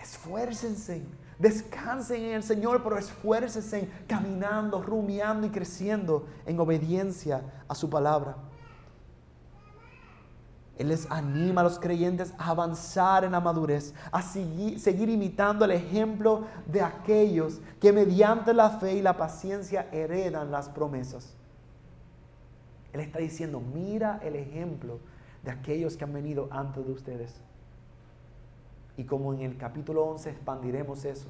Esfuércense. 0.00 1.02
Descansen 1.38 2.24
en 2.24 2.32
el 2.32 2.42
Señor, 2.42 2.82
pero 2.82 2.98
esfuércense 2.98 3.88
caminando, 4.08 4.82
rumiando 4.82 5.46
y 5.46 5.50
creciendo 5.50 6.26
en 6.44 6.58
obediencia 6.58 7.62
a 7.68 7.76
su 7.76 7.88
palabra. 7.88 8.36
Él 10.78 10.88
les 10.88 11.10
anima 11.10 11.60
a 11.60 11.64
los 11.64 11.80
creyentes 11.80 12.32
a 12.38 12.50
avanzar 12.50 13.24
en 13.24 13.32
la 13.32 13.40
madurez, 13.40 13.92
a 14.12 14.22
seguir, 14.22 14.78
seguir, 14.78 15.08
imitando 15.08 15.64
el 15.64 15.72
ejemplo 15.72 16.44
de 16.66 16.80
aquellos 16.80 17.60
que 17.80 17.92
mediante 17.92 18.54
la 18.54 18.70
fe 18.70 18.94
y 18.94 19.02
la 19.02 19.16
paciencia 19.16 19.88
heredan 19.90 20.52
las 20.52 20.68
promesas. 20.68 21.34
Él 22.92 23.00
está 23.00 23.18
diciendo, 23.18 23.60
mira 23.60 24.20
el 24.22 24.36
ejemplo 24.36 25.00
de 25.42 25.50
aquellos 25.50 25.96
que 25.96 26.04
han 26.04 26.12
venido 26.12 26.46
antes 26.52 26.86
de 26.86 26.92
ustedes. 26.92 27.34
Y 28.96 29.02
como 29.02 29.34
en 29.34 29.40
el 29.40 29.56
capítulo 29.56 30.04
11 30.04 30.30
expandiremos 30.30 31.04
eso, 31.04 31.28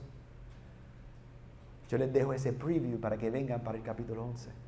yo 1.89 1.97
les 1.97 2.13
dejo 2.13 2.35
ese 2.35 2.53
preview 2.53 3.01
para 3.01 3.17
que 3.17 3.31
vengan 3.31 3.63
para 3.63 3.79
el 3.79 3.83
capítulo 3.83 4.27
11. 4.27 4.68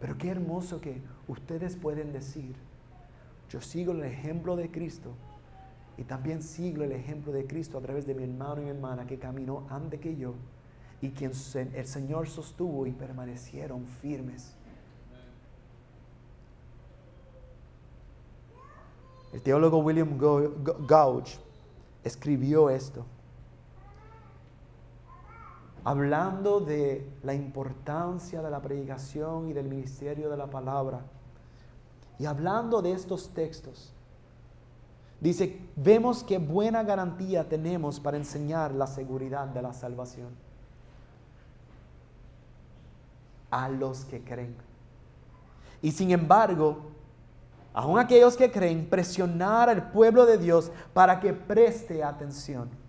Pero 0.00 0.16
qué 0.16 0.30
hermoso 0.30 0.80
que 0.80 1.02
ustedes 1.28 1.76
pueden 1.76 2.12
decir, 2.12 2.56
yo 3.50 3.60
sigo 3.60 3.92
el 3.92 4.02
ejemplo 4.04 4.56
de 4.56 4.70
Cristo 4.70 5.12
y 5.98 6.04
también 6.04 6.42
sigo 6.42 6.82
el 6.82 6.92
ejemplo 6.92 7.32
de 7.32 7.46
Cristo 7.46 7.76
a 7.76 7.82
través 7.82 8.06
de 8.06 8.14
mi 8.14 8.24
hermano 8.24 8.62
y 8.62 8.64
mi 8.64 8.70
hermana 8.70 9.06
que 9.06 9.18
caminó 9.18 9.66
antes 9.68 10.00
que 10.00 10.16
yo 10.16 10.34
y 11.02 11.10
quien 11.10 11.32
el 11.74 11.86
Señor 11.86 12.28
sostuvo 12.28 12.86
y 12.86 12.92
permanecieron 12.92 13.86
firmes. 13.86 14.54
El 19.32 19.42
teólogo 19.42 19.78
William 19.78 20.18
Gouge 20.18 21.38
escribió 22.02 22.70
esto 22.70 23.04
hablando 25.84 26.60
de 26.60 27.08
la 27.22 27.34
importancia 27.34 28.42
de 28.42 28.50
la 28.50 28.60
predicación 28.60 29.48
y 29.48 29.52
del 29.52 29.68
ministerio 29.68 30.28
de 30.30 30.36
la 30.36 30.48
palabra. 30.48 31.00
Y 32.18 32.26
hablando 32.26 32.82
de 32.82 32.92
estos 32.92 33.30
textos, 33.30 33.92
dice, 35.20 35.60
vemos 35.76 36.22
qué 36.22 36.38
buena 36.38 36.82
garantía 36.82 37.48
tenemos 37.48 37.98
para 37.98 38.16
enseñar 38.16 38.72
la 38.72 38.86
seguridad 38.86 39.46
de 39.46 39.62
la 39.62 39.72
salvación 39.72 40.28
a 43.50 43.68
los 43.68 44.04
que 44.04 44.22
creen. 44.22 44.54
Y 45.82 45.92
sin 45.92 46.10
embargo, 46.10 46.90
aún 47.72 47.98
aquellos 47.98 48.36
que 48.36 48.50
creen, 48.50 48.88
presionar 48.88 49.68
al 49.68 49.90
pueblo 49.90 50.26
de 50.26 50.38
Dios 50.38 50.70
para 50.92 51.20
que 51.20 51.32
preste 51.32 52.04
atención. 52.04 52.79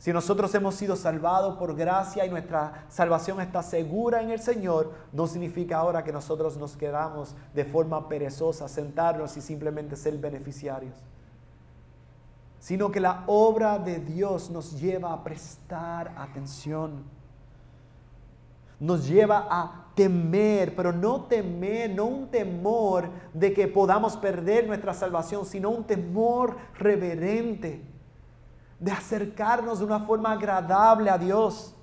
Si 0.00 0.14
nosotros 0.14 0.54
hemos 0.54 0.76
sido 0.76 0.96
salvados 0.96 1.58
por 1.58 1.76
gracia 1.76 2.24
y 2.24 2.30
nuestra 2.30 2.86
salvación 2.88 3.38
está 3.38 3.62
segura 3.62 4.22
en 4.22 4.30
el 4.30 4.40
Señor, 4.40 4.94
no 5.12 5.26
significa 5.26 5.76
ahora 5.76 6.02
que 6.02 6.10
nosotros 6.10 6.56
nos 6.56 6.74
quedamos 6.74 7.34
de 7.52 7.66
forma 7.66 8.08
perezosa, 8.08 8.66
sentarnos 8.66 9.36
y 9.36 9.42
simplemente 9.42 9.96
ser 9.96 10.16
beneficiarios. 10.16 10.94
Sino 12.60 12.90
que 12.90 12.98
la 12.98 13.24
obra 13.26 13.78
de 13.78 14.00
Dios 14.00 14.48
nos 14.48 14.80
lleva 14.80 15.12
a 15.12 15.22
prestar 15.22 16.14
atención. 16.16 17.04
Nos 18.78 19.06
lleva 19.06 19.48
a 19.50 19.88
temer, 19.94 20.74
pero 20.74 20.92
no 20.92 21.24
temer, 21.24 21.94
no 21.94 22.06
un 22.06 22.28
temor 22.28 23.10
de 23.34 23.52
que 23.52 23.68
podamos 23.68 24.16
perder 24.16 24.66
nuestra 24.66 24.94
salvación, 24.94 25.44
sino 25.44 25.68
un 25.68 25.84
temor 25.84 26.56
reverente 26.78 27.90
de 28.80 28.90
acercarnos 28.90 29.78
de 29.78 29.84
una 29.84 30.00
forma 30.00 30.32
agradable 30.32 31.10
a 31.10 31.18
Dios. 31.18 31.74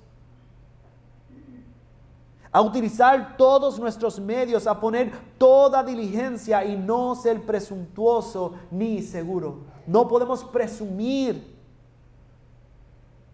A 2.50 2.60
utilizar 2.60 3.36
todos 3.36 3.78
nuestros 3.78 4.18
medios, 4.18 4.66
a 4.66 4.80
poner 4.80 5.12
toda 5.38 5.82
diligencia 5.84 6.64
y 6.64 6.76
no 6.76 7.14
ser 7.14 7.46
presuntuoso 7.46 8.54
ni 8.70 9.00
seguro. 9.02 9.60
No 9.86 10.08
podemos 10.08 10.44
presumir. 10.44 11.56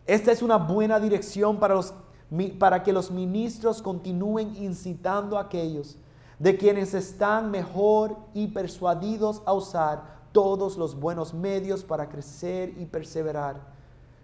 Esta 0.06 0.30
es 0.30 0.42
una 0.42 0.58
buena 0.58 1.00
dirección 1.00 1.58
para, 1.58 1.74
los, 1.74 1.94
para 2.58 2.82
que 2.82 2.92
los 2.92 3.10
ministros 3.10 3.80
continúen 3.80 4.54
incitando 4.56 5.38
a 5.38 5.42
aquellos 5.42 5.96
de 6.38 6.58
quienes 6.58 6.92
están 6.92 7.50
mejor 7.50 8.16
y 8.34 8.48
persuadidos 8.48 9.40
a 9.46 9.54
usar 9.54 10.14
todos 10.34 10.76
los 10.76 10.98
buenos 10.98 11.32
medios 11.32 11.84
para 11.84 12.08
crecer 12.08 12.74
y 12.76 12.86
perseverar, 12.86 13.60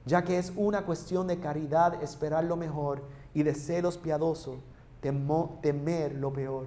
ya 0.05 0.25
que 0.25 0.39
es 0.39 0.53
una 0.57 0.83
cuestión 0.83 1.29
de 1.29 1.39
caridad 1.39 2.03
esperar 2.03 2.43
lo 2.43 2.57
mejor 2.57 3.01
y 3.33 3.45
de 3.45 3.55
celos 3.55 3.97
piadoso 3.97 4.59
temer 5.01 6.17
lo 6.17 6.33
peor. 6.33 6.67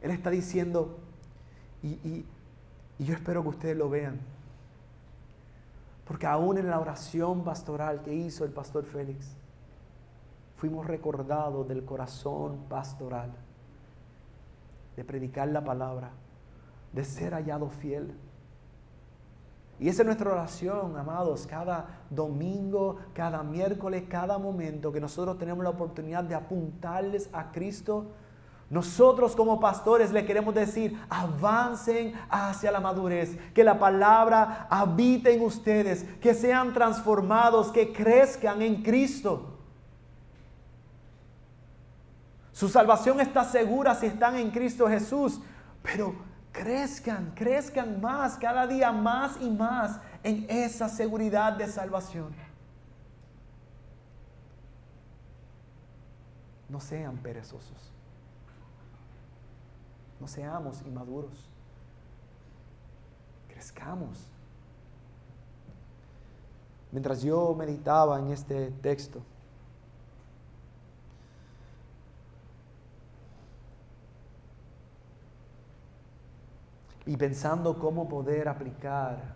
Él 0.00 0.10
está 0.10 0.30
diciendo, 0.30 0.96
y, 1.82 2.24
y 2.98 3.04
yo 3.04 3.14
espero 3.14 3.42
que 3.42 3.50
ustedes 3.50 3.76
lo 3.76 3.90
vean, 3.90 4.18
porque 6.06 6.26
aún 6.26 6.56
en 6.56 6.70
la 6.70 6.80
oración 6.80 7.44
pastoral 7.44 8.00
que 8.00 8.14
hizo 8.14 8.46
el 8.46 8.52
pastor 8.52 8.86
Félix, 8.86 9.26
fuimos 10.56 10.86
recordados 10.86 11.68
del 11.68 11.84
corazón 11.84 12.56
pastoral, 12.70 13.32
de 14.96 15.04
predicar 15.04 15.48
la 15.48 15.62
palabra 15.62 16.10
de 16.92 17.04
ser 17.04 17.34
hallado 17.34 17.68
fiel. 17.68 18.12
Y 19.80 19.88
esa 19.88 20.02
es 20.02 20.06
nuestra 20.06 20.30
oración, 20.30 20.94
amados, 20.98 21.46
cada 21.46 22.02
domingo, 22.10 22.98
cada 23.14 23.42
miércoles, 23.42 24.04
cada 24.10 24.36
momento 24.36 24.92
que 24.92 25.00
nosotros 25.00 25.38
tenemos 25.38 25.64
la 25.64 25.70
oportunidad 25.70 26.22
de 26.22 26.34
apuntarles 26.34 27.30
a 27.32 27.50
Cristo. 27.50 28.04
Nosotros 28.68 29.34
como 29.34 29.58
pastores 29.58 30.12
le 30.12 30.26
queremos 30.26 30.54
decir, 30.54 31.00
avancen 31.08 32.12
hacia 32.28 32.70
la 32.70 32.80
madurez, 32.80 33.38
que 33.54 33.64
la 33.64 33.78
palabra 33.78 34.66
habite 34.68 35.32
en 35.32 35.40
ustedes, 35.40 36.04
que 36.20 36.34
sean 36.34 36.74
transformados, 36.74 37.72
que 37.72 37.90
crezcan 37.90 38.60
en 38.60 38.82
Cristo. 38.82 39.56
Su 42.52 42.68
salvación 42.68 43.18
está 43.18 43.44
segura 43.44 43.94
si 43.94 44.04
están 44.04 44.36
en 44.36 44.50
Cristo 44.50 44.86
Jesús, 44.86 45.40
pero 45.82 46.29
crezcan, 46.52 47.32
crezcan 47.34 48.00
más, 48.00 48.36
cada 48.36 48.66
día 48.66 48.92
más 48.92 49.40
y 49.40 49.50
más 49.50 50.00
en 50.22 50.46
esa 50.48 50.88
seguridad 50.88 51.52
de 51.54 51.66
salvación. 51.66 52.34
No 56.68 56.80
sean 56.80 57.16
perezosos. 57.18 57.92
No 60.20 60.28
seamos 60.28 60.82
inmaduros. 60.82 61.48
Crezcamos. 63.48 64.30
Mientras 66.92 67.22
yo 67.22 67.54
meditaba 67.54 68.18
en 68.18 68.32
este 68.32 68.70
texto, 68.82 69.22
y 77.10 77.16
pensando 77.16 77.76
cómo 77.76 78.08
poder 78.08 78.48
aplicar 78.48 79.34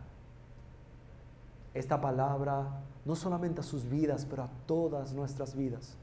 esta 1.74 2.00
palabra 2.00 2.68
no 3.04 3.16
solamente 3.16 3.62
a 3.62 3.64
sus 3.64 3.88
vidas, 3.88 4.24
pero 4.30 4.44
a 4.44 4.48
todas 4.64 5.12
nuestras 5.12 5.56
vidas. 5.56 5.96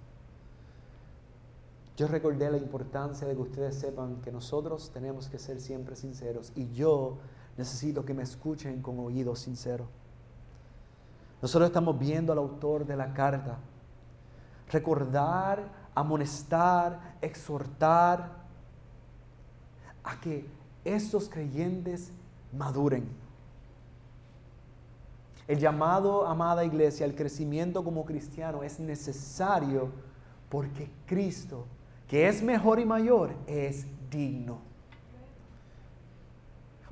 Yo 1.95 2.09
recordé 2.09 2.51
la 2.51 2.57
importancia 2.57 3.25
de 3.25 3.35
que 3.35 3.41
ustedes 3.41 3.75
sepan 3.75 4.17
que 4.17 4.33
nosotros 4.33 4.91
tenemos 4.93 5.29
que 5.29 5.39
ser 5.39 5.61
siempre 5.61 5.95
sinceros 5.95 6.51
y 6.57 6.69
yo 6.73 7.19
necesito 7.55 8.03
que 8.03 8.13
me 8.13 8.23
escuchen 8.23 8.81
con 8.81 8.99
oído 8.99 9.33
sincero. 9.37 9.87
Nosotros 11.41 11.69
estamos 11.69 11.97
viendo 11.97 12.33
al 12.33 12.39
autor 12.39 12.85
de 12.85 12.97
la 12.97 13.13
carta 13.13 13.59
recordar, 14.69 15.63
amonestar, 15.95 17.15
exhortar 17.21 18.29
a 20.03 20.19
que 20.19 20.59
estos 20.83 21.29
creyentes 21.29 22.11
maduren. 22.51 23.07
El 25.47 25.59
llamado, 25.59 26.27
amada 26.27 26.63
iglesia, 26.63 27.05
al 27.05 27.15
crecimiento 27.15 27.83
como 27.83 28.05
cristiano 28.05 28.63
es 28.63 28.79
necesario 28.79 29.89
porque 30.49 30.89
Cristo, 31.05 31.65
que 32.07 32.27
es 32.27 32.41
mejor 32.41 32.79
y 32.79 32.85
mayor, 32.85 33.31
es 33.47 33.85
digno. 34.09 34.59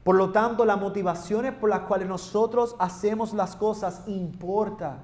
Por 0.04 0.16
lo 0.16 0.32
tanto, 0.32 0.66
las 0.66 0.80
motivaciones 0.80 1.54
por 1.54 1.70
las 1.70 1.82
cuales 1.82 2.08
nosotros 2.08 2.76
hacemos 2.80 3.34
las 3.34 3.56
cosas 3.56 4.02
importa. 4.08 5.00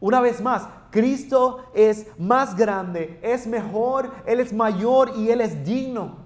Una 0.00 0.20
vez 0.20 0.40
más, 0.40 0.66
Cristo 0.90 1.64
es 1.74 2.08
más 2.18 2.56
grande, 2.56 3.20
es 3.22 3.46
mejor, 3.46 4.10
Él 4.26 4.40
es 4.40 4.52
mayor 4.52 5.12
y 5.16 5.30
Él 5.30 5.40
es 5.40 5.64
digno. 5.64 6.21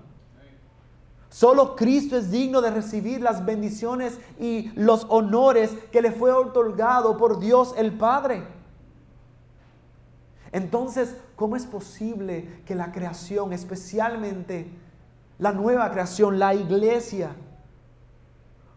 Solo 1.36 1.76
Cristo 1.76 2.16
es 2.16 2.30
digno 2.30 2.62
de 2.62 2.70
recibir 2.70 3.20
las 3.20 3.44
bendiciones 3.44 4.18
y 4.40 4.70
los 4.74 5.04
honores 5.10 5.70
que 5.92 6.00
le 6.00 6.10
fue 6.10 6.32
otorgado 6.32 7.18
por 7.18 7.40
Dios 7.40 7.74
el 7.76 7.92
Padre. 7.92 8.42
Entonces, 10.50 11.14
¿cómo 11.36 11.54
es 11.54 11.66
posible 11.66 12.62
que 12.64 12.74
la 12.74 12.90
creación, 12.90 13.52
especialmente 13.52 14.72
la 15.38 15.52
nueva 15.52 15.90
creación, 15.90 16.38
la 16.38 16.54
iglesia, 16.54 17.36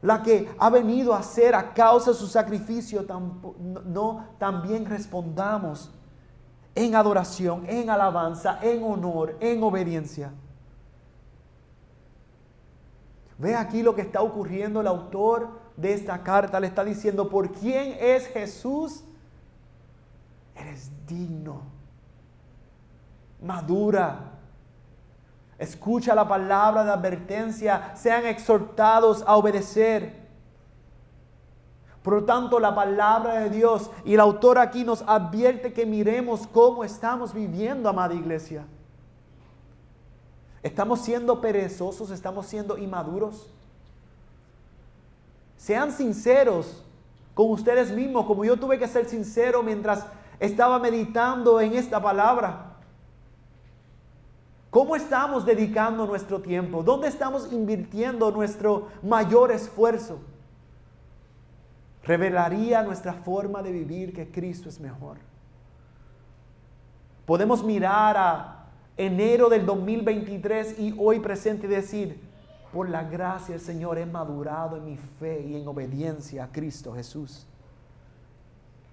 la 0.01 0.21
que 0.21 0.53
ha 0.59 0.69
venido 0.69 1.13
a 1.13 1.23
ser 1.23 1.55
a 1.55 1.73
causa 1.73 2.11
de 2.11 2.17
su 2.17 2.27
sacrificio, 2.27 3.05
no 3.85 4.25
también 4.37 4.85
respondamos 4.85 5.91
en 6.75 6.93
adoración, 6.93 7.63
en 7.69 7.89
alabanza, 7.89 8.59
en 8.61 8.83
honor, 8.83 9.37
en 9.39 9.63
obediencia? 9.63 10.33
Ve 13.39 13.55
aquí 13.55 13.81
lo 13.81 13.95
que 13.95 14.01
está 14.01 14.21
ocurriendo. 14.21 14.81
El 14.81 14.87
autor 14.87 15.49
de 15.77 15.93
esta 15.93 16.21
carta 16.23 16.59
le 16.59 16.67
está 16.67 16.83
diciendo, 16.83 17.29
¿por 17.29 17.53
quién 17.53 17.95
es 17.99 18.27
Jesús? 18.27 19.05
Eres 20.55 20.91
digno. 21.07 21.61
Madura. 23.41 24.33
Escucha 25.57 26.13
la 26.13 26.27
palabra 26.27 26.83
de 26.83 26.91
advertencia. 26.91 27.95
Sean 27.95 28.25
exhortados 28.25 29.23
a 29.25 29.37
obedecer. 29.37 30.19
Por 32.03 32.13
lo 32.13 32.25
tanto, 32.25 32.59
la 32.59 32.75
palabra 32.75 33.35
de 33.35 33.49
Dios 33.49 33.89
y 34.03 34.15
el 34.15 34.19
autor 34.19 34.57
aquí 34.57 34.83
nos 34.83 35.01
advierte 35.07 35.71
que 35.71 35.85
miremos 35.85 36.45
cómo 36.47 36.83
estamos 36.83 37.33
viviendo, 37.33 37.87
amada 37.87 38.13
iglesia. 38.13 38.65
¿Estamos 40.61 41.01
siendo 41.01 41.39
perezosos? 41.41 42.11
¿Estamos 42.11 42.45
siendo 42.45 42.77
inmaduros? 42.77 43.49
Sean 45.57 45.91
sinceros 45.91 46.83
con 47.33 47.51
ustedes 47.51 47.91
mismos, 47.91 48.25
como 48.25 48.43
yo 48.43 48.57
tuve 48.57 48.77
que 48.77 48.87
ser 48.87 49.05
sincero 49.05 49.63
mientras 49.63 50.05
estaba 50.39 50.79
meditando 50.79 51.61
en 51.61 51.73
esta 51.73 52.01
palabra. 52.01 52.69
¿Cómo 54.69 54.95
estamos 54.95 55.45
dedicando 55.45 56.05
nuestro 56.05 56.41
tiempo? 56.41 56.83
¿Dónde 56.83 57.07
estamos 57.07 57.51
invirtiendo 57.51 58.29
nuestro 58.31 58.89
mayor 59.01 59.51
esfuerzo? 59.51 60.19
Revelaría 62.03 62.83
nuestra 62.83 63.13
forma 63.13 63.63
de 63.63 63.71
vivir 63.71 64.13
que 64.13 64.29
Cristo 64.31 64.69
es 64.69 64.79
mejor. 64.79 65.17
Podemos 67.25 67.63
mirar 67.63 68.17
a 68.17 68.58
enero 68.99 69.47
del 69.47 69.65
2023 69.65 70.77
y 70.77 70.93
hoy 70.99 71.21
presente 71.21 71.67
y 71.67 71.69
decir, 71.69 72.21
por 72.73 72.89
la 72.89 73.03
gracia 73.03 73.55
del 73.55 73.63
Señor 73.63 73.97
he 73.97 74.05
madurado 74.05 74.75
en 74.75 74.85
mi 74.85 74.97
fe 74.97 75.41
y 75.41 75.55
en 75.55 75.65
obediencia 75.67 76.43
a 76.43 76.51
Cristo 76.51 76.93
Jesús. 76.93 77.47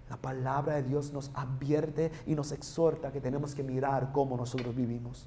La 0.09 0.16
palabra 0.16 0.76
de 0.76 0.84
Dios 0.84 1.12
nos 1.12 1.32
advierte 1.34 2.12
y 2.24 2.36
nos 2.36 2.52
exhorta 2.52 3.11
que 3.11 3.20
tenemos 3.20 3.52
que 3.52 3.64
mirar 3.64 4.12
cómo 4.12 4.36
nosotros 4.36 4.74
vivimos. 4.76 5.26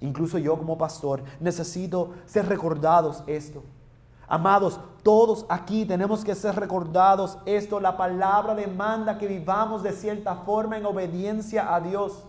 Incluso 0.00 0.38
yo 0.38 0.56
como 0.56 0.78
pastor 0.78 1.24
necesito 1.40 2.14
ser 2.26 2.46
recordados 2.46 3.24
esto. 3.26 3.64
Amados, 4.28 4.78
todos 5.02 5.46
aquí 5.48 5.84
tenemos 5.84 6.24
que 6.24 6.36
ser 6.36 6.54
recordados 6.54 7.38
esto. 7.44 7.80
La 7.80 7.96
palabra 7.96 8.54
demanda 8.54 9.18
que 9.18 9.26
vivamos 9.26 9.82
de 9.82 9.90
cierta 9.90 10.36
forma 10.36 10.78
en 10.78 10.86
obediencia 10.86 11.74
a 11.74 11.80
Dios. 11.80 12.24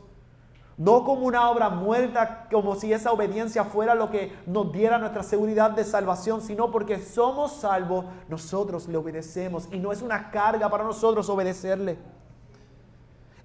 No 0.77 1.05
como 1.05 1.25
una 1.25 1.49
obra 1.49 1.69
muerta, 1.69 2.47
como 2.51 2.75
si 2.75 2.91
esa 2.91 3.13
obediencia 3.13 3.63
fuera 3.63 3.95
lo 3.95 4.11
que 4.11 4.33
nos 4.45 4.73
diera 4.73 4.97
nuestra 4.97 5.23
seguridad 5.23 5.71
de 5.71 5.85
salvación, 5.85 6.41
sino 6.41 6.69
porque 6.69 6.99
somos 6.99 7.53
salvos, 7.53 8.05
nosotros 8.27 8.87
le 8.89 8.97
obedecemos 8.97 9.69
y 9.71 9.79
no 9.79 9.93
es 9.93 10.01
una 10.01 10.31
carga 10.31 10.69
para 10.69 10.83
nosotros 10.83 11.29
obedecerle. 11.29 11.97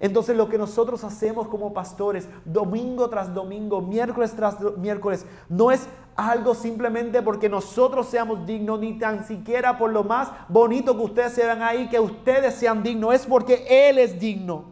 Entonces 0.01 0.35
lo 0.35 0.49
que 0.49 0.57
nosotros 0.57 1.03
hacemos 1.03 1.47
como 1.47 1.73
pastores, 1.73 2.27
domingo 2.43 3.07
tras 3.09 3.33
domingo, 3.33 3.81
miércoles 3.81 4.33
tras 4.35 4.59
miércoles, 4.77 5.25
no 5.47 5.71
es 5.71 5.87
algo 6.15 6.55
simplemente 6.55 7.21
porque 7.21 7.47
nosotros 7.47 8.07
seamos 8.07 8.45
dignos, 8.45 8.79
ni 8.79 8.97
tan 8.97 9.25
siquiera 9.25 9.77
por 9.77 9.91
lo 9.91 10.03
más 10.03 10.31
bonito 10.49 10.97
que 10.97 11.03
ustedes 11.03 11.33
sean 11.33 11.61
ahí, 11.61 11.87
que 11.87 11.99
ustedes 11.99 12.55
sean 12.55 12.83
dignos, 12.83 13.13
es 13.13 13.25
porque 13.27 13.65
Él 13.69 13.99
es 13.99 14.19
digno. 14.19 14.70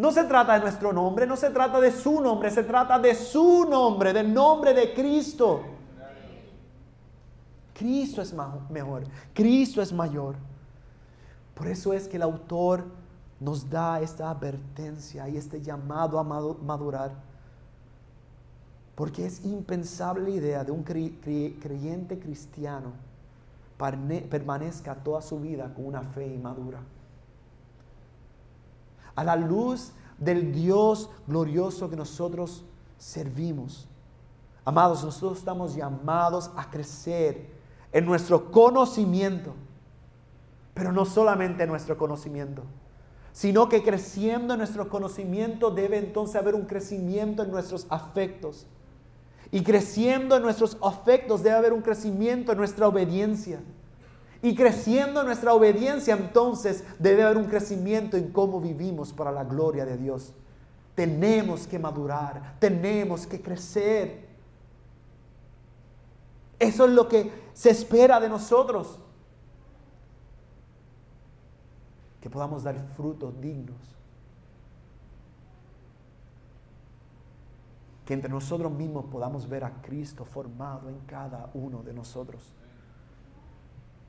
No 0.00 0.10
se 0.10 0.24
trata 0.24 0.54
de 0.54 0.60
nuestro 0.60 0.94
nombre, 0.94 1.26
no 1.26 1.36
se 1.36 1.50
trata 1.50 1.78
de 1.78 1.92
su 1.92 2.22
nombre, 2.22 2.50
se 2.50 2.62
trata 2.62 2.98
de 2.98 3.14
su 3.14 3.66
nombre, 3.68 4.14
del 4.14 4.32
nombre 4.32 4.72
de 4.72 4.94
Cristo. 4.94 5.60
Cristo 7.74 8.22
es 8.22 8.34
mejor, 8.70 9.04
Cristo 9.34 9.82
es 9.82 9.92
mayor. 9.92 10.36
Por 11.54 11.68
eso 11.68 11.92
es 11.92 12.08
que 12.08 12.16
el 12.16 12.22
autor 12.22 12.86
nos 13.40 13.68
da 13.68 14.00
esta 14.00 14.30
advertencia 14.30 15.28
y 15.28 15.36
este 15.36 15.60
llamado 15.60 16.18
a 16.18 16.24
madurar. 16.24 17.12
Porque 18.94 19.26
es 19.26 19.44
impensable 19.44 20.30
la 20.30 20.30
idea 20.30 20.64
de 20.64 20.72
un 20.72 20.82
creyente 20.82 22.18
cristiano 22.18 22.92
permanezca 23.76 24.94
toda 24.94 25.20
su 25.20 25.38
vida 25.40 25.74
con 25.74 25.84
una 25.84 26.00
fe 26.00 26.26
inmadura 26.26 26.80
a 29.20 29.24
la 29.24 29.36
luz 29.36 29.92
del 30.16 30.50
Dios 30.50 31.10
glorioso 31.26 31.90
que 31.90 31.96
nosotros 31.96 32.64
servimos. 32.96 33.86
Amados, 34.64 35.04
nosotros 35.04 35.38
estamos 35.38 35.74
llamados 35.74 36.50
a 36.56 36.70
crecer 36.70 37.50
en 37.92 38.06
nuestro 38.06 38.50
conocimiento, 38.50 39.52
pero 40.72 40.90
no 40.90 41.04
solamente 41.04 41.64
en 41.64 41.68
nuestro 41.68 41.98
conocimiento, 41.98 42.62
sino 43.32 43.68
que 43.68 43.82
creciendo 43.82 44.54
en 44.54 44.58
nuestro 44.60 44.88
conocimiento 44.88 45.70
debe 45.70 45.98
entonces 45.98 46.36
haber 46.36 46.54
un 46.54 46.64
crecimiento 46.64 47.42
en 47.42 47.50
nuestros 47.50 47.86
afectos. 47.90 48.66
Y 49.50 49.62
creciendo 49.62 50.36
en 50.36 50.42
nuestros 50.42 50.78
afectos 50.82 51.42
debe 51.42 51.56
haber 51.56 51.72
un 51.74 51.82
crecimiento 51.82 52.52
en 52.52 52.58
nuestra 52.58 52.88
obediencia. 52.88 53.60
Y 54.42 54.54
creciendo 54.54 55.20
en 55.20 55.26
nuestra 55.26 55.52
obediencia 55.52 56.14
entonces 56.14 56.84
debe 56.98 57.24
haber 57.24 57.36
un 57.36 57.44
crecimiento 57.44 58.16
en 58.16 58.32
cómo 58.32 58.60
vivimos 58.60 59.12
para 59.12 59.30
la 59.30 59.44
gloria 59.44 59.84
de 59.84 59.98
Dios. 59.98 60.32
Tenemos 60.94 61.66
que 61.66 61.78
madurar, 61.78 62.56
tenemos 62.58 63.26
que 63.26 63.40
crecer. 63.40 64.28
Eso 66.58 66.86
es 66.86 66.92
lo 66.92 67.06
que 67.08 67.32
se 67.52 67.70
espera 67.70 68.18
de 68.18 68.28
nosotros. 68.28 68.98
Que 72.20 72.30
podamos 72.30 72.62
dar 72.62 72.76
frutos 72.96 73.38
dignos. 73.40 73.76
Que 78.06 78.14
entre 78.14 78.30
nosotros 78.30 78.72
mismos 78.72 79.04
podamos 79.06 79.48
ver 79.48 79.64
a 79.64 79.82
Cristo 79.82 80.24
formado 80.24 80.88
en 80.88 80.98
cada 81.00 81.50
uno 81.54 81.82
de 81.82 81.92
nosotros. 81.92 82.52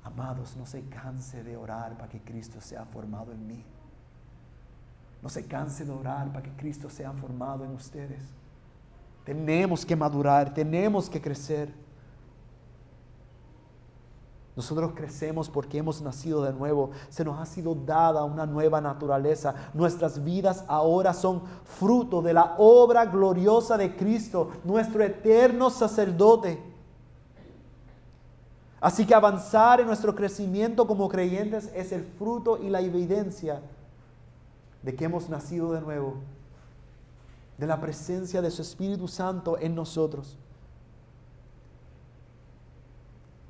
Amados, 0.04 0.56
no 0.58 0.66
se 0.66 0.84
canse 0.89 1.43
de 1.43 1.56
orar 1.56 1.95
para 1.97 2.10
que 2.10 2.22
Cristo 2.22 2.60
sea 2.60 2.86
formado 2.86 3.32
en 3.32 3.45
mí. 3.45 3.64
No 5.22 5.30
se 5.30 5.45
canse 5.45 5.86
de 5.86 5.91
orar 5.91 6.32
para 6.32 6.43
que 6.43 6.52
Cristo 6.56 6.89
sea 6.89 7.12
formado 7.12 7.64
en 7.64 7.72
ustedes. 7.72 8.24
Tenemos 9.24 9.86
que 9.86 9.95
madurar, 9.95 10.54
tenemos 10.54 11.08
que 11.10 11.22
crecer. 11.22 11.72
Nosotros 14.56 14.91
crecemos 14.95 15.49
porque 15.49 15.78
hemos 15.78 16.02
nacido 16.02 16.43
de 16.43 16.52
nuevo. 16.52 16.89
Se 17.10 17.24
nos 17.24 17.39
ha 17.39 17.45
sido 17.45 17.76
dada 17.76 18.24
una 18.24 18.47
nueva 18.47 18.82
naturaleza. 18.82 19.54
Nuestras 19.74 20.24
vidas 20.24 20.66
ahora 20.68 21.14
son 21.14 21.43
fruto 21.64 22.22
de 22.22 22.34
la 22.34 22.56
obra 22.58 23.06
gloriosa 23.06 23.78
de 23.78 23.95
Cristo, 23.95 24.49
nuestro 24.64 25.04
eterno 25.04 25.70
sacerdote. 25.70 26.70
Así 28.82 29.05
que 29.05 29.13
avanzar 29.13 29.79
en 29.79 29.86
nuestro 29.86 30.15
crecimiento 30.15 30.88
como 30.88 31.07
creyentes 31.07 31.71
es 31.75 31.91
el 31.91 32.03
fruto 32.03 32.57
y 32.57 32.67
la 32.67 32.82
evidencia 32.82 33.61
de 34.82 34.95
que 34.95 35.05
hemos 35.05 35.29
nacido 35.29 35.71
de 35.71 35.82
nuevo, 35.82 36.15
de 37.59 37.67
la 37.67 37.79
presencia 37.79 38.41
de 38.41 38.49
su 38.49 38.63
Espíritu 38.63 39.07
Santo 39.07 39.59
en 39.59 39.75
nosotros. 39.75 40.36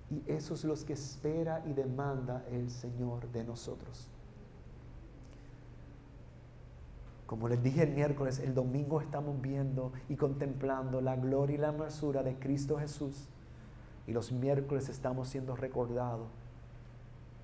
Y 0.10 0.30
eso 0.30 0.54
es 0.56 0.66
lo 0.66 0.76
que 0.86 0.92
espera 0.92 1.64
y 1.66 1.72
demanda 1.72 2.44
el 2.52 2.70
Señor 2.70 3.32
de 3.32 3.46
nosotros. 3.46 4.10
Como 7.26 7.48
les 7.48 7.64
dije 7.64 7.84
el 7.84 7.92
miércoles, 7.92 8.40
el 8.40 8.54
domingo 8.54 9.00
estamos 9.00 9.40
viendo 9.40 9.94
y 10.10 10.18
contemplando 10.18 11.00
la 11.00 11.16
gloria 11.16 11.56
y 11.56 11.60
la 11.60 11.70
hermosura 11.70 12.24
de 12.24 12.38
Cristo 12.38 12.78
Jesús. 12.78 13.30
Y 14.08 14.14
los 14.14 14.32
miércoles 14.32 14.90
estamos 14.90 15.28
siendo 15.30 15.56
recordados 15.56 16.28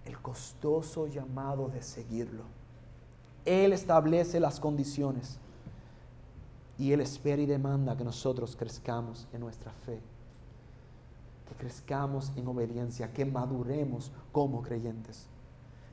el 0.06 0.18
costoso 0.20 1.08
llamado 1.08 1.68
de 1.68 1.82
seguirlo. 1.82 2.44
Él 3.46 3.74
establece 3.74 4.40
las 4.40 4.60
condiciones 4.60 5.40
y 6.78 6.92
Él 6.92 7.02
espera 7.02 7.42
y 7.42 7.46
demanda 7.46 7.98
que 7.98 8.04
nosotros 8.04 8.56
crezcamos 8.56 9.28
en 9.34 9.42
nuestra 9.42 9.72
fe 9.72 10.02
que 11.48 11.56
crezcamos 11.56 12.32
en 12.36 12.48
obediencia, 12.48 13.14
que 13.14 13.26
maduremos 13.26 14.12
como 14.32 14.62
creyentes. 14.62 15.28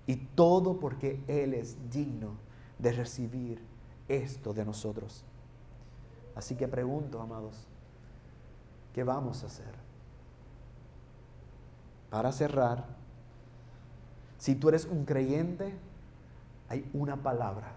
Y 0.06 0.16
todo 0.16 0.78
porque 0.78 1.22
Él 1.28 1.54
es 1.54 1.76
digno 1.90 2.32
de 2.78 2.92
recibir 2.92 3.62
esto 4.08 4.52
de 4.52 4.64
nosotros. 4.64 5.24
Así 6.34 6.56
que 6.56 6.66
pregunto, 6.66 7.20
amados, 7.20 7.66
¿qué 8.92 9.04
vamos 9.04 9.44
a 9.44 9.46
hacer? 9.46 9.83
Para 12.14 12.30
cerrar, 12.30 12.84
si 14.38 14.54
tú 14.54 14.68
eres 14.68 14.84
un 14.84 15.04
creyente, 15.04 15.76
hay 16.68 16.88
una 16.94 17.16
palabra. 17.16 17.72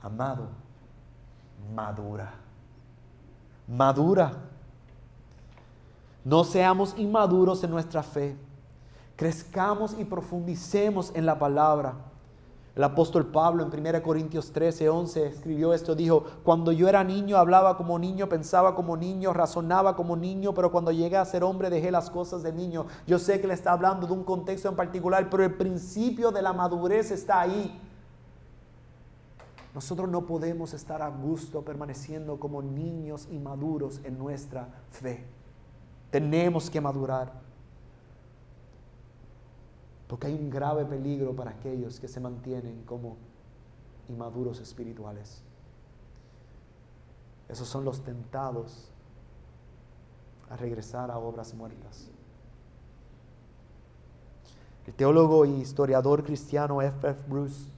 Amado, 0.00 0.48
madura. 1.74 2.32
Madura. 3.68 4.32
No 6.24 6.42
seamos 6.42 6.94
inmaduros 6.96 7.62
en 7.64 7.70
nuestra 7.70 8.02
fe. 8.02 8.34
Crezcamos 9.14 9.94
y 9.98 10.06
profundicemos 10.06 11.12
en 11.14 11.26
la 11.26 11.38
palabra. 11.38 11.96
El 12.76 12.84
apóstol 12.84 13.24
Pablo 13.28 13.64
en 13.64 13.86
1 13.86 14.02
Corintios 14.02 14.52
13, 14.52 14.90
11 14.90 15.26
escribió 15.28 15.72
esto, 15.72 15.94
dijo, 15.94 16.24
cuando 16.44 16.72
yo 16.72 16.90
era 16.90 17.02
niño 17.02 17.38
hablaba 17.38 17.78
como 17.78 17.98
niño, 17.98 18.28
pensaba 18.28 18.74
como 18.74 18.98
niño, 18.98 19.32
razonaba 19.32 19.96
como 19.96 20.14
niño, 20.14 20.52
pero 20.52 20.70
cuando 20.70 20.92
llegué 20.92 21.16
a 21.16 21.24
ser 21.24 21.42
hombre 21.42 21.70
dejé 21.70 21.90
las 21.90 22.10
cosas 22.10 22.42
de 22.42 22.52
niño. 22.52 22.84
Yo 23.06 23.18
sé 23.18 23.40
que 23.40 23.46
le 23.46 23.54
está 23.54 23.72
hablando 23.72 24.06
de 24.06 24.12
un 24.12 24.24
contexto 24.24 24.68
en 24.68 24.76
particular, 24.76 25.30
pero 25.30 25.42
el 25.42 25.54
principio 25.54 26.30
de 26.30 26.42
la 26.42 26.52
madurez 26.52 27.10
está 27.10 27.40
ahí. 27.40 27.80
Nosotros 29.74 30.10
no 30.10 30.26
podemos 30.26 30.74
estar 30.74 31.00
a 31.00 31.08
gusto 31.08 31.62
permaneciendo 31.62 32.38
como 32.38 32.60
niños 32.60 33.26
inmaduros 33.30 34.02
en 34.04 34.18
nuestra 34.18 34.68
fe. 34.90 35.24
Tenemos 36.10 36.68
que 36.68 36.82
madurar. 36.82 37.45
Porque 40.08 40.28
hay 40.28 40.34
un 40.34 40.50
grave 40.50 40.84
peligro 40.84 41.34
para 41.34 41.50
aquellos 41.50 41.98
que 41.98 42.08
se 42.08 42.20
mantienen 42.20 42.82
como 42.84 43.16
inmaduros 44.08 44.60
espirituales. 44.60 45.42
Esos 47.48 47.68
son 47.68 47.84
los 47.84 48.02
tentados 48.02 48.88
a 50.50 50.56
regresar 50.56 51.10
a 51.10 51.18
obras 51.18 51.54
muertas. 51.54 52.08
El 54.86 54.94
teólogo 54.94 55.44
y 55.44 55.60
historiador 55.60 56.22
cristiano 56.22 56.80
F. 56.80 57.08
F. 57.08 57.20
Bruce 57.28 57.70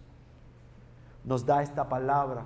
nos 1.24 1.46
da 1.46 1.62
esta 1.62 1.88
palabra, 1.88 2.44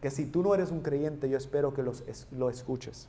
que 0.00 0.10
si 0.10 0.26
tú 0.26 0.42
no 0.42 0.54
eres 0.54 0.70
un 0.70 0.80
creyente, 0.80 1.28
yo 1.28 1.36
espero 1.36 1.74
que 1.74 1.82
lo 1.82 2.50
escuches. 2.50 3.08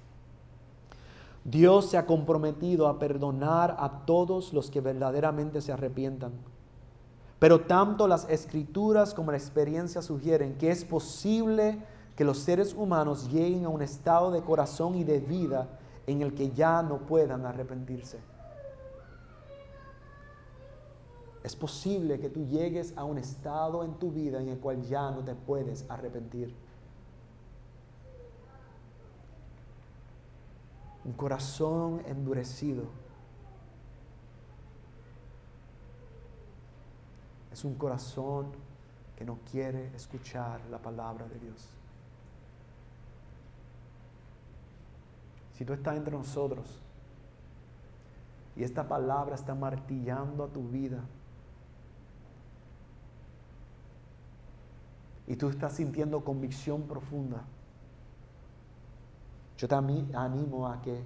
Dios 1.48 1.90
se 1.90 1.98
ha 1.98 2.06
comprometido 2.06 2.90
a 2.90 3.00
perdonar 3.00 3.78
a 3.80 4.06
todos 4.06 4.52
los 4.52 4.70
que 4.70 4.82
verdaderamente 4.82 5.62
se 5.62 5.72
arrepientan. 5.72 6.34
Pero 7.40 7.62
tanto 7.62 8.06
las 8.06 8.28
escrituras 8.30 9.14
como 9.14 9.32
la 9.32 9.38
experiencia 9.38 10.02
sugieren 10.02 10.58
que 10.58 10.72
es 10.72 10.84
posible 10.84 11.82
que 12.18 12.26
los 12.26 12.40
seres 12.40 12.74
humanos 12.74 13.32
lleguen 13.32 13.64
a 13.64 13.70
un 13.70 13.82
estado 13.82 14.30
de 14.30 14.42
corazón 14.42 14.96
y 14.96 15.06
de 15.06 15.22
vida 15.22 15.70
en 16.06 16.22
el 16.22 16.34
que 16.34 16.52
ya 16.52 16.82
no 16.84 16.98
puedan 16.98 17.46
arrepentirse. 17.46 18.20
Es 21.46 21.56
posible 21.56 22.20
que 22.20 22.28
tú 22.28 22.44
llegues 22.44 22.94
a 22.98 23.06
un 23.06 23.18
estado 23.18 23.86
en 23.86 23.94
tu 23.94 24.12
vida 24.12 24.42
en 24.42 24.50
el 24.50 24.60
cual 24.60 24.82
ya 24.82 25.12
no 25.12 25.24
te 25.24 25.34
puedes 25.34 25.86
arrepentir. 25.88 26.54
Un 31.08 31.14
corazón 31.14 32.04
endurecido. 32.06 32.84
Es 37.52 37.64
un 37.64 37.76
corazón 37.76 38.52
que 39.16 39.24
no 39.24 39.40
quiere 39.50 39.88
escuchar 39.96 40.60
la 40.70 40.78
palabra 40.80 41.26
de 41.30 41.40
Dios. 41.40 41.70
Si 45.54 45.64
tú 45.64 45.74
estás 45.74 45.96
entre 45.96 46.16
nosotros 46.16 46.68
y 48.58 48.64
esta 48.64 48.88
palabra 48.88 49.36
está 49.36 49.56
martillando 49.56 50.44
a 50.44 50.48
tu 50.50 50.68
vida, 50.68 51.00
y 55.26 55.36
tú 55.36 55.50
estás 55.50 55.74
sintiendo 55.74 56.24
convicción 56.24 56.84
profunda, 56.84 57.44
yo 59.58 59.68
también 59.68 60.16
animo 60.16 60.68
a 60.68 60.82
que 60.82 61.04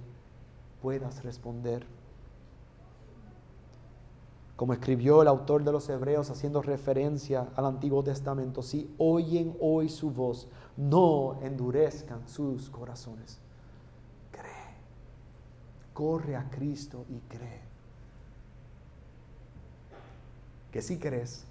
puedas 0.82 1.24
responder. 1.24 1.86
Como 4.56 4.74
escribió 4.74 5.22
el 5.22 5.28
autor 5.28 5.64
de 5.64 5.72
los 5.72 5.88
Hebreos 5.88 6.30
haciendo 6.30 6.60
referencia 6.60 7.48
al 7.56 7.64
Antiguo 7.64 8.04
Testamento, 8.04 8.62
si 8.62 8.94
oyen 8.98 9.56
hoy 9.60 9.88
su 9.88 10.10
voz, 10.10 10.48
no 10.76 11.38
endurezcan 11.42 12.28
sus 12.28 12.68
corazones. 12.68 13.38
Cree. 14.30 14.76
Corre 15.94 16.36
a 16.36 16.48
Cristo 16.50 17.06
y 17.08 17.18
cree. 17.20 17.62
Que 20.70 20.82
si 20.82 20.98
crees, 20.98 21.44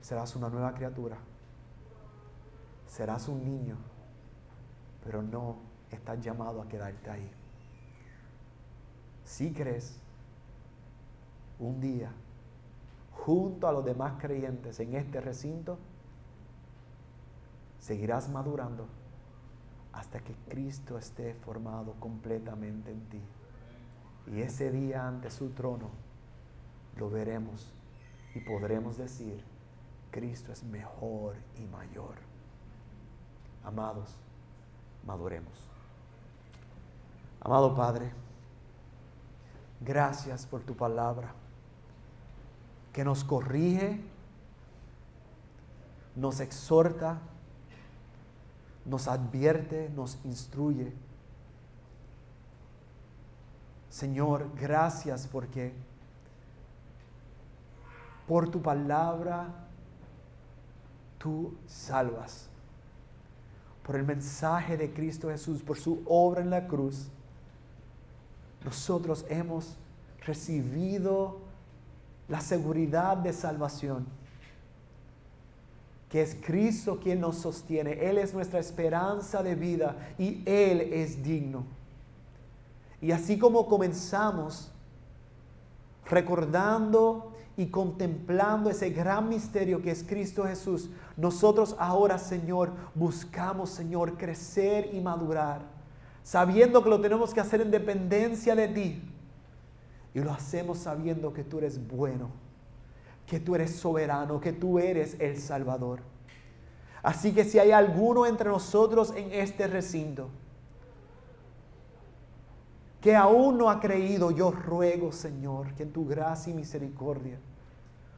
serás 0.00 0.34
una 0.34 0.48
nueva 0.48 0.72
criatura. 0.74 1.18
Serás 2.88 3.28
un 3.28 3.44
niño 3.44 3.76
pero 5.04 5.22
no 5.22 5.56
estás 5.90 6.20
llamado 6.20 6.60
a 6.62 6.68
quedarte 6.68 7.10
ahí. 7.10 7.30
Si 9.24 9.52
crees, 9.52 10.00
un 11.58 11.80
día, 11.80 12.10
junto 13.12 13.68
a 13.68 13.72
los 13.72 13.84
demás 13.84 14.14
creyentes 14.20 14.80
en 14.80 14.94
este 14.94 15.20
recinto, 15.20 15.78
seguirás 17.78 18.28
madurando 18.28 18.86
hasta 19.92 20.20
que 20.20 20.34
Cristo 20.48 20.98
esté 20.98 21.34
formado 21.34 21.94
completamente 22.00 22.90
en 22.90 23.00
ti. 23.08 23.20
Y 24.26 24.40
ese 24.40 24.70
día 24.70 25.06
ante 25.06 25.30
su 25.30 25.50
trono 25.50 25.90
lo 26.96 27.10
veremos 27.10 27.72
y 28.34 28.40
podremos 28.40 28.96
decir, 28.96 29.44
Cristo 30.10 30.52
es 30.52 30.64
mejor 30.64 31.36
y 31.56 31.66
mayor. 31.66 32.16
Amados, 33.64 34.18
maduremos. 35.06 35.52
Amado 37.40 37.74
Padre, 37.74 38.10
gracias 39.80 40.46
por 40.46 40.62
tu 40.62 40.74
palabra 40.74 41.32
que 42.92 43.04
nos 43.04 43.24
corrige, 43.24 44.00
nos 46.16 46.40
exhorta, 46.40 47.18
nos 48.84 49.08
advierte, 49.08 49.90
nos 49.90 50.18
instruye. 50.24 50.92
Señor, 53.90 54.48
gracias 54.58 55.26
porque 55.26 55.74
por 58.26 58.48
tu 58.48 58.62
palabra 58.62 59.48
tú 61.18 61.54
salvas. 61.66 62.48
Por 63.84 63.96
el 63.96 64.04
mensaje 64.04 64.76
de 64.76 64.92
Cristo 64.92 65.28
Jesús, 65.28 65.62
por 65.62 65.78
su 65.78 66.02
obra 66.06 66.40
en 66.40 66.50
la 66.50 66.66
cruz, 66.66 67.08
nosotros 68.64 69.26
hemos 69.28 69.76
recibido 70.24 71.38
la 72.28 72.40
seguridad 72.40 73.18
de 73.18 73.32
salvación 73.32 74.06
que 76.14 76.22
es 76.22 76.36
Cristo 76.36 77.00
quien 77.02 77.18
nos 77.18 77.38
sostiene. 77.38 77.94
Él 78.08 78.18
es 78.18 78.32
nuestra 78.32 78.60
esperanza 78.60 79.42
de 79.42 79.56
vida 79.56 79.96
y 80.16 80.44
Él 80.46 80.80
es 80.92 81.24
digno. 81.24 81.64
Y 83.02 83.10
así 83.10 83.36
como 83.36 83.66
comenzamos 83.66 84.70
recordando 86.06 87.33
y 87.56 87.66
contemplando 87.66 88.70
ese 88.70 88.90
gran 88.90 89.28
misterio 89.28 89.80
que 89.80 89.90
es 89.90 90.02
Cristo 90.02 90.44
Jesús, 90.44 90.90
nosotros 91.16 91.76
ahora, 91.78 92.18
Señor, 92.18 92.72
buscamos, 92.94 93.70
Señor, 93.70 94.16
crecer 94.16 94.90
y 94.92 95.00
madurar, 95.00 95.62
sabiendo 96.22 96.82
que 96.82 96.90
lo 96.90 97.00
tenemos 97.00 97.32
que 97.32 97.40
hacer 97.40 97.60
en 97.60 97.70
dependencia 97.70 98.54
de 98.54 98.68
ti. 98.68 99.10
Y 100.14 100.20
lo 100.20 100.32
hacemos 100.32 100.78
sabiendo 100.78 101.32
que 101.32 101.44
tú 101.44 101.58
eres 101.58 101.86
bueno 101.86 102.44
que 103.26 103.40
tú 103.40 103.54
eres 103.54 103.76
soberano, 103.76 104.40
que 104.40 104.52
tú 104.52 104.78
eres 104.78 105.16
el 105.18 105.38
Salvador. 105.38 106.00
Así 107.02 107.32
que 107.32 107.44
si 107.44 107.58
hay 107.58 107.70
alguno 107.70 108.26
entre 108.26 108.48
nosotros 108.48 109.12
en 109.16 109.32
este 109.32 109.66
recinto 109.66 110.28
que 113.04 113.14
aún 113.14 113.58
no 113.58 113.68
ha 113.68 113.80
creído, 113.80 114.30
yo 114.30 114.50
ruego, 114.50 115.12
Señor, 115.12 115.74
que 115.74 115.82
en 115.82 115.92
tu 115.92 116.06
gracia 116.06 116.50
y 116.50 116.56
misericordia 116.56 117.38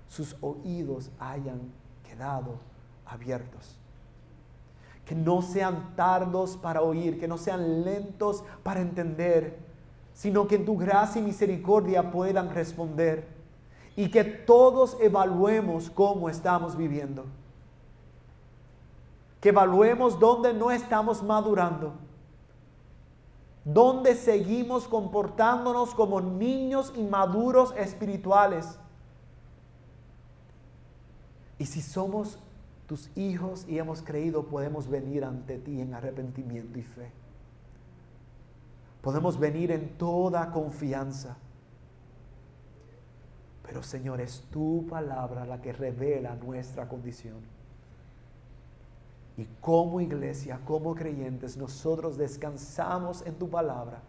sus 0.06 0.36
oídos 0.40 1.10
hayan 1.18 1.60
quedado 2.08 2.60
abiertos. 3.04 3.74
Que 5.04 5.16
no 5.16 5.42
sean 5.42 5.96
tardos 5.96 6.56
para 6.56 6.82
oír, 6.82 7.18
que 7.18 7.26
no 7.26 7.36
sean 7.36 7.82
lentos 7.84 8.44
para 8.62 8.80
entender, 8.80 9.58
sino 10.14 10.46
que 10.46 10.54
en 10.54 10.64
tu 10.64 10.76
gracia 10.76 11.20
y 11.20 11.24
misericordia 11.24 12.12
puedan 12.12 12.50
responder 12.50 13.26
y 13.96 14.08
que 14.08 14.22
todos 14.22 14.96
evaluemos 15.00 15.90
cómo 15.90 16.28
estamos 16.28 16.76
viviendo. 16.76 17.24
Que 19.40 19.48
evaluemos 19.48 20.20
dónde 20.20 20.54
no 20.54 20.70
estamos 20.70 21.24
madurando. 21.24 22.05
Dónde 23.66 24.14
seguimos 24.14 24.88
comportándonos 24.88 25.94
como 25.94 26.22
niños 26.22 26.94
inmaduros 26.96 27.74
espirituales. 27.76 28.78
Y 31.58 31.66
si 31.66 31.82
somos 31.82 32.38
tus 32.86 33.14
hijos 33.14 33.66
y 33.68 33.78
hemos 33.78 34.00
creído, 34.00 34.46
podemos 34.46 34.88
venir 34.88 35.22
ante 35.22 35.58
ti 35.58 35.82
en 35.82 35.92
arrepentimiento 35.92 36.78
y 36.78 36.82
fe. 36.82 37.10
Podemos 39.02 39.38
venir 39.38 39.70
en 39.70 39.98
toda 39.98 40.50
confianza 40.50 41.36
pero 43.66 43.82
Señor, 43.82 44.20
es 44.20 44.42
tu 44.52 44.86
palabra 44.88 45.44
la 45.44 45.60
que 45.60 45.72
revela 45.72 46.36
nuestra 46.36 46.88
condición. 46.88 47.55
Y 49.36 49.44
como 49.60 50.00
iglesia, 50.00 50.60
como 50.64 50.94
creyentes, 50.94 51.56
nosotros 51.56 52.16
descansamos 52.16 53.24
en 53.26 53.34
tu 53.34 53.50
palabra, 53.50 54.00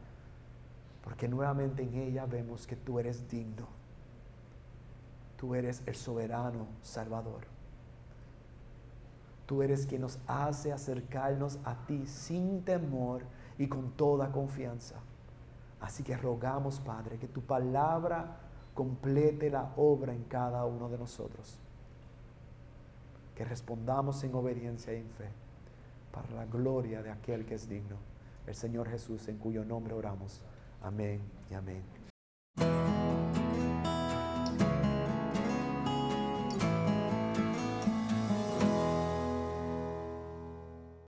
porque 1.04 1.28
nuevamente 1.28 1.84
en 1.84 1.96
ella 1.96 2.26
vemos 2.26 2.66
que 2.66 2.76
tú 2.76 3.00
eres 3.00 3.28
digno. 3.30 3.68
Tú 5.38 5.54
eres 5.54 5.84
el 5.86 5.96
soberano 5.96 6.68
Salvador. 6.82 7.42
Tú 9.46 9.62
eres 9.62 9.86
quien 9.86 10.02
nos 10.02 10.20
hace 10.28 10.74
acercarnos 10.74 11.60
a 11.64 11.76
ti 11.86 12.06
sin 12.08 12.64
temor 12.64 13.24
y 13.58 13.68
con 13.68 13.92
toda 13.92 14.32
confianza. 14.32 14.96
Así 15.80 16.04
que 16.04 16.18
rogamos, 16.18 16.80
Padre, 16.80 17.18
que 17.18 17.28
tu 17.28 17.42
palabra 17.42 18.38
complete 18.74 19.50
la 19.50 19.72
obra 19.78 20.14
en 20.14 20.24
cada 20.24 20.66
uno 20.66 20.90
de 20.90 20.98
nosotros. 20.98 21.60
Que 23.38 23.46
respondamos 23.46 24.24
en 24.24 24.34
obediencia 24.34 24.92
y 24.96 24.98
en 24.98 25.10
fe 25.12 25.30
para 26.12 26.32
la 26.32 26.46
gloria 26.48 27.04
de 27.04 27.12
aquel 27.12 27.46
que 27.46 27.54
es 27.54 27.70
digno, 27.70 27.98
el 28.48 28.56
Señor 28.56 28.90
Jesús, 28.90 29.28
en 29.28 29.38
cuyo 29.38 29.64
nombre 29.64 29.94
oramos. 29.94 30.42
Amén 30.82 31.22
y 31.52 31.54
amén. 31.54 31.84